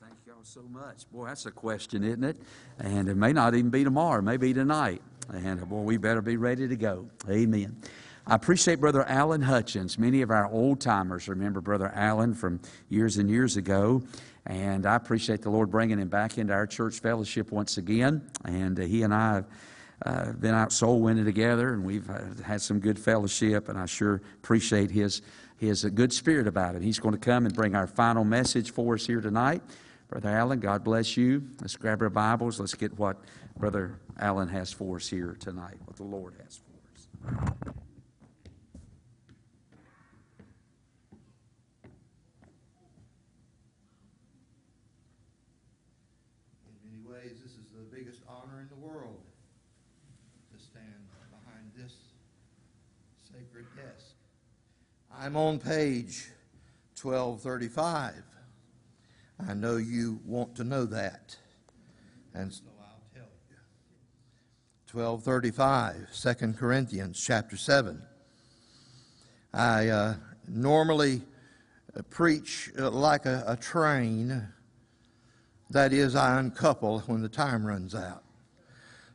Thank 0.00 0.14
y'all 0.26 0.36
so 0.42 0.62
much. 0.62 1.10
Boy, 1.12 1.26
that's 1.26 1.46
a 1.46 1.52
question, 1.52 2.02
isn't 2.02 2.24
it? 2.24 2.36
And 2.78 3.08
it 3.08 3.16
may 3.16 3.32
not 3.32 3.54
even 3.54 3.70
be 3.70 3.84
tomorrow, 3.84 4.18
it 4.18 4.22
may 4.22 4.36
be 4.36 4.52
tonight. 4.52 5.00
And 5.32 5.68
boy, 5.68 5.82
we 5.82 5.96
better 5.96 6.22
be 6.22 6.36
ready 6.36 6.66
to 6.66 6.76
go. 6.76 7.08
Amen. 7.28 7.76
I 8.26 8.34
appreciate 8.34 8.80
Brother 8.80 9.04
Alan 9.04 9.42
Hutchins. 9.42 9.98
Many 9.98 10.22
of 10.22 10.30
our 10.30 10.46
old 10.46 10.80
timers 10.80 11.28
remember 11.28 11.60
Brother 11.60 11.90
Alan 11.94 12.34
from 12.34 12.60
years 12.88 13.16
and 13.16 13.28
years 13.28 13.56
ago. 13.56 14.02
And 14.46 14.86
I 14.86 14.96
appreciate 14.96 15.42
the 15.42 15.50
Lord 15.50 15.70
bringing 15.70 15.98
him 15.98 16.08
back 16.08 16.38
into 16.38 16.52
our 16.52 16.66
church 16.66 17.00
fellowship 17.00 17.52
once 17.52 17.76
again. 17.78 18.30
And 18.44 18.78
uh, 18.78 18.82
he 18.82 19.02
and 19.02 19.12
I 19.12 19.34
have 19.34 19.46
uh, 20.04 20.32
been 20.32 20.54
out 20.54 20.72
soul 20.72 21.00
winning 21.00 21.24
together, 21.26 21.74
and 21.74 21.84
we've 21.84 22.08
uh, 22.08 22.20
had 22.42 22.62
some 22.62 22.80
good 22.80 22.98
fellowship. 22.98 23.68
And 23.68 23.78
I 23.78 23.86
sure 23.86 24.22
appreciate 24.42 24.90
his 24.90 25.22
his 25.60 25.84
uh, 25.84 25.90
good 25.90 26.12
spirit 26.12 26.46
about 26.46 26.74
it. 26.74 26.82
He's 26.82 26.98
going 26.98 27.12
to 27.12 27.20
come 27.20 27.44
and 27.44 27.54
bring 27.54 27.74
our 27.74 27.86
final 27.86 28.24
message 28.24 28.72
for 28.72 28.94
us 28.94 29.06
here 29.06 29.20
tonight. 29.20 29.62
Brother 30.08 30.30
Allen, 30.30 30.58
God 30.58 30.82
bless 30.82 31.16
you. 31.18 31.44
Let's 31.60 31.76
grab 31.76 32.00
our 32.02 32.08
Bibles. 32.08 32.58
Let's 32.58 32.74
get 32.74 32.98
what 32.98 33.18
Brother 33.58 34.00
Allen 34.18 34.48
has 34.48 34.72
for 34.72 34.96
us 34.96 35.06
here 35.06 35.36
tonight, 35.38 35.76
what 35.84 35.96
the 35.96 36.02
Lord 36.02 36.34
has 36.42 36.58
for 36.58 36.72
us. 36.94 37.08
In 46.66 46.90
many 46.90 47.02
ways, 47.06 47.38
this 47.42 47.52
is 47.52 47.66
the 47.76 47.84
biggest 47.94 48.22
honor 48.26 48.62
in 48.62 48.68
the 48.70 48.86
world 48.86 49.20
to 50.52 50.58
stand 50.58 50.84
behind 51.30 51.70
this 51.76 51.94
sacred 53.30 53.66
desk. 53.76 54.14
I'm 55.22 55.36
on 55.36 55.58
page 55.58 56.30
1235. 56.98 58.14
I 59.46 59.52
know 59.52 59.76
you 59.76 60.18
want 60.24 60.56
to 60.56 60.64
know 60.64 60.86
that, 60.86 61.36
and 62.32 62.50
so 62.50 62.62
I'll 62.80 63.02
tell 63.12 63.28
you. 63.50 63.56
1235, 64.90 66.38
2 66.38 66.52
Corinthians 66.54 67.22
chapter 67.22 67.58
7. 67.58 68.00
I 69.52 69.88
uh, 69.88 70.14
normally 70.48 71.20
preach 72.08 72.70
uh, 72.78 72.88
like 72.90 73.26
a, 73.26 73.44
a 73.46 73.56
train. 73.58 74.48
That 75.68 75.92
is, 75.92 76.16
I 76.16 76.40
uncouple 76.40 77.00
when 77.00 77.20
the 77.20 77.28
time 77.28 77.66
runs 77.66 77.94
out. 77.94 78.24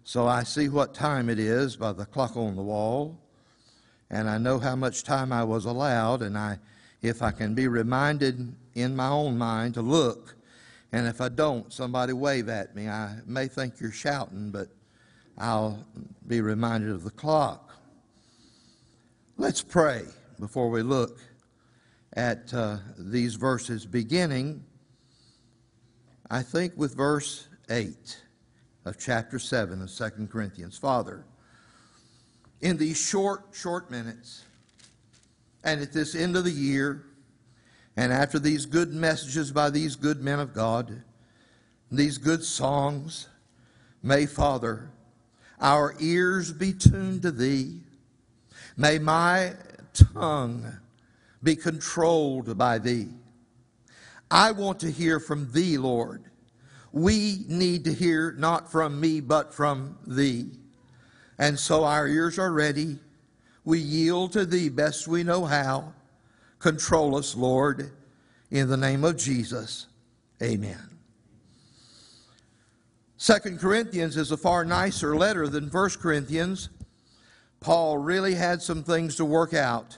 So 0.03 0.27
I 0.27 0.43
see 0.43 0.69
what 0.69 0.93
time 0.93 1.29
it 1.29 1.39
is 1.39 1.75
by 1.75 1.93
the 1.93 2.05
clock 2.05 2.37
on 2.37 2.55
the 2.55 2.61
wall, 2.61 3.24
and 4.09 4.29
I 4.29 4.37
know 4.37 4.59
how 4.59 4.75
much 4.75 5.03
time 5.03 5.31
I 5.31 5.43
was 5.43 5.65
allowed, 5.65 6.21
and 6.21 6.37
I, 6.37 6.59
if 7.01 7.21
I 7.21 7.31
can 7.31 7.55
be 7.55 7.67
reminded 7.67 8.55
in 8.75 8.95
my 8.95 9.09
own 9.09 9.37
mind 9.37 9.73
to 9.75 9.81
look, 9.81 10.35
and 10.91 11.07
if 11.07 11.19
I 11.19 11.29
don't, 11.29 11.71
somebody 11.73 12.13
wave 12.13 12.47
at 12.47 12.75
me. 12.75 12.87
I 12.87 13.17
may 13.25 13.47
think 13.47 13.79
you're 13.79 13.91
shouting, 13.91 14.51
but 14.51 14.69
I'll 15.37 15.85
be 16.27 16.41
reminded 16.41 16.91
of 16.91 17.03
the 17.03 17.11
clock. 17.11 17.75
Let's 19.37 19.61
pray 19.61 20.03
before 20.39 20.69
we 20.69 20.81
look 20.81 21.19
at 22.13 22.53
uh, 22.53 22.77
these 22.97 23.35
verses, 23.35 23.85
beginning, 23.85 24.63
I 26.31 26.41
think, 26.41 26.73
with 26.77 26.95
verse 26.95 27.49
8 27.69 28.21
of 28.85 28.97
chapter 28.97 29.37
7 29.37 29.81
of 29.81 29.91
2 29.91 30.27
Corinthians. 30.27 30.77
Father, 30.77 31.25
in 32.61 32.77
these 32.77 32.97
short, 32.97 33.45
short 33.53 33.91
minutes, 33.91 34.43
and 35.63 35.81
at 35.81 35.91
this 35.93 36.15
end 36.15 36.35
of 36.35 36.43
the 36.43 36.51
year, 36.51 37.05
and 37.97 38.11
after 38.11 38.39
these 38.39 38.65
good 38.65 38.93
messages 38.93 39.51
by 39.51 39.69
these 39.69 39.95
good 39.95 40.21
men 40.21 40.39
of 40.39 40.53
God, 40.53 41.03
these 41.91 42.17
good 42.17 42.43
songs, 42.43 43.27
may, 44.03 44.25
Father, 44.25 44.89
our 45.59 45.95
ears 45.99 46.51
be 46.51 46.73
tuned 46.73 47.21
to 47.21 47.31
Thee. 47.31 47.81
May 48.75 48.99
my 48.99 49.53
tongue 49.93 50.79
be 51.41 51.55
controlled 51.55 52.57
by 52.57 52.79
Thee. 52.79 53.07
I 54.29 54.51
want 54.51 54.79
to 54.81 54.91
hear 54.91 55.19
from 55.19 55.51
Thee, 55.51 55.77
Lord. 55.77 56.25
We 56.91 57.45
need 57.47 57.85
to 57.85 57.93
hear 57.93 58.33
not 58.37 58.71
from 58.71 58.99
me, 58.99 59.21
but 59.21 59.53
from 59.53 59.97
Thee. 60.05 60.51
And 61.37 61.59
so 61.59 61.83
our 61.83 62.07
ears 62.07 62.39
are 62.39 62.51
ready. 62.51 62.97
We 63.63 63.79
yield 63.79 64.33
to 64.33 64.45
Thee 64.45 64.69
best 64.69 65.07
we 65.07 65.23
know 65.23 65.45
how. 65.45 65.93
Control 66.59 67.15
us, 67.15 67.35
Lord, 67.35 67.91
in 68.49 68.69
the 68.69 68.77
name 68.77 69.03
of 69.03 69.17
Jesus. 69.17 69.87
Amen. 70.41 70.95
Second 73.17 73.59
Corinthians 73.59 74.17
is 74.17 74.31
a 74.31 74.37
far 74.37 74.65
nicer 74.65 75.15
letter 75.15 75.47
than 75.47 75.69
First 75.69 75.99
Corinthians. 75.99 76.69
Paul 77.59 77.97
really 77.97 78.35
had 78.35 78.61
some 78.61 78.83
things 78.83 79.15
to 79.15 79.25
work 79.25 79.53
out 79.53 79.97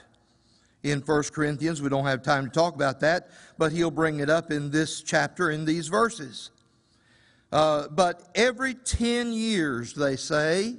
in 0.82 1.00
1 1.00 1.22
Corinthians. 1.34 1.82
We 1.82 1.88
don't 1.88 2.06
have 2.06 2.22
time 2.22 2.46
to 2.46 2.50
talk 2.50 2.74
about 2.74 3.00
that, 3.00 3.30
but 3.58 3.72
he'll 3.72 3.90
bring 3.90 4.20
it 4.20 4.30
up 4.30 4.50
in 4.50 4.70
this 4.70 5.02
chapter, 5.02 5.50
in 5.50 5.64
these 5.64 5.88
verses. 5.88 6.50
Uh, 7.52 7.88
but 7.88 8.28
every 8.34 8.74
10 8.74 9.32
years, 9.32 9.94
they 9.94 10.16
say, 10.16 10.76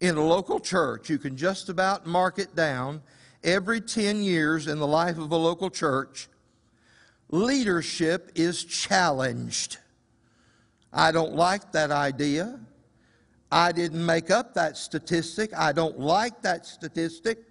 in 0.00 0.16
a 0.16 0.24
local 0.24 0.60
church, 0.60 1.10
you 1.10 1.18
can 1.18 1.36
just 1.36 1.68
about 1.68 2.06
mark 2.06 2.38
it 2.38 2.54
down. 2.54 3.02
Every 3.42 3.80
10 3.80 4.22
years 4.22 4.66
in 4.66 4.78
the 4.78 4.86
life 4.86 5.18
of 5.18 5.30
a 5.30 5.36
local 5.36 5.70
church, 5.70 6.28
leadership 7.30 8.32
is 8.34 8.64
challenged. 8.64 9.78
I 10.92 11.12
don't 11.12 11.34
like 11.34 11.72
that 11.72 11.90
idea. 11.90 12.58
I 13.50 13.72
didn't 13.72 14.04
make 14.04 14.30
up 14.30 14.54
that 14.54 14.76
statistic. 14.76 15.52
I 15.56 15.72
don't 15.72 15.98
like 15.98 16.42
that 16.42 16.66
statistic. 16.66 17.44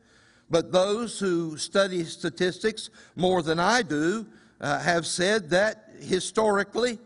But 0.50 0.72
those 0.72 1.20
who 1.20 1.58
study 1.58 2.04
statistics 2.06 2.90
more 3.16 3.42
than 3.42 3.60
I 3.60 3.82
do 3.82 4.26
uh, 4.62 4.80
have 4.80 5.06
said 5.06 5.50
that 5.50 5.90
historically, 6.00 7.00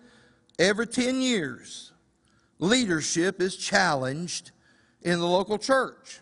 every 0.60 0.88
10 0.88 1.22
years, 1.22 1.92
leadership 2.60 3.42
is 3.42 3.56
challenged 3.56 4.52
in 5.02 5.20
the 5.20 5.28
local 5.28 5.58
church. 5.58 6.20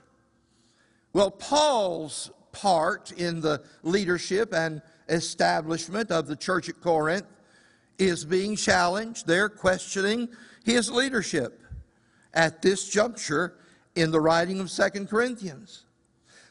Well, 1.14 1.32
Paul's 1.32 2.32
part 2.52 3.12
in 3.12 3.42
the 3.42 3.64
leadership 3.84 4.54
and 4.54 4.82
establishment 5.08 6.12
of 6.12 6.28
the 6.28 6.36
church 6.36 6.70
at 6.70 6.82
Corinth 6.82 7.26
is 7.98 8.26
being 8.26 8.56
challenged. 8.56 9.28
They're 9.28 9.50
questioning 9.50 10.30
his 10.64 10.92
leadership 10.92 11.62
at 12.34 12.62
this 12.62 12.90
juncture 12.90 13.56
in 13.96 14.12
the 14.12 14.22
writing 14.22 14.60
of 14.60 14.70
Second 14.70 15.10
Corinthians. 15.10 15.86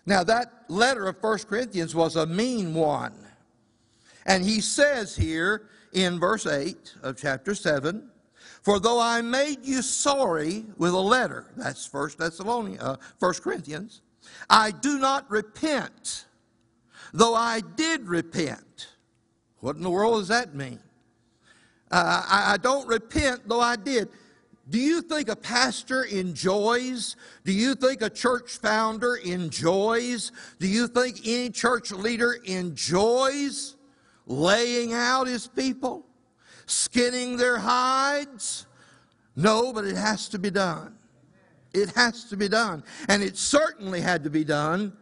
Now, 0.05 0.24
that 0.24 0.64
letter 0.68 1.07
of 1.07 1.20
First 1.20 1.49
Corinthians 1.49 1.95
was 1.95 2.16
a 2.16 2.26
mean 2.26 2.74
one. 2.74 3.14
And 4.26 4.45
he 4.45 4.61
says 4.61 5.16
here 5.16 5.68
in 5.93 6.18
verse 6.18 6.47
8 6.47 6.95
of 7.03 7.16
chapter 7.16 7.55
7 7.55 8.11
For 8.62 8.78
though 8.80 9.00
I 9.00 9.22
made 9.22 9.64
you 9.64 9.82
sorry 9.82 10.64
with 10.76 10.92
a 10.92 10.98
letter, 10.98 11.46
that's 11.56 11.86
First 11.86 12.18
Thessalonians, 12.18 12.82
uh, 12.82 12.96
1 13.18 13.34
Corinthians, 13.34 14.02
I 14.50 14.70
do 14.70 14.98
not 14.98 15.30
repent, 15.30 16.26
though 17.12 17.34
I 17.34 17.61
did 17.61 18.09
repent. 18.09 18.88
What 19.61 19.76
in 19.76 19.82
the 19.82 19.90
world 19.90 20.20
does 20.20 20.28
that 20.28 20.54
mean? 20.54 20.80
Uh, 21.90 22.24
I, 22.28 22.52
I 22.54 22.56
don't 22.59 22.86
repent, 22.86 23.48
though 23.48 23.61
I 23.61 23.76
did. 23.76 24.09
Do 24.68 24.78
you 24.78 25.00
think 25.00 25.28
a 25.28 25.36
pastor 25.36 26.02
enjoys? 26.04 27.16
Do 27.44 27.52
you 27.52 27.74
think 27.74 28.02
a 28.02 28.11
church 28.11 28.59
founder 28.59 29.16
enjoys? 29.16 30.30
Do 30.59 30.68
you 30.68 30.86
think 30.88 31.20
any 31.24 31.48
church 31.48 31.90
leader 31.90 32.34
enjoys 32.44 33.76
laying 34.26 34.92
out 34.92 35.26
his 35.26 35.46
people, 35.48 36.04
skinning 36.71 37.37
their 37.37 37.59
hides? 37.59 38.66
No, 39.37 39.73
but 39.73 39.85
it 39.85 39.97
has 39.97 40.29
to 40.31 40.39
be 40.39 40.51
done. 40.51 40.97
It 41.73 41.91
has 41.91 42.25
to 42.25 42.37
be 42.37 42.49
done. 42.49 42.83
And 43.09 43.23
it 43.23 43.37
certainly 43.37 44.01
had 44.01 44.25
to 44.25 44.31
be 44.31 44.45
done 44.45 44.97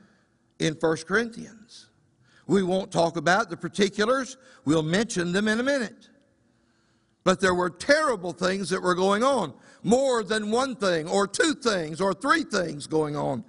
in 0.58 0.74
1 0.74 0.96
Corinthians. 1.06 1.86
We 2.46 2.62
won't 2.62 2.92
talk 2.92 3.16
about 3.16 3.50
the 3.50 3.56
particulars, 3.56 4.36
we'll 4.64 4.82
mention 4.82 5.32
them 5.32 5.48
in 5.48 5.58
a 5.58 5.62
minute. 5.62 6.08
But 7.24 7.40
there 7.40 7.54
were 7.54 7.70
terrible 7.70 8.32
things 8.32 8.70
that 8.70 8.80
were 8.80 8.94
going 8.94 9.24
on. 9.24 9.52
More 9.82 10.22
than 10.22 10.50
one 10.50 10.76
thing, 10.76 11.08
or 11.08 11.26
two 11.26 11.54
things, 11.54 12.00
or 12.00 12.14
three 12.14 12.44
things 12.44 12.86
going 12.86 13.16
on. 13.16 13.44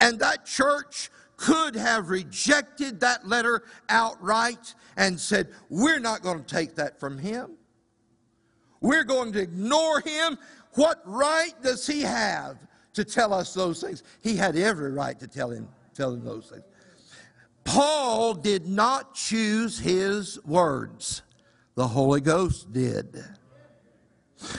And 0.00 0.18
that 0.20 0.44
church 0.44 1.10
could 1.40 1.74
have 1.74 2.10
rejected 2.10 3.00
that 3.00 3.26
letter 3.26 3.62
outright 3.88 4.74
and 4.98 5.18
said, 5.18 5.48
We're 5.70 5.98
not 5.98 6.20
going 6.20 6.38
to 6.38 6.44
take 6.44 6.74
that 6.74 7.00
from 7.00 7.16
him. 7.16 7.52
We're 8.82 9.04
going 9.04 9.32
to 9.32 9.40
ignore 9.40 10.00
him. 10.00 10.38
What 10.74 11.00
right 11.06 11.54
does 11.62 11.86
he 11.86 12.02
have 12.02 12.58
to 12.92 13.04
tell 13.04 13.32
us 13.32 13.54
those 13.54 13.80
things? 13.80 14.02
He 14.20 14.36
had 14.36 14.54
every 14.54 14.92
right 14.92 15.18
to 15.18 15.26
tell 15.26 15.50
him, 15.50 15.66
tell 15.94 16.12
him 16.12 16.24
those 16.24 16.50
things. 16.50 16.64
Paul 17.64 18.34
did 18.34 18.66
not 18.66 19.14
choose 19.14 19.78
his 19.78 20.38
words. 20.44 21.22
The 21.74 21.88
Holy 21.88 22.20
Ghost 22.20 22.70
did. 22.70 23.24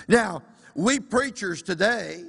Now, 0.07 0.41
we 0.73 0.99
preachers 0.99 1.61
today, 1.61 2.23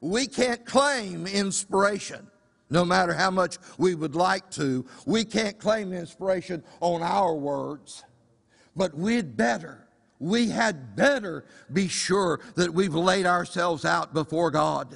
we 0.00 0.26
can't 0.26 0.64
claim 0.66 1.28
inspiration. 1.28 2.28
No 2.72 2.86
matter 2.86 3.12
how 3.12 3.30
much 3.30 3.58
we 3.76 3.94
would 3.94 4.14
like 4.14 4.50
to, 4.52 4.86
we 5.04 5.26
can't 5.26 5.58
claim 5.58 5.92
inspiration 5.92 6.64
on 6.80 7.02
our 7.02 7.34
words. 7.34 8.02
But 8.74 8.96
we'd 8.96 9.36
better, 9.36 9.86
we 10.18 10.48
had 10.48 10.96
better 10.96 11.44
be 11.70 11.86
sure 11.86 12.40
that 12.54 12.72
we've 12.72 12.94
laid 12.94 13.26
ourselves 13.26 13.84
out 13.84 14.14
before 14.14 14.50
God 14.50 14.94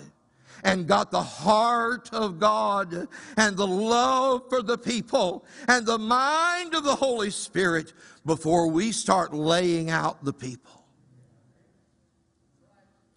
and 0.65 0.87
got 0.87 1.11
the 1.11 1.23
heart 1.23 2.09
of 2.15 2.41
God 2.41 3.09
and 3.37 3.57
the 3.59 3.67
love 3.67 4.49
for 4.49 4.63
the 4.63 4.79
people 4.79 5.45
and 5.69 5.85
the 5.85 5.99
mind 5.99 6.75
of 6.75 6.83
the 6.83 6.97
Holy 6.97 7.31
Spirit 7.31 7.93
before 8.25 8.69
we 8.69 8.91
start 8.91 9.35
laying 9.35 9.91
out 9.91 10.25
the 10.25 10.33
people. 10.33 10.87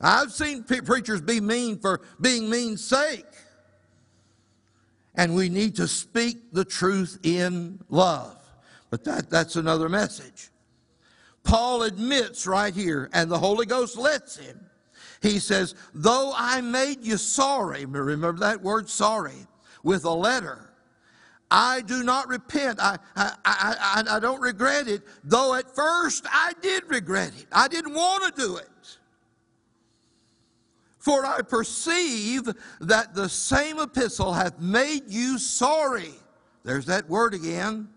I've 0.01 0.34
seen 0.34 0.64
preachers 0.64 1.22
be 1.22 1.39
mean 1.39 1.80
for 1.80 2.01
being 2.20 2.49
mean's 2.49 2.84
sake. 2.84 3.26
And 5.20 5.36
we 5.36 5.49
need 5.49 5.76
to 5.76 5.88
speak 5.88 6.53
the 6.53 6.63
truth 6.63 7.20
in 7.24 7.80
love. 7.89 8.38
But 8.89 9.03
that, 9.03 9.30
that's 9.30 9.55
another 9.55 9.89
message. 9.89 10.49
Paul 11.43 11.84
admits 11.84 12.47
right 12.47 12.74
here, 12.74 13.09
and 13.13 13.30
the 13.30 13.38
Holy 13.38 13.65
Ghost 13.65 13.97
lets 13.97 14.38
him 14.38 14.70
he 15.22 15.39
says, 15.39 15.76
Though 15.93 16.34
I 16.36 16.61
made 16.61 17.03
you 17.05 17.17
sorry, 17.17 17.86
remember 17.86 18.39
that 18.39 18.61
word 18.61 18.89
sorry, 18.89 19.47
with 19.84 20.05
a 20.05 20.13
letter, 20.13 20.74
I 21.51 21.82
do 21.82 22.03
not 22.03 22.28
repent. 22.28 22.80
I, 22.80 22.97
I, 23.15 23.34
I, 23.43 24.03
I, 24.07 24.20
don't 24.20 24.39
regret 24.39 24.88
it, 24.88 25.01
though 25.24 25.55
at 25.55 25.74
first 25.76 26.26
I 26.30 26.53
did 26.61 26.84
regret 26.89 27.34
it. 27.38 27.47
I 27.51 27.67
didn't 27.67 27.93
want 27.93 28.36
to 28.36 28.41
do 28.41 28.57
it. 28.57 28.70
For 31.10 31.26
I 31.26 31.41
perceive 31.41 32.47
that 32.82 33.16
the 33.16 33.28
same 33.30 33.80
epistle 33.80 34.32
hath 34.32 34.60
made 34.60 35.05
you 35.07 35.39
sorry. 35.39 36.12
There's 36.64 36.86
that 36.86 37.10
word 37.10 37.34
again. 37.34 37.89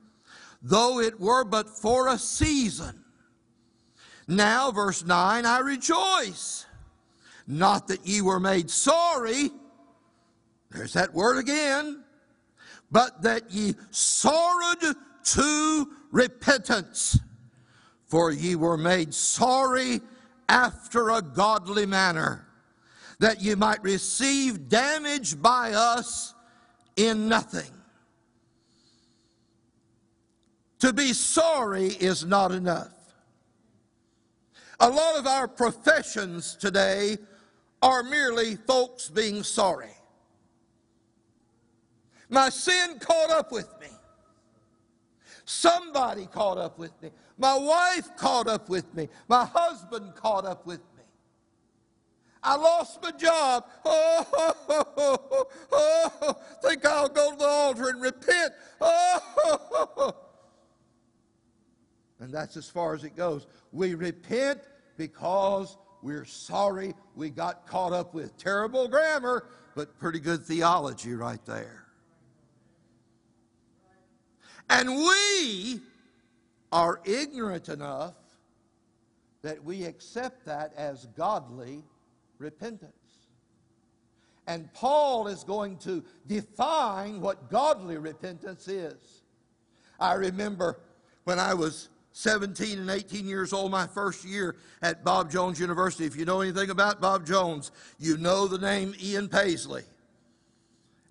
Though 0.62 0.98
it 0.98 1.20
were 1.20 1.44
but 1.44 1.68
for 1.68 2.08
a 2.08 2.16
season. 2.16 3.04
Now, 4.26 4.70
verse 4.70 5.04
9, 5.04 5.44
I 5.44 5.58
rejoice 5.58 6.64
not 7.46 7.88
that 7.88 8.06
ye 8.06 8.22
were 8.22 8.40
made 8.40 8.70
sorry, 8.70 9.50
there's 10.70 10.94
that 10.94 11.12
word 11.12 11.36
again, 11.36 12.04
but 12.90 13.20
that 13.24 13.50
ye 13.50 13.74
sorrowed 13.90 14.96
to 15.24 15.86
repentance. 16.12 17.20
For 18.06 18.32
ye 18.32 18.56
were 18.56 18.78
made 18.78 19.12
sorry 19.12 20.00
after 20.48 21.10
a 21.10 21.20
godly 21.20 21.84
manner, 21.84 22.46
that 23.22 23.40
you 23.40 23.54
might 23.54 23.80
receive 23.84 24.68
damage 24.68 25.40
by 25.40 25.72
us 25.72 26.34
in 26.96 27.28
nothing. 27.28 27.70
To 30.80 30.92
be 30.92 31.12
sorry 31.12 31.86
is 31.86 32.24
not 32.24 32.50
enough. 32.50 32.92
A 34.80 34.90
lot 34.90 35.16
of 35.20 35.28
our 35.28 35.46
professions 35.46 36.56
today 36.56 37.16
are 37.80 38.02
merely 38.02 38.56
folks 38.56 39.08
being 39.08 39.44
sorry. 39.44 39.94
My 42.28 42.48
sin 42.48 42.98
caught 42.98 43.30
up 43.30 43.52
with 43.52 43.68
me. 43.80 43.86
Somebody 45.44 46.26
caught 46.26 46.58
up 46.58 46.76
with 46.76 47.00
me. 47.00 47.10
My 47.38 47.56
wife 47.56 48.16
caught 48.16 48.48
up 48.48 48.68
with 48.68 48.92
me. 48.96 49.08
My 49.28 49.44
husband 49.44 50.16
caught 50.16 50.44
up 50.44 50.66
with 50.66 50.80
me. 50.80 50.91
I 52.44 52.56
lost 52.56 53.00
my 53.02 53.12
job. 53.12 53.66
Oh, 53.84 54.26
oh, 54.32 54.54
oh, 54.68 55.46
oh, 55.72 56.12
oh. 56.22 56.36
think 56.62 56.84
I'll 56.84 57.08
go 57.08 57.32
to 57.32 57.36
the 57.36 57.46
altar 57.46 57.88
and 57.88 58.02
repent. 58.02 58.52
Oh, 58.80 60.14
and 62.20 62.32
that's 62.32 62.56
as 62.56 62.68
far 62.68 62.94
as 62.94 63.04
it 63.04 63.16
goes. 63.16 63.46
We 63.70 63.94
repent 63.94 64.60
because 64.96 65.76
we're 66.02 66.24
sorry 66.24 66.94
we 67.14 67.30
got 67.30 67.66
caught 67.66 67.92
up 67.92 68.12
with 68.12 68.36
terrible 68.36 68.88
grammar, 68.88 69.46
but 69.76 69.98
pretty 70.00 70.18
good 70.18 70.44
theology 70.44 71.14
right 71.14 71.44
there. 71.46 71.86
And 74.68 74.96
we 74.96 75.80
are 76.72 77.00
ignorant 77.04 77.68
enough 77.68 78.14
that 79.42 79.62
we 79.62 79.84
accept 79.84 80.44
that 80.46 80.72
as 80.76 81.06
godly 81.16 81.84
repentance. 82.42 82.92
And 84.46 84.72
Paul 84.74 85.28
is 85.28 85.44
going 85.44 85.78
to 85.78 86.04
define 86.26 87.20
what 87.20 87.48
godly 87.48 87.96
repentance 87.96 88.66
is. 88.68 89.22
I 90.00 90.14
remember 90.14 90.80
when 91.24 91.38
I 91.38 91.54
was 91.54 91.88
17 92.12 92.78
and 92.78 92.90
18 92.90 93.24
years 93.26 93.52
old, 93.52 93.70
my 93.70 93.86
first 93.86 94.24
year 94.24 94.56
at 94.82 95.04
Bob 95.04 95.30
Jones 95.30 95.58
University. 95.60 96.04
If 96.04 96.16
you 96.16 96.24
know 96.24 96.40
anything 96.40 96.70
about 96.70 97.00
Bob 97.00 97.24
Jones, 97.24 97.70
you 97.98 98.16
know 98.16 98.48
the 98.48 98.58
name 98.58 98.94
Ian 99.00 99.28
Paisley. 99.28 99.84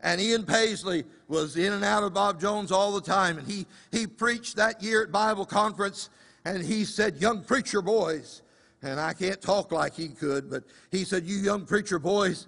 And 0.01 0.19
Ian 0.19 0.45
Paisley 0.45 1.05
was 1.27 1.57
in 1.57 1.73
and 1.73 1.85
out 1.85 2.03
of 2.03 2.13
Bob 2.13 2.39
Jones 2.39 2.71
all 2.71 2.91
the 2.91 3.01
time. 3.01 3.37
And 3.37 3.47
he, 3.47 3.65
he 3.91 4.07
preached 4.07 4.55
that 4.57 4.81
year 4.83 5.03
at 5.03 5.11
Bible 5.11 5.45
conference, 5.45 6.09
and 6.43 6.63
he 6.63 6.85
said, 6.85 7.17
Young 7.17 7.43
preacher 7.43 7.81
boys, 7.81 8.41
and 8.83 8.99
I 8.99 9.13
can't 9.13 9.41
talk 9.41 9.71
like 9.71 9.95
he 9.95 10.07
could, 10.09 10.49
but 10.49 10.63
he 10.89 11.03
said, 11.03 11.25
You 11.25 11.37
young 11.37 11.65
preacher 11.65 11.99
boys, 11.99 12.47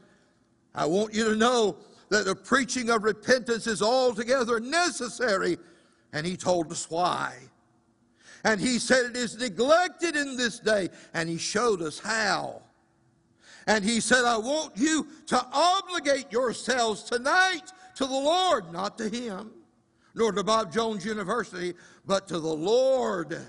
I 0.73 0.85
want 0.85 1.13
you 1.13 1.25
to 1.29 1.35
know 1.35 1.77
that 2.09 2.25
the 2.25 2.35
preaching 2.35 2.89
of 2.89 3.03
repentance 3.03 3.67
is 3.67 3.81
altogether 3.81 4.59
necessary. 4.59 5.57
And 6.11 6.25
he 6.25 6.37
told 6.37 6.71
us 6.71 6.89
why. 6.89 7.35
And 8.43 8.59
he 8.59 8.77
said 8.77 9.05
it 9.05 9.15
is 9.15 9.37
neglected 9.37 10.15
in 10.15 10.35
this 10.35 10.59
day, 10.59 10.89
and 11.13 11.29
he 11.29 11.37
showed 11.37 11.81
us 11.81 11.97
how. 11.97 12.61
And 13.67 13.83
he 13.85 13.99
said, 14.01 14.25
I 14.25 14.37
want 14.37 14.73
you 14.75 15.07
to 15.27 15.45
obligate 15.53 16.31
yourselves 16.31 17.03
tonight 17.03 17.71
to 17.95 18.05
the 18.05 18.11
Lord, 18.11 18.71
not 18.73 18.97
to 18.97 19.07
him, 19.07 19.51
nor 20.13 20.31
to 20.33 20.43
Bob 20.43 20.73
Jones 20.73 21.05
University, 21.05 21.73
but 22.05 22.27
to 22.27 22.39
the 22.39 22.53
Lord, 22.53 23.39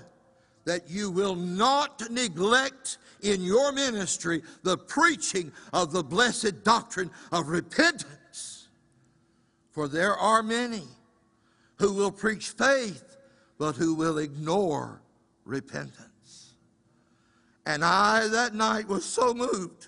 that 0.65 0.89
you 0.89 1.09
will 1.09 1.35
not 1.35 2.09
neglect 2.09 2.97
in 3.21 3.41
your 3.41 3.71
ministry 3.71 4.41
the 4.63 4.77
preaching 4.77 5.51
of 5.73 5.91
the 5.91 6.03
blessed 6.03 6.63
doctrine 6.63 7.09
of 7.31 7.47
repentance. 7.47 8.67
For 9.71 9.87
there 9.87 10.15
are 10.15 10.43
many 10.43 10.83
who 11.77 11.93
will 11.93 12.11
preach 12.11 12.49
faith, 12.49 13.17
but 13.57 13.75
who 13.75 13.93
will 13.93 14.17
ignore 14.17 15.01
repentance. 15.43 16.53
And 17.65 17.83
I 17.83 18.27
that 18.27 18.53
night 18.53 18.87
was 18.87 19.05
so 19.05 19.33
moved. 19.33 19.87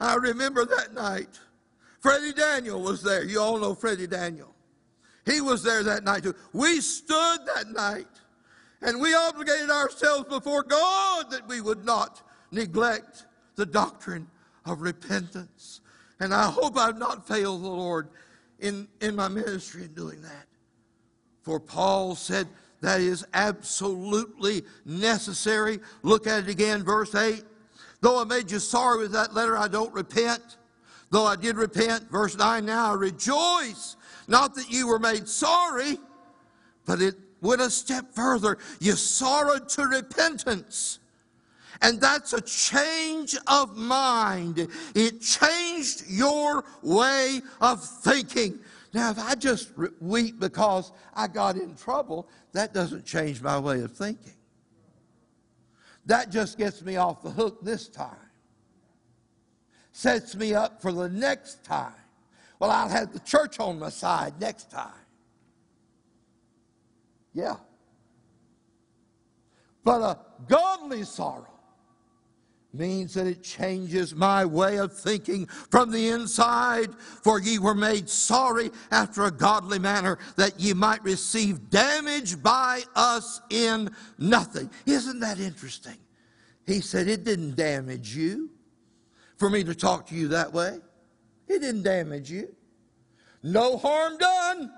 I 0.00 0.14
remember 0.14 0.64
that 0.64 0.94
night. 0.94 1.40
Freddie 2.00 2.32
Daniel 2.32 2.80
was 2.82 3.02
there. 3.02 3.24
You 3.24 3.40
all 3.40 3.58
know 3.58 3.74
Freddie 3.74 4.06
Daniel. 4.06 4.54
He 5.24 5.40
was 5.40 5.62
there 5.62 5.82
that 5.82 6.04
night 6.04 6.22
too. 6.22 6.34
We 6.52 6.80
stood 6.80 7.40
that 7.54 7.66
night 7.74 8.06
and 8.82 9.00
we 9.00 9.14
obligated 9.14 9.70
ourselves 9.70 10.28
before 10.28 10.62
God 10.62 11.30
that 11.30 11.48
we 11.48 11.60
would 11.60 11.84
not 11.84 12.22
neglect 12.50 13.26
the 13.56 13.66
doctrine 13.66 14.28
of 14.64 14.82
repentance. 14.82 15.80
And 16.20 16.34
I 16.34 16.50
hope 16.50 16.76
I've 16.76 16.98
not 16.98 17.26
failed 17.26 17.62
the 17.62 17.68
Lord 17.68 18.08
in, 18.60 18.88
in 19.00 19.16
my 19.16 19.28
ministry 19.28 19.84
in 19.84 19.92
doing 19.92 20.22
that. 20.22 20.46
For 21.42 21.60
Paul 21.60 22.14
said 22.14 22.48
that 22.80 23.00
is 23.00 23.24
absolutely 23.34 24.62
necessary. 24.84 25.80
Look 26.02 26.26
at 26.26 26.44
it 26.44 26.48
again, 26.48 26.82
verse 26.82 27.14
8. 27.14 27.42
Though 28.00 28.20
I 28.20 28.24
made 28.24 28.50
you 28.50 28.58
sorry 28.58 28.98
with 28.98 29.12
that 29.12 29.34
letter, 29.34 29.56
I 29.56 29.68
don't 29.68 29.92
repent. 29.92 30.58
Though 31.10 31.24
I 31.24 31.36
did 31.36 31.56
repent, 31.56 32.10
verse 32.10 32.36
9, 32.36 32.64
now 32.66 32.92
I 32.92 32.94
rejoice. 32.94 33.96
Not 34.28 34.54
that 34.56 34.70
you 34.70 34.88
were 34.88 34.98
made 34.98 35.28
sorry, 35.28 35.98
but 36.84 37.00
it 37.00 37.14
went 37.40 37.60
a 37.60 37.70
step 37.70 38.12
further. 38.12 38.58
You 38.80 38.92
sorrowed 38.92 39.68
to 39.70 39.82
repentance. 39.82 40.98
And 41.82 42.00
that's 42.00 42.32
a 42.32 42.40
change 42.40 43.36
of 43.46 43.76
mind. 43.76 44.68
It 44.94 45.20
changed 45.20 46.04
your 46.08 46.64
way 46.82 47.42
of 47.60 47.84
thinking. 47.84 48.58
Now, 48.94 49.10
if 49.10 49.18
I 49.18 49.34
just 49.34 49.72
weep 50.00 50.40
because 50.40 50.92
I 51.14 51.26
got 51.26 51.56
in 51.56 51.74
trouble, 51.74 52.28
that 52.52 52.72
doesn't 52.72 53.04
change 53.04 53.42
my 53.42 53.58
way 53.58 53.80
of 53.80 53.92
thinking. 53.92 54.32
That 56.06 56.30
just 56.30 56.56
gets 56.56 56.82
me 56.82 56.96
off 56.96 57.22
the 57.22 57.30
hook 57.30 57.58
this 57.62 57.88
time. 57.88 58.16
Sets 59.92 60.34
me 60.34 60.54
up 60.54 60.80
for 60.80 60.92
the 60.92 61.08
next 61.08 61.64
time. 61.64 61.92
Well, 62.58 62.70
I'll 62.70 62.88
have 62.88 63.12
the 63.12 63.20
church 63.20 63.60
on 63.60 63.78
my 63.78 63.90
side 63.90 64.40
next 64.40 64.70
time. 64.70 64.92
Yeah. 67.36 67.56
But 69.84 70.00
a 70.00 70.18
godly 70.48 71.04
sorrow 71.04 71.52
means 72.72 73.12
that 73.12 73.26
it 73.26 73.42
changes 73.42 74.14
my 74.14 74.46
way 74.46 74.78
of 74.78 74.96
thinking 74.96 75.46
from 75.46 75.90
the 75.90 76.08
inside. 76.08 76.94
For 76.94 77.38
ye 77.38 77.58
were 77.58 77.74
made 77.74 78.08
sorry 78.08 78.70
after 78.90 79.24
a 79.24 79.30
godly 79.30 79.78
manner, 79.78 80.18
that 80.36 80.58
ye 80.58 80.72
might 80.72 81.04
receive 81.04 81.68
damage 81.68 82.42
by 82.42 82.82
us 82.94 83.42
in 83.50 83.90
nothing. 84.18 84.70
Isn't 84.86 85.20
that 85.20 85.38
interesting? 85.38 85.98
He 86.66 86.80
said, 86.80 87.06
It 87.06 87.22
didn't 87.22 87.54
damage 87.54 88.16
you 88.16 88.48
for 89.36 89.50
me 89.50 89.62
to 89.64 89.74
talk 89.74 90.06
to 90.06 90.14
you 90.14 90.28
that 90.28 90.54
way. 90.54 90.78
It 91.48 91.60
didn't 91.60 91.82
damage 91.82 92.30
you. 92.30 92.48
No 93.42 93.76
harm 93.76 94.16
done. 94.16 94.72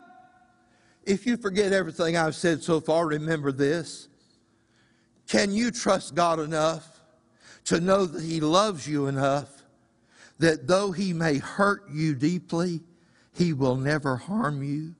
If 1.04 1.26
you 1.26 1.36
forget 1.36 1.72
everything 1.72 2.16
I've 2.16 2.34
said 2.34 2.62
so 2.62 2.80
far, 2.80 3.06
remember 3.06 3.52
this. 3.52 4.08
Can 5.26 5.52
you 5.52 5.70
trust 5.70 6.14
God 6.14 6.40
enough 6.40 7.00
to 7.64 7.80
know 7.80 8.06
that 8.06 8.22
He 8.22 8.40
loves 8.40 8.86
you 8.86 9.06
enough 9.06 9.62
that 10.38 10.66
though 10.66 10.92
He 10.92 11.12
may 11.12 11.38
hurt 11.38 11.90
you 11.90 12.14
deeply, 12.14 12.80
He 13.32 13.52
will 13.52 13.76
never 13.76 14.16
harm 14.16 14.62
you. 14.62 14.94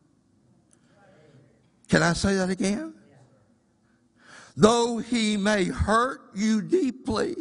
Can 1.89 2.03
I 2.03 2.13
say 2.13 2.35
that 2.35 2.51
again? 2.51 2.95
Though 4.57 4.99
He 4.99 5.37
may 5.37 5.65
hurt 5.65 6.21
you 6.35 6.61
deeply, 6.61 7.37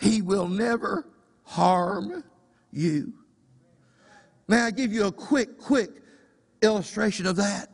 He 0.00 0.22
will 0.22 0.48
never 0.48 1.06
harm 1.44 2.24
you. 2.72 3.12
May 4.48 4.62
I 4.62 4.70
give 4.72 4.92
you 4.92 5.06
a 5.06 5.12
quick, 5.12 5.58
quick 5.58 5.90
illustration 6.62 7.26
of 7.26 7.36
that? 7.36 7.70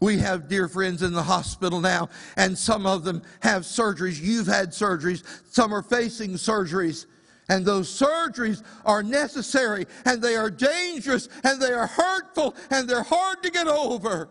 We 0.00 0.16
have 0.18 0.48
dear 0.48 0.66
friends 0.66 1.02
in 1.02 1.12
the 1.12 1.22
hospital 1.22 1.80
now, 1.80 2.08
and 2.36 2.56
some 2.56 2.86
of 2.86 3.04
them 3.04 3.22
have 3.40 3.62
surgeries. 3.62 4.20
You've 4.20 4.46
had 4.46 4.70
surgeries. 4.70 5.24
Some 5.50 5.74
are 5.74 5.82
facing 5.82 6.30
surgeries. 6.32 7.04
And 7.50 7.66
those 7.66 7.90
surgeries 7.90 8.62
are 8.86 9.02
necessary, 9.02 9.86
and 10.06 10.22
they 10.22 10.36
are 10.36 10.50
dangerous, 10.50 11.28
and 11.44 11.60
they 11.60 11.72
are 11.72 11.86
hurtful, 11.86 12.54
and 12.70 12.88
they're 12.88 13.02
hard 13.02 13.42
to 13.42 13.50
get 13.50 13.66
over. 13.66 14.30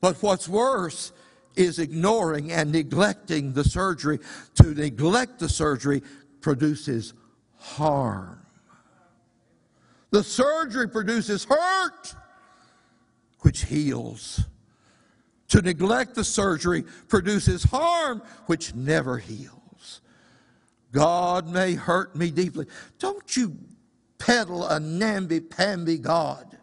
But 0.00 0.22
what's 0.22 0.48
worse 0.48 1.12
is 1.56 1.78
ignoring 1.78 2.52
and 2.52 2.72
neglecting 2.72 3.52
the 3.52 3.64
surgery. 3.64 4.20
To 4.54 4.74
neglect 4.74 5.40
the 5.40 5.48
surgery 5.48 6.02
produces 6.40 7.14
harm. 7.56 8.37
The 10.10 10.24
surgery 10.24 10.88
produces 10.88 11.44
hurt 11.44 12.14
which 13.40 13.64
heals. 13.64 14.44
To 15.48 15.62
neglect 15.62 16.14
the 16.14 16.24
surgery 16.24 16.84
produces 17.08 17.64
harm, 17.64 18.22
which 18.46 18.74
never 18.74 19.18
heals. 19.18 20.00
God 20.92 21.48
may 21.48 21.74
hurt 21.74 22.14
me 22.14 22.30
deeply. 22.30 22.66
Don't 22.98 23.36
you 23.36 23.56
peddle 24.18 24.66
a 24.66 24.80
namby-pamby 24.80 25.98
God. 25.98 26.58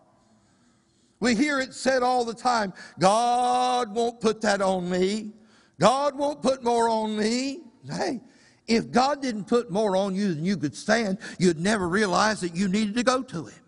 We 1.19 1.35
hear 1.35 1.59
it 1.59 1.73
said 1.73 2.03
all 2.03 2.25
the 2.25 2.33
time 2.33 2.73
God 2.99 3.93
won't 3.93 4.19
put 4.19 4.41
that 4.41 4.61
on 4.61 4.89
me. 4.89 5.31
God 5.79 6.17
won't 6.17 6.41
put 6.41 6.63
more 6.63 6.89
on 6.89 7.17
me. 7.17 7.61
Hey, 7.89 8.21
if 8.67 8.91
God 8.91 9.21
didn't 9.21 9.45
put 9.45 9.69
more 9.69 9.95
on 9.95 10.15
you 10.15 10.33
than 10.33 10.43
you 10.43 10.57
could 10.57 10.75
stand, 10.75 11.19
you'd 11.37 11.59
never 11.59 11.87
realize 11.87 12.41
that 12.41 12.55
you 12.55 12.67
needed 12.67 12.95
to 12.95 13.03
go 13.03 13.21
to 13.21 13.45
Him. 13.45 13.61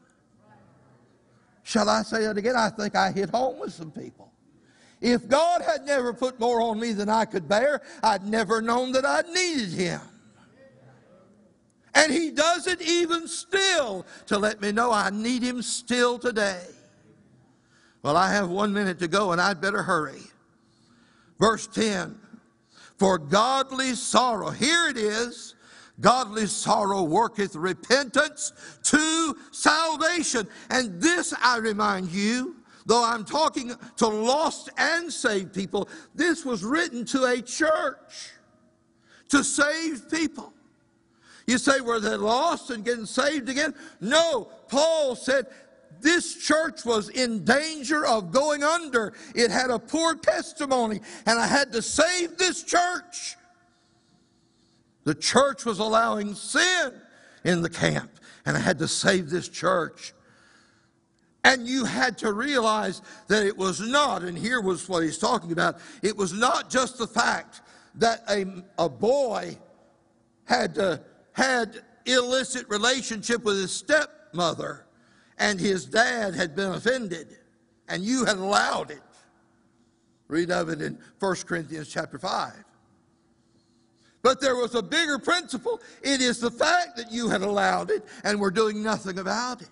Shall 1.64 1.90
I 1.90 2.02
say 2.02 2.24
it 2.24 2.38
again? 2.38 2.56
I 2.56 2.70
think 2.70 2.96
I 2.96 3.12
hit 3.12 3.30
home 3.30 3.60
with 3.60 3.74
some 3.74 3.92
people. 3.92 4.32
If 5.00 5.28
God 5.28 5.62
had 5.62 5.86
never 5.86 6.14
put 6.14 6.40
more 6.40 6.62
on 6.62 6.80
me 6.80 6.94
than 6.94 7.10
I 7.10 7.26
could 7.26 7.48
bear, 7.48 7.82
I'd 8.02 8.26
never 8.26 8.62
known 8.62 8.94
that 8.94 9.06
I 9.06 9.22
needed 9.32 9.70
Him. 9.70 10.02
And 11.94 12.12
He 12.12 12.32
does 12.32 12.66
it 12.66 12.82
even 12.82 13.28
still 13.28 14.06
to 14.28 14.38
let 14.38 14.62
me 14.62 14.72
know 14.72 14.92
I 14.92 15.12
need 15.12 15.44
Him 15.44 15.62
still 15.62 16.18
today. 16.18 16.64
Well, 18.02 18.18
I 18.18 18.32
have 18.32 18.50
one 18.50 18.74
minute 18.74 19.00
to 19.00 19.08
go 19.08 19.32
and 19.32 19.42
I'd 19.42 19.62
better 19.62 19.84
hurry. 19.84 20.22
Verse 21.40 21.68
10 21.68 22.20
For 22.98 23.18
godly 23.18 23.94
sorrow, 23.94 24.50
here 24.50 24.88
it 24.90 24.98
is 24.98 25.56
Godly 26.00 26.46
sorrow 26.46 27.02
worketh 27.04 27.56
repentance 27.56 28.54
to 28.84 29.36
salvation. 29.52 30.48
And 30.70 31.02
this 31.02 31.34
I 31.42 31.58
remind 31.58 32.12
you, 32.12 32.58
though 32.86 33.04
I'm 33.04 33.26
talking 33.26 33.74
to 33.98 34.08
lost 34.08 34.70
and 34.78 35.12
saved 35.12 35.54
people, 35.54 35.90
this 36.14 36.46
was 36.46 36.64
written 36.64 37.04
to 37.06 37.26
a 37.26 37.42
church 37.42 38.32
to 39.30 39.44
save 39.44 40.10
people. 40.10 40.54
You 41.48 41.58
say, 41.58 41.80
were 41.80 42.00
they 42.00 42.16
lost 42.16 42.70
and 42.70 42.84
getting 42.84 43.06
saved 43.06 43.50
again? 43.50 43.74
No. 44.02 44.50
Paul 44.68 45.16
said, 45.16 45.48
this 46.02 46.36
church 46.36 46.86
was 46.86 47.10
in 47.10 47.44
danger 47.44 48.06
of 48.06 48.32
going 48.32 48.64
under. 48.64 49.14
It 49.36 49.52
had 49.52 49.70
a 49.70 49.80
poor 49.80 50.16
testimony, 50.16 51.02
and 51.26 51.40
I 51.40 51.48
had 51.48 51.72
to 51.74 51.82
save 51.82 52.38
this 52.38 52.64
church. 52.64 53.36
The 55.04 55.16
church 55.16 55.66
was 55.66 55.80
allowing 55.80 56.36
sin 56.36 56.94
in 57.44 57.62
the 57.62 57.70
camp, 57.70 58.12
and 58.46 58.58
I 58.58 58.60
had 58.60 58.80
to 58.80 58.88
save 58.88 59.30
this 59.30 59.48
church. 59.48 60.14
And 61.44 61.66
you 61.66 61.86
had 61.86 62.18
to 62.20 62.34
realize 62.34 63.02
that 63.28 63.46
it 63.46 63.58
was 63.58 63.80
not, 63.80 64.22
and 64.24 64.38
here 64.38 64.60
was 64.60 64.90
what 64.90 65.04
he's 65.04 65.18
talking 65.18 65.54
about, 65.54 65.78
it 66.04 66.16
was 66.16 66.34
not 66.34 66.70
just 66.70 66.98
the 66.98 67.08
fact 67.08 67.62
that 67.96 68.22
a, 68.30 68.46
a 68.78 68.90
boy 68.90 69.58
had, 70.44 70.78
uh, 70.78 70.98
had 71.32 71.84
illicit 72.06 72.68
relationship 72.70 73.44
with 73.44 73.58
his 73.58 73.72
stepmother 73.72 74.87
and 75.38 75.60
his 75.60 75.86
dad 75.86 76.34
had 76.34 76.56
been 76.56 76.74
offended 76.74 77.38
and 77.88 78.04
you 78.04 78.26
had 78.26 78.38
allowed 78.38 78.92
it. 78.92 79.02
Read 80.28 80.52
of 80.52 80.70
it 80.70 80.82
in 80.82 80.98
1 81.20 81.36
Corinthians 81.46 81.88
chapter 81.88 82.18
5. 82.18 82.54
But 84.22 84.42
there 84.42 84.56
was 84.56 84.76
a 84.76 84.82
bigger 84.82 85.20
principle. 85.20 85.80
It 86.02 86.22
is 86.22 86.40
the 86.40 86.52
fact 86.52 86.98
that 86.98 87.12
you 87.12 87.30
had 87.30 87.42
allowed 87.42 87.92
it 87.92 88.04
and 88.24 88.40
were 88.40 88.52
doing 88.52 88.84
nothing 88.84 89.20
about 89.20 89.62
it. 89.62 89.70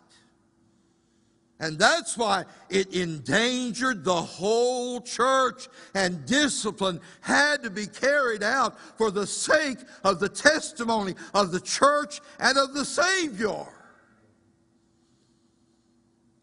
And 1.60 1.80
that's 1.80 2.18
why 2.18 2.44
it 2.70 2.94
endangered 2.94 4.04
the 4.04 4.14
whole 4.14 5.00
church, 5.00 5.70
and 5.94 6.26
discipline 6.26 7.00
had 7.22 7.64
to 7.64 7.70
be 7.70 7.88
carried 7.88 8.44
out 8.44 8.78
for 8.98 9.10
the 9.10 9.26
sake 9.26 9.80
of 10.04 10.20
the 10.20 10.28
testimony 10.28 11.16
of 11.34 11.52
the 11.52 11.62
church 11.62 12.20
and 12.40 12.58
of 12.58 12.74
the 12.74 12.84
Savior. 12.84 13.66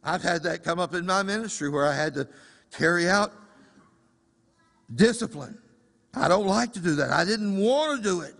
I've 0.05 0.23
had 0.23 0.43
that 0.45 0.65
come 0.65 0.79
up 0.79 0.95
in 0.95 1.07
my 1.07 1.23
ministry 1.23 1.69
where 1.69 1.87
I 1.87 1.95
had 1.95 2.15
to 2.15 2.29
carry 2.73 3.09
out 3.09 3.33
discipline. 4.95 5.59
I 6.15 6.29
don't 6.29 6.47
like 6.47 6.73
to 6.75 6.81
do 6.81 6.97
that. 6.97 7.11
I 7.11 7.25
didn't 7.25 7.57
want 7.57 8.03
to 8.03 8.03
do 8.03 8.21
it, 8.21 8.35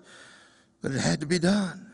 but 0.81 0.93
it 0.93 1.01
had 1.01 1.21
to 1.21 1.27
be 1.27 1.39
done. 1.39 1.87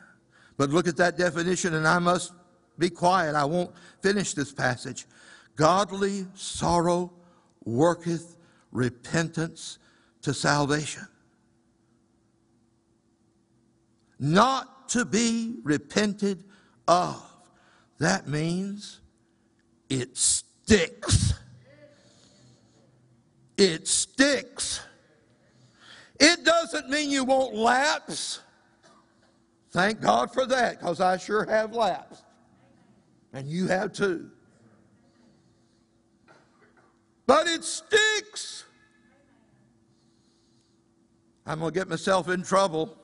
But 0.57 0.71
look 0.71 0.89
at 0.89 0.97
that 0.97 1.17
definition, 1.17 1.75
and 1.75 1.87
I 1.87 1.99
must 1.99 2.33
be 2.79 2.91
quiet. 2.91 3.35
I 3.35 3.45
won't 3.45 3.71
finish 4.03 4.35
this 4.35 4.53
passage. 4.53 5.07
Godly 5.55 6.27
sorrow 6.35 7.13
worketh 7.65 8.37
repentance 8.73 9.79
to 10.23 10.35
salvation. 10.35 11.07
Not 14.19 14.89
to 14.91 15.05
be 15.05 15.57
repented 15.63 16.45
of. 16.89 17.23
That 17.99 18.27
means 18.27 19.01
it 19.89 20.17
sticks. 20.17 21.35
It 23.57 23.89
sticks. 23.89 24.81
It 26.21 26.45
doesn't 26.45 26.89
mean 26.91 27.11
you 27.11 27.25
won't 27.25 27.55
lapse. 27.55 28.41
Thank 29.71 30.01
God 30.01 30.33
for 30.33 30.47
that, 30.47 30.79
because 30.79 31.01
I 31.01 31.17
sure 31.17 31.45
have 31.45 31.75
lapsed. 31.75 32.23
And 33.33 33.49
you 33.49 33.67
have 33.67 33.93
too. 33.93 34.31
But 37.27 37.47
it 37.47 37.63
sticks. 37.63 38.65
I'm 41.47 41.61
going 41.61 41.73
to 41.73 41.79
get 41.79 41.89
myself 41.89 42.29
in 42.29 42.43
trouble. 42.43 42.97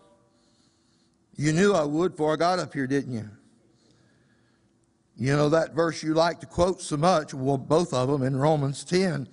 You 1.37 1.53
knew 1.53 1.73
I 1.75 1.85
would 1.85 2.13
before 2.13 2.33
I 2.33 2.37
got 2.37 2.59
up 2.59 2.73
here, 2.73 2.87
didn't 2.87 3.13
you? 3.13 3.29
You 5.17 5.37
know 5.37 5.49
that 5.51 5.75
verse 5.75 6.03
you 6.03 6.15
like 6.15 6.41
to 6.41 6.47
quote 6.47 6.81
so 6.81 6.97
much, 6.97 7.33
well, 7.33 7.59
both 7.59 7.95
of 7.95 8.09
them 8.09 8.23
in 8.23 8.37
Romans 8.37 8.85
10, 8.85 9.29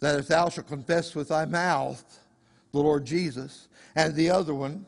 that 0.00 0.18
if 0.18 0.28
thou 0.28 0.48
shalt 0.48 0.68
confess 0.68 1.14
with 1.14 1.28
thy 1.28 1.44
mouth 1.44 2.04
the 2.72 2.78
Lord 2.78 3.04
Jesus, 3.06 3.68
and 3.96 4.14
the 4.14 4.30
other 4.30 4.54
one, 4.54 4.84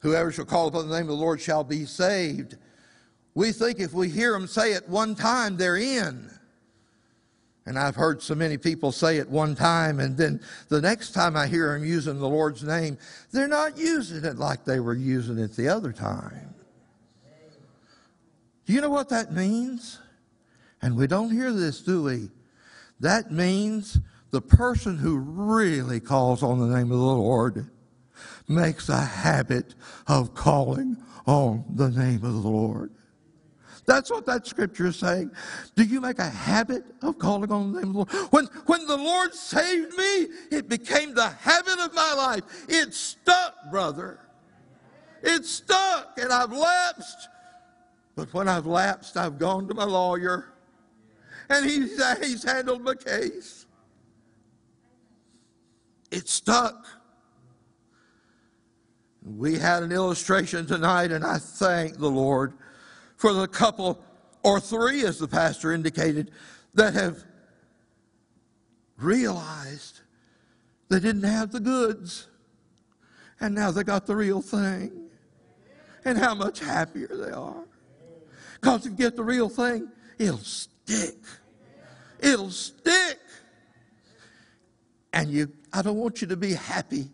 whoever 0.00 0.30
shall 0.30 0.44
call 0.44 0.68
upon 0.68 0.88
the 0.88 0.94
name 0.94 1.04
of 1.04 1.16
the 1.16 1.24
Lord 1.24 1.40
shall 1.40 1.64
be 1.64 1.86
saved. 1.86 2.56
We 3.34 3.52
think 3.52 3.80
if 3.80 3.94
we 3.94 4.08
hear 4.10 4.32
them 4.32 4.46
say 4.46 4.74
it 4.74 4.88
one 4.88 5.14
time, 5.14 5.56
they're 5.56 5.76
in. 5.76 6.30
And 7.66 7.78
I've 7.78 7.96
heard 7.96 8.22
so 8.22 8.34
many 8.34 8.58
people 8.58 8.92
say 8.92 9.16
it 9.16 9.28
one 9.28 9.54
time, 9.54 9.98
and 9.98 10.16
then 10.16 10.40
the 10.68 10.82
next 10.82 11.12
time 11.12 11.34
I 11.34 11.46
hear 11.46 11.72
them 11.72 11.84
using 11.84 12.18
the 12.18 12.28
Lord's 12.28 12.62
name, 12.62 12.98
they're 13.32 13.48
not 13.48 13.78
using 13.78 14.24
it 14.24 14.36
like 14.36 14.64
they 14.64 14.80
were 14.80 14.94
using 14.94 15.38
it 15.38 15.56
the 15.56 15.68
other 15.68 15.90
time. 15.90 16.53
Do 18.66 18.72
you 18.72 18.80
know 18.80 18.90
what 18.90 19.08
that 19.10 19.32
means? 19.32 19.98
And 20.80 20.96
we 20.96 21.06
don't 21.06 21.30
hear 21.30 21.52
this, 21.52 21.80
do 21.80 22.02
we? 22.02 22.30
That 23.00 23.30
means 23.30 23.98
the 24.30 24.40
person 24.40 24.98
who 24.98 25.18
really 25.18 26.00
calls 26.00 26.42
on 26.42 26.58
the 26.58 26.74
name 26.74 26.90
of 26.90 26.98
the 26.98 27.04
Lord 27.04 27.70
makes 28.48 28.88
a 28.88 29.00
habit 29.00 29.74
of 30.06 30.34
calling 30.34 30.96
on 31.26 31.64
the 31.74 31.90
name 31.90 32.24
of 32.24 32.32
the 32.42 32.48
Lord. 32.48 32.90
That's 33.86 34.10
what 34.10 34.24
that 34.26 34.46
scripture 34.46 34.86
is 34.86 34.96
saying. 34.96 35.30
Do 35.76 35.84
you 35.84 36.00
make 36.00 36.18
a 36.18 36.28
habit 36.28 36.84
of 37.02 37.18
calling 37.18 37.52
on 37.52 37.72
the 37.72 37.80
name 37.80 37.96
of 37.96 38.08
the 38.08 38.16
Lord? 38.16 38.32
When, 38.32 38.46
when 38.66 38.86
the 38.86 38.96
Lord 38.96 39.34
saved 39.34 39.94
me, 39.96 40.28
it 40.50 40.68
became 40.68 41.14
the 41.14 41.28
habit 41.28 41.78
of 41.80 41.94
my 41.94 42.14
life. 42.14 42.44
It 42.68 42.94
stuck, 42.94 43.54
brother. 43.70 44.20
It 45.22 45.44
stuck, 45.44 46.18
and 46.18 46.32
I've 46.32 46.52
lapsed. 46.52 47.28
But 48.16 48.32
when 48.32 48.48
I've 48.48 48.66
lapsed, 48.66 49.16
I've 49.16 49.38
gone 49.38 49.66
to 49.68 49.74
my 49.74 49.84
lawyer, 49.84 50.52
and 51.48 51.68
he's, 51.68 52.00
he's 52.18 52.44
handled 52.44 52.82
my 52.82 52.94
case. 52.94 53.66
It 56.10 56.28
stuck. 56.28 56.86
We 59.22 59.58
had 59.58 59.82
an 59.82 59.90
illustration 59.90 60.66
tonight, 60.66 61.10
and 61.10 61.24
I 61.24 61.38
thank 61.38 61.98
the 61.98 62.10
Lord 62.10 62.52
for 63.16 63.32
the 63.32 63.48
couple 63.48 64.00
or 64.42 64.60
three, 64.60 65.04
as 65.04 65.18
the 65.18 65.26
pastor 65.26 65.72
indicated, 65.72 66.30
that 66.74 66.94
have 66.94 67.24
realized 68.96 70.00
they 70.88 71.00
didn't 71.00 71.24
have 71.24 71.50
the 71.50 71.60
goods, 71.60 72.28
and 73.40 73.54
now 73.54 73.70
they 73.70 73.82
got 73.82 74.06
the 74.06 74.14
real 74.14 74.42
thing, 74.42 75.08
and 76.04 76.18
how 76.18 76.34
much 76.34 76.60
happier 76.60 77.08
they 77.08 77.30
are. 77.30 77.64
Because 78.60 78.84
you 78.84 78.92
get 78.92 79.16
the 79.16 79.24
real 79.24 79.48
thing, 79.48 79.88
it'll 80.18 80.38
stick. 80.38 81.16
It'll 82.20 82.50
stick. 82.50 83.18
And 85.12 85.30
you, 85.30 85.52
I 85.72 85.82
don't 85.82 85.96
want 85.96 86.20
you 86.20 86.28
to 86.28 86.36
be 86.36 86.52
happy 86.52 87.10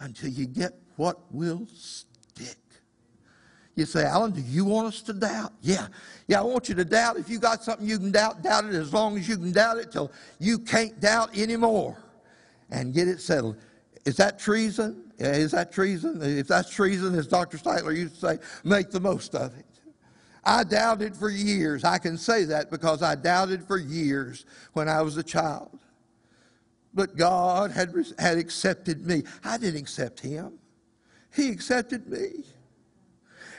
until 0.00 0.30
you 0.30 0.46
get 0.46 0.72
what 0.96 1.20
will 1.32 1.66
stick. 1.74 2.56
You 3.76 3.86
say, 3.86 4.04
Alan, 4.04 4.30
do 4.30 4.40
you 4.40 4.64
want 4.64 4.88
us 4.88 5.02
to 5.02 5.12
doubt? 5.12 5.52
Yeah. 5.60 5.88
Yeah, 6.28 6.40
I 6.40 6.44
want 6.44 6.68
you 6.68 6.74
to 6.76 6.84
doubt. 6.84 7.16
If 7.16 7.28
you 7.28 7.38
got 7.38 7.64
something 7.64 7.86
you 7.86 7.98
can 7.98 8.12
doubt, 8.12 8.42
doubt 8.42 8.66
it 8.66 8.74
as 8.74 8.92
long 8.92 9.18
as 9.18 9.28
you 9.28 9.36
can 9.36 9.52
doubt 9.52 9.78
it 9.78 9.90
till 9.90 10.12
you 10.38 10.58
can't 10.58 10.98
doubt 11.00 11.36
anymore 11.36 11.96
and 12.70 12.94
get 12.94 13.08
it 13.08 13.20
settled. 13.20 13.56
Is 14.04 14.16
that 14.16 14.38
treason? 14.38 15.12
Is 15.18 15.52
that 15.52 15.72
treason? 15.72 16.20
If 16.22 16.48
that's 16.48 16.70
treason, 16.70 17.14
as 17.16 17.26
Dr. 17.26 17.58
Steitler 17.58 17.96
used 17.96 18.14
to 18.14 18.20
say, 18.20 18.38
make 18.62 18.90
the 18.90 19.00
most 19.00 19.34
of 19.34 19.56
it. 19.58 19.66
I 20.44 20.64
doubted 20.64 21.16
for 21.16 21.30
years. 21.30 21.84
I 21.84 21.98
can 21.98 22.18
say 22.18 22.44
that 22.44 22.70
because 22.70 23.02
I 23.02 23.14
doubted 23.14 23.64
for 23.64 23.78
years 23.78 24.44
when 24.72 24.88
I 24.88 25.02
was 25.02 25.16
a 25.16 25.22
child. 25.22 25.78
But 26.92 27.16
God 27.16 27.70
had, 27.70 27.94
had 28.18 28.38
accepted 28.38 29.06
me. 29.06 29.24
I 29.42 29.58
didn't 29.58 29.80
accept 29.80 30.20
him. 30.20 30.58
He 31.34 31.48
accepted 31.48 32.08
me. 32.08 32.44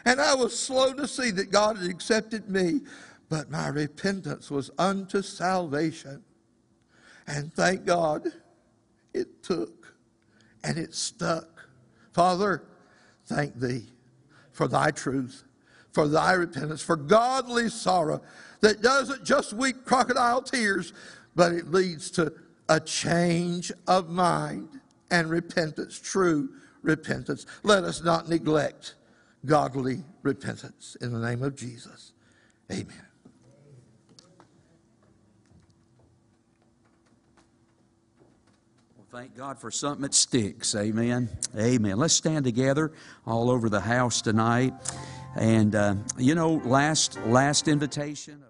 And 0.06 0.22
I 0.22 0.36
was 0.36 0.58
slow 0.58 0.94
to 0.94 1.08
see 1.08 1.32
that 1.32 1.52
God 1.52 1.78
had 1.78 1.90
accepted 1.90 2.50
me, 2.50 2.82
but 3.28 3.50
my 3.50 3.68
repentance 3.68 4.52
was 4.52 4.70
unto 4.78 5.22
salvation. 5.22 6.24
And 7.28 7.52
thank 7.54 7.86
God 7.86 8.28
it 9.14 9.42
took 9.42 9.96
and 10.64 10.78
it 10.78 10.94
stuck. 10.94 11.68
Father, 12.14 12.64
thank 13.26 13.60
thee 13.60 13.88
for 14.52 14.68
thy 14.68 14.92
truth, 14.92 15.44
for 15.96 16.10
thy 16.10 16.34
repentance, 16.34 16.82
for 16.82 16.98
godly 16.98 17.70
sorrow 17.70 18.22
that 18.60 18.82
doesn't 18.82 19.24
just 19.24 19.54
weep 19.54 19.86
crocodile 19.86 20.41
tears, 20.41 20.91
but 21.36 21.54
it 21.54 21.72
leads 21.72 22.12
to 22.12 22.34
a 22.68 22.82
change 22.82 23.72
of 23.88 24.10
mind 24.10 24.68
and 25.10 25.30
repentance, 25.30 25.98
true 25.98 26.50
repentance. 26.82 27.46
Let 27.64 27.86
us 27.86 28.04
not 28.04 28.28
neglect 28.28 28.96
godly 29.46 30.04
repentance. 30.22 30.98
In 31.00 31.14
the 31.14 31.20
name 31.20 31.41
of 31.41 31.56
Jesus, 31.56 32.12
amen. 32.70 33.06
Thank 39.12 39.38
God 39.38 39.58
for 39.58 39.72
something 39.72 40.02
that 40.02 40.14
sticks. 40.14 40.76
Amen. 40.76 41.30
Amen. 41.58 41.98
Let's 41.98 42.14
stand 42.14 42.43
together 42.43 42.91
all 43.26 43.50
over 43.50 43.70
the 43.70 43.80
house 43.80 44.22
tonight. 44.22 44.74
And, 45.36 45.76
uh, 45.76 45.96
you 46.18 46.34
know, 46.34 46.62
last, 46.64 47.20
last 47.26 47.68
invitation. 47.68 48.45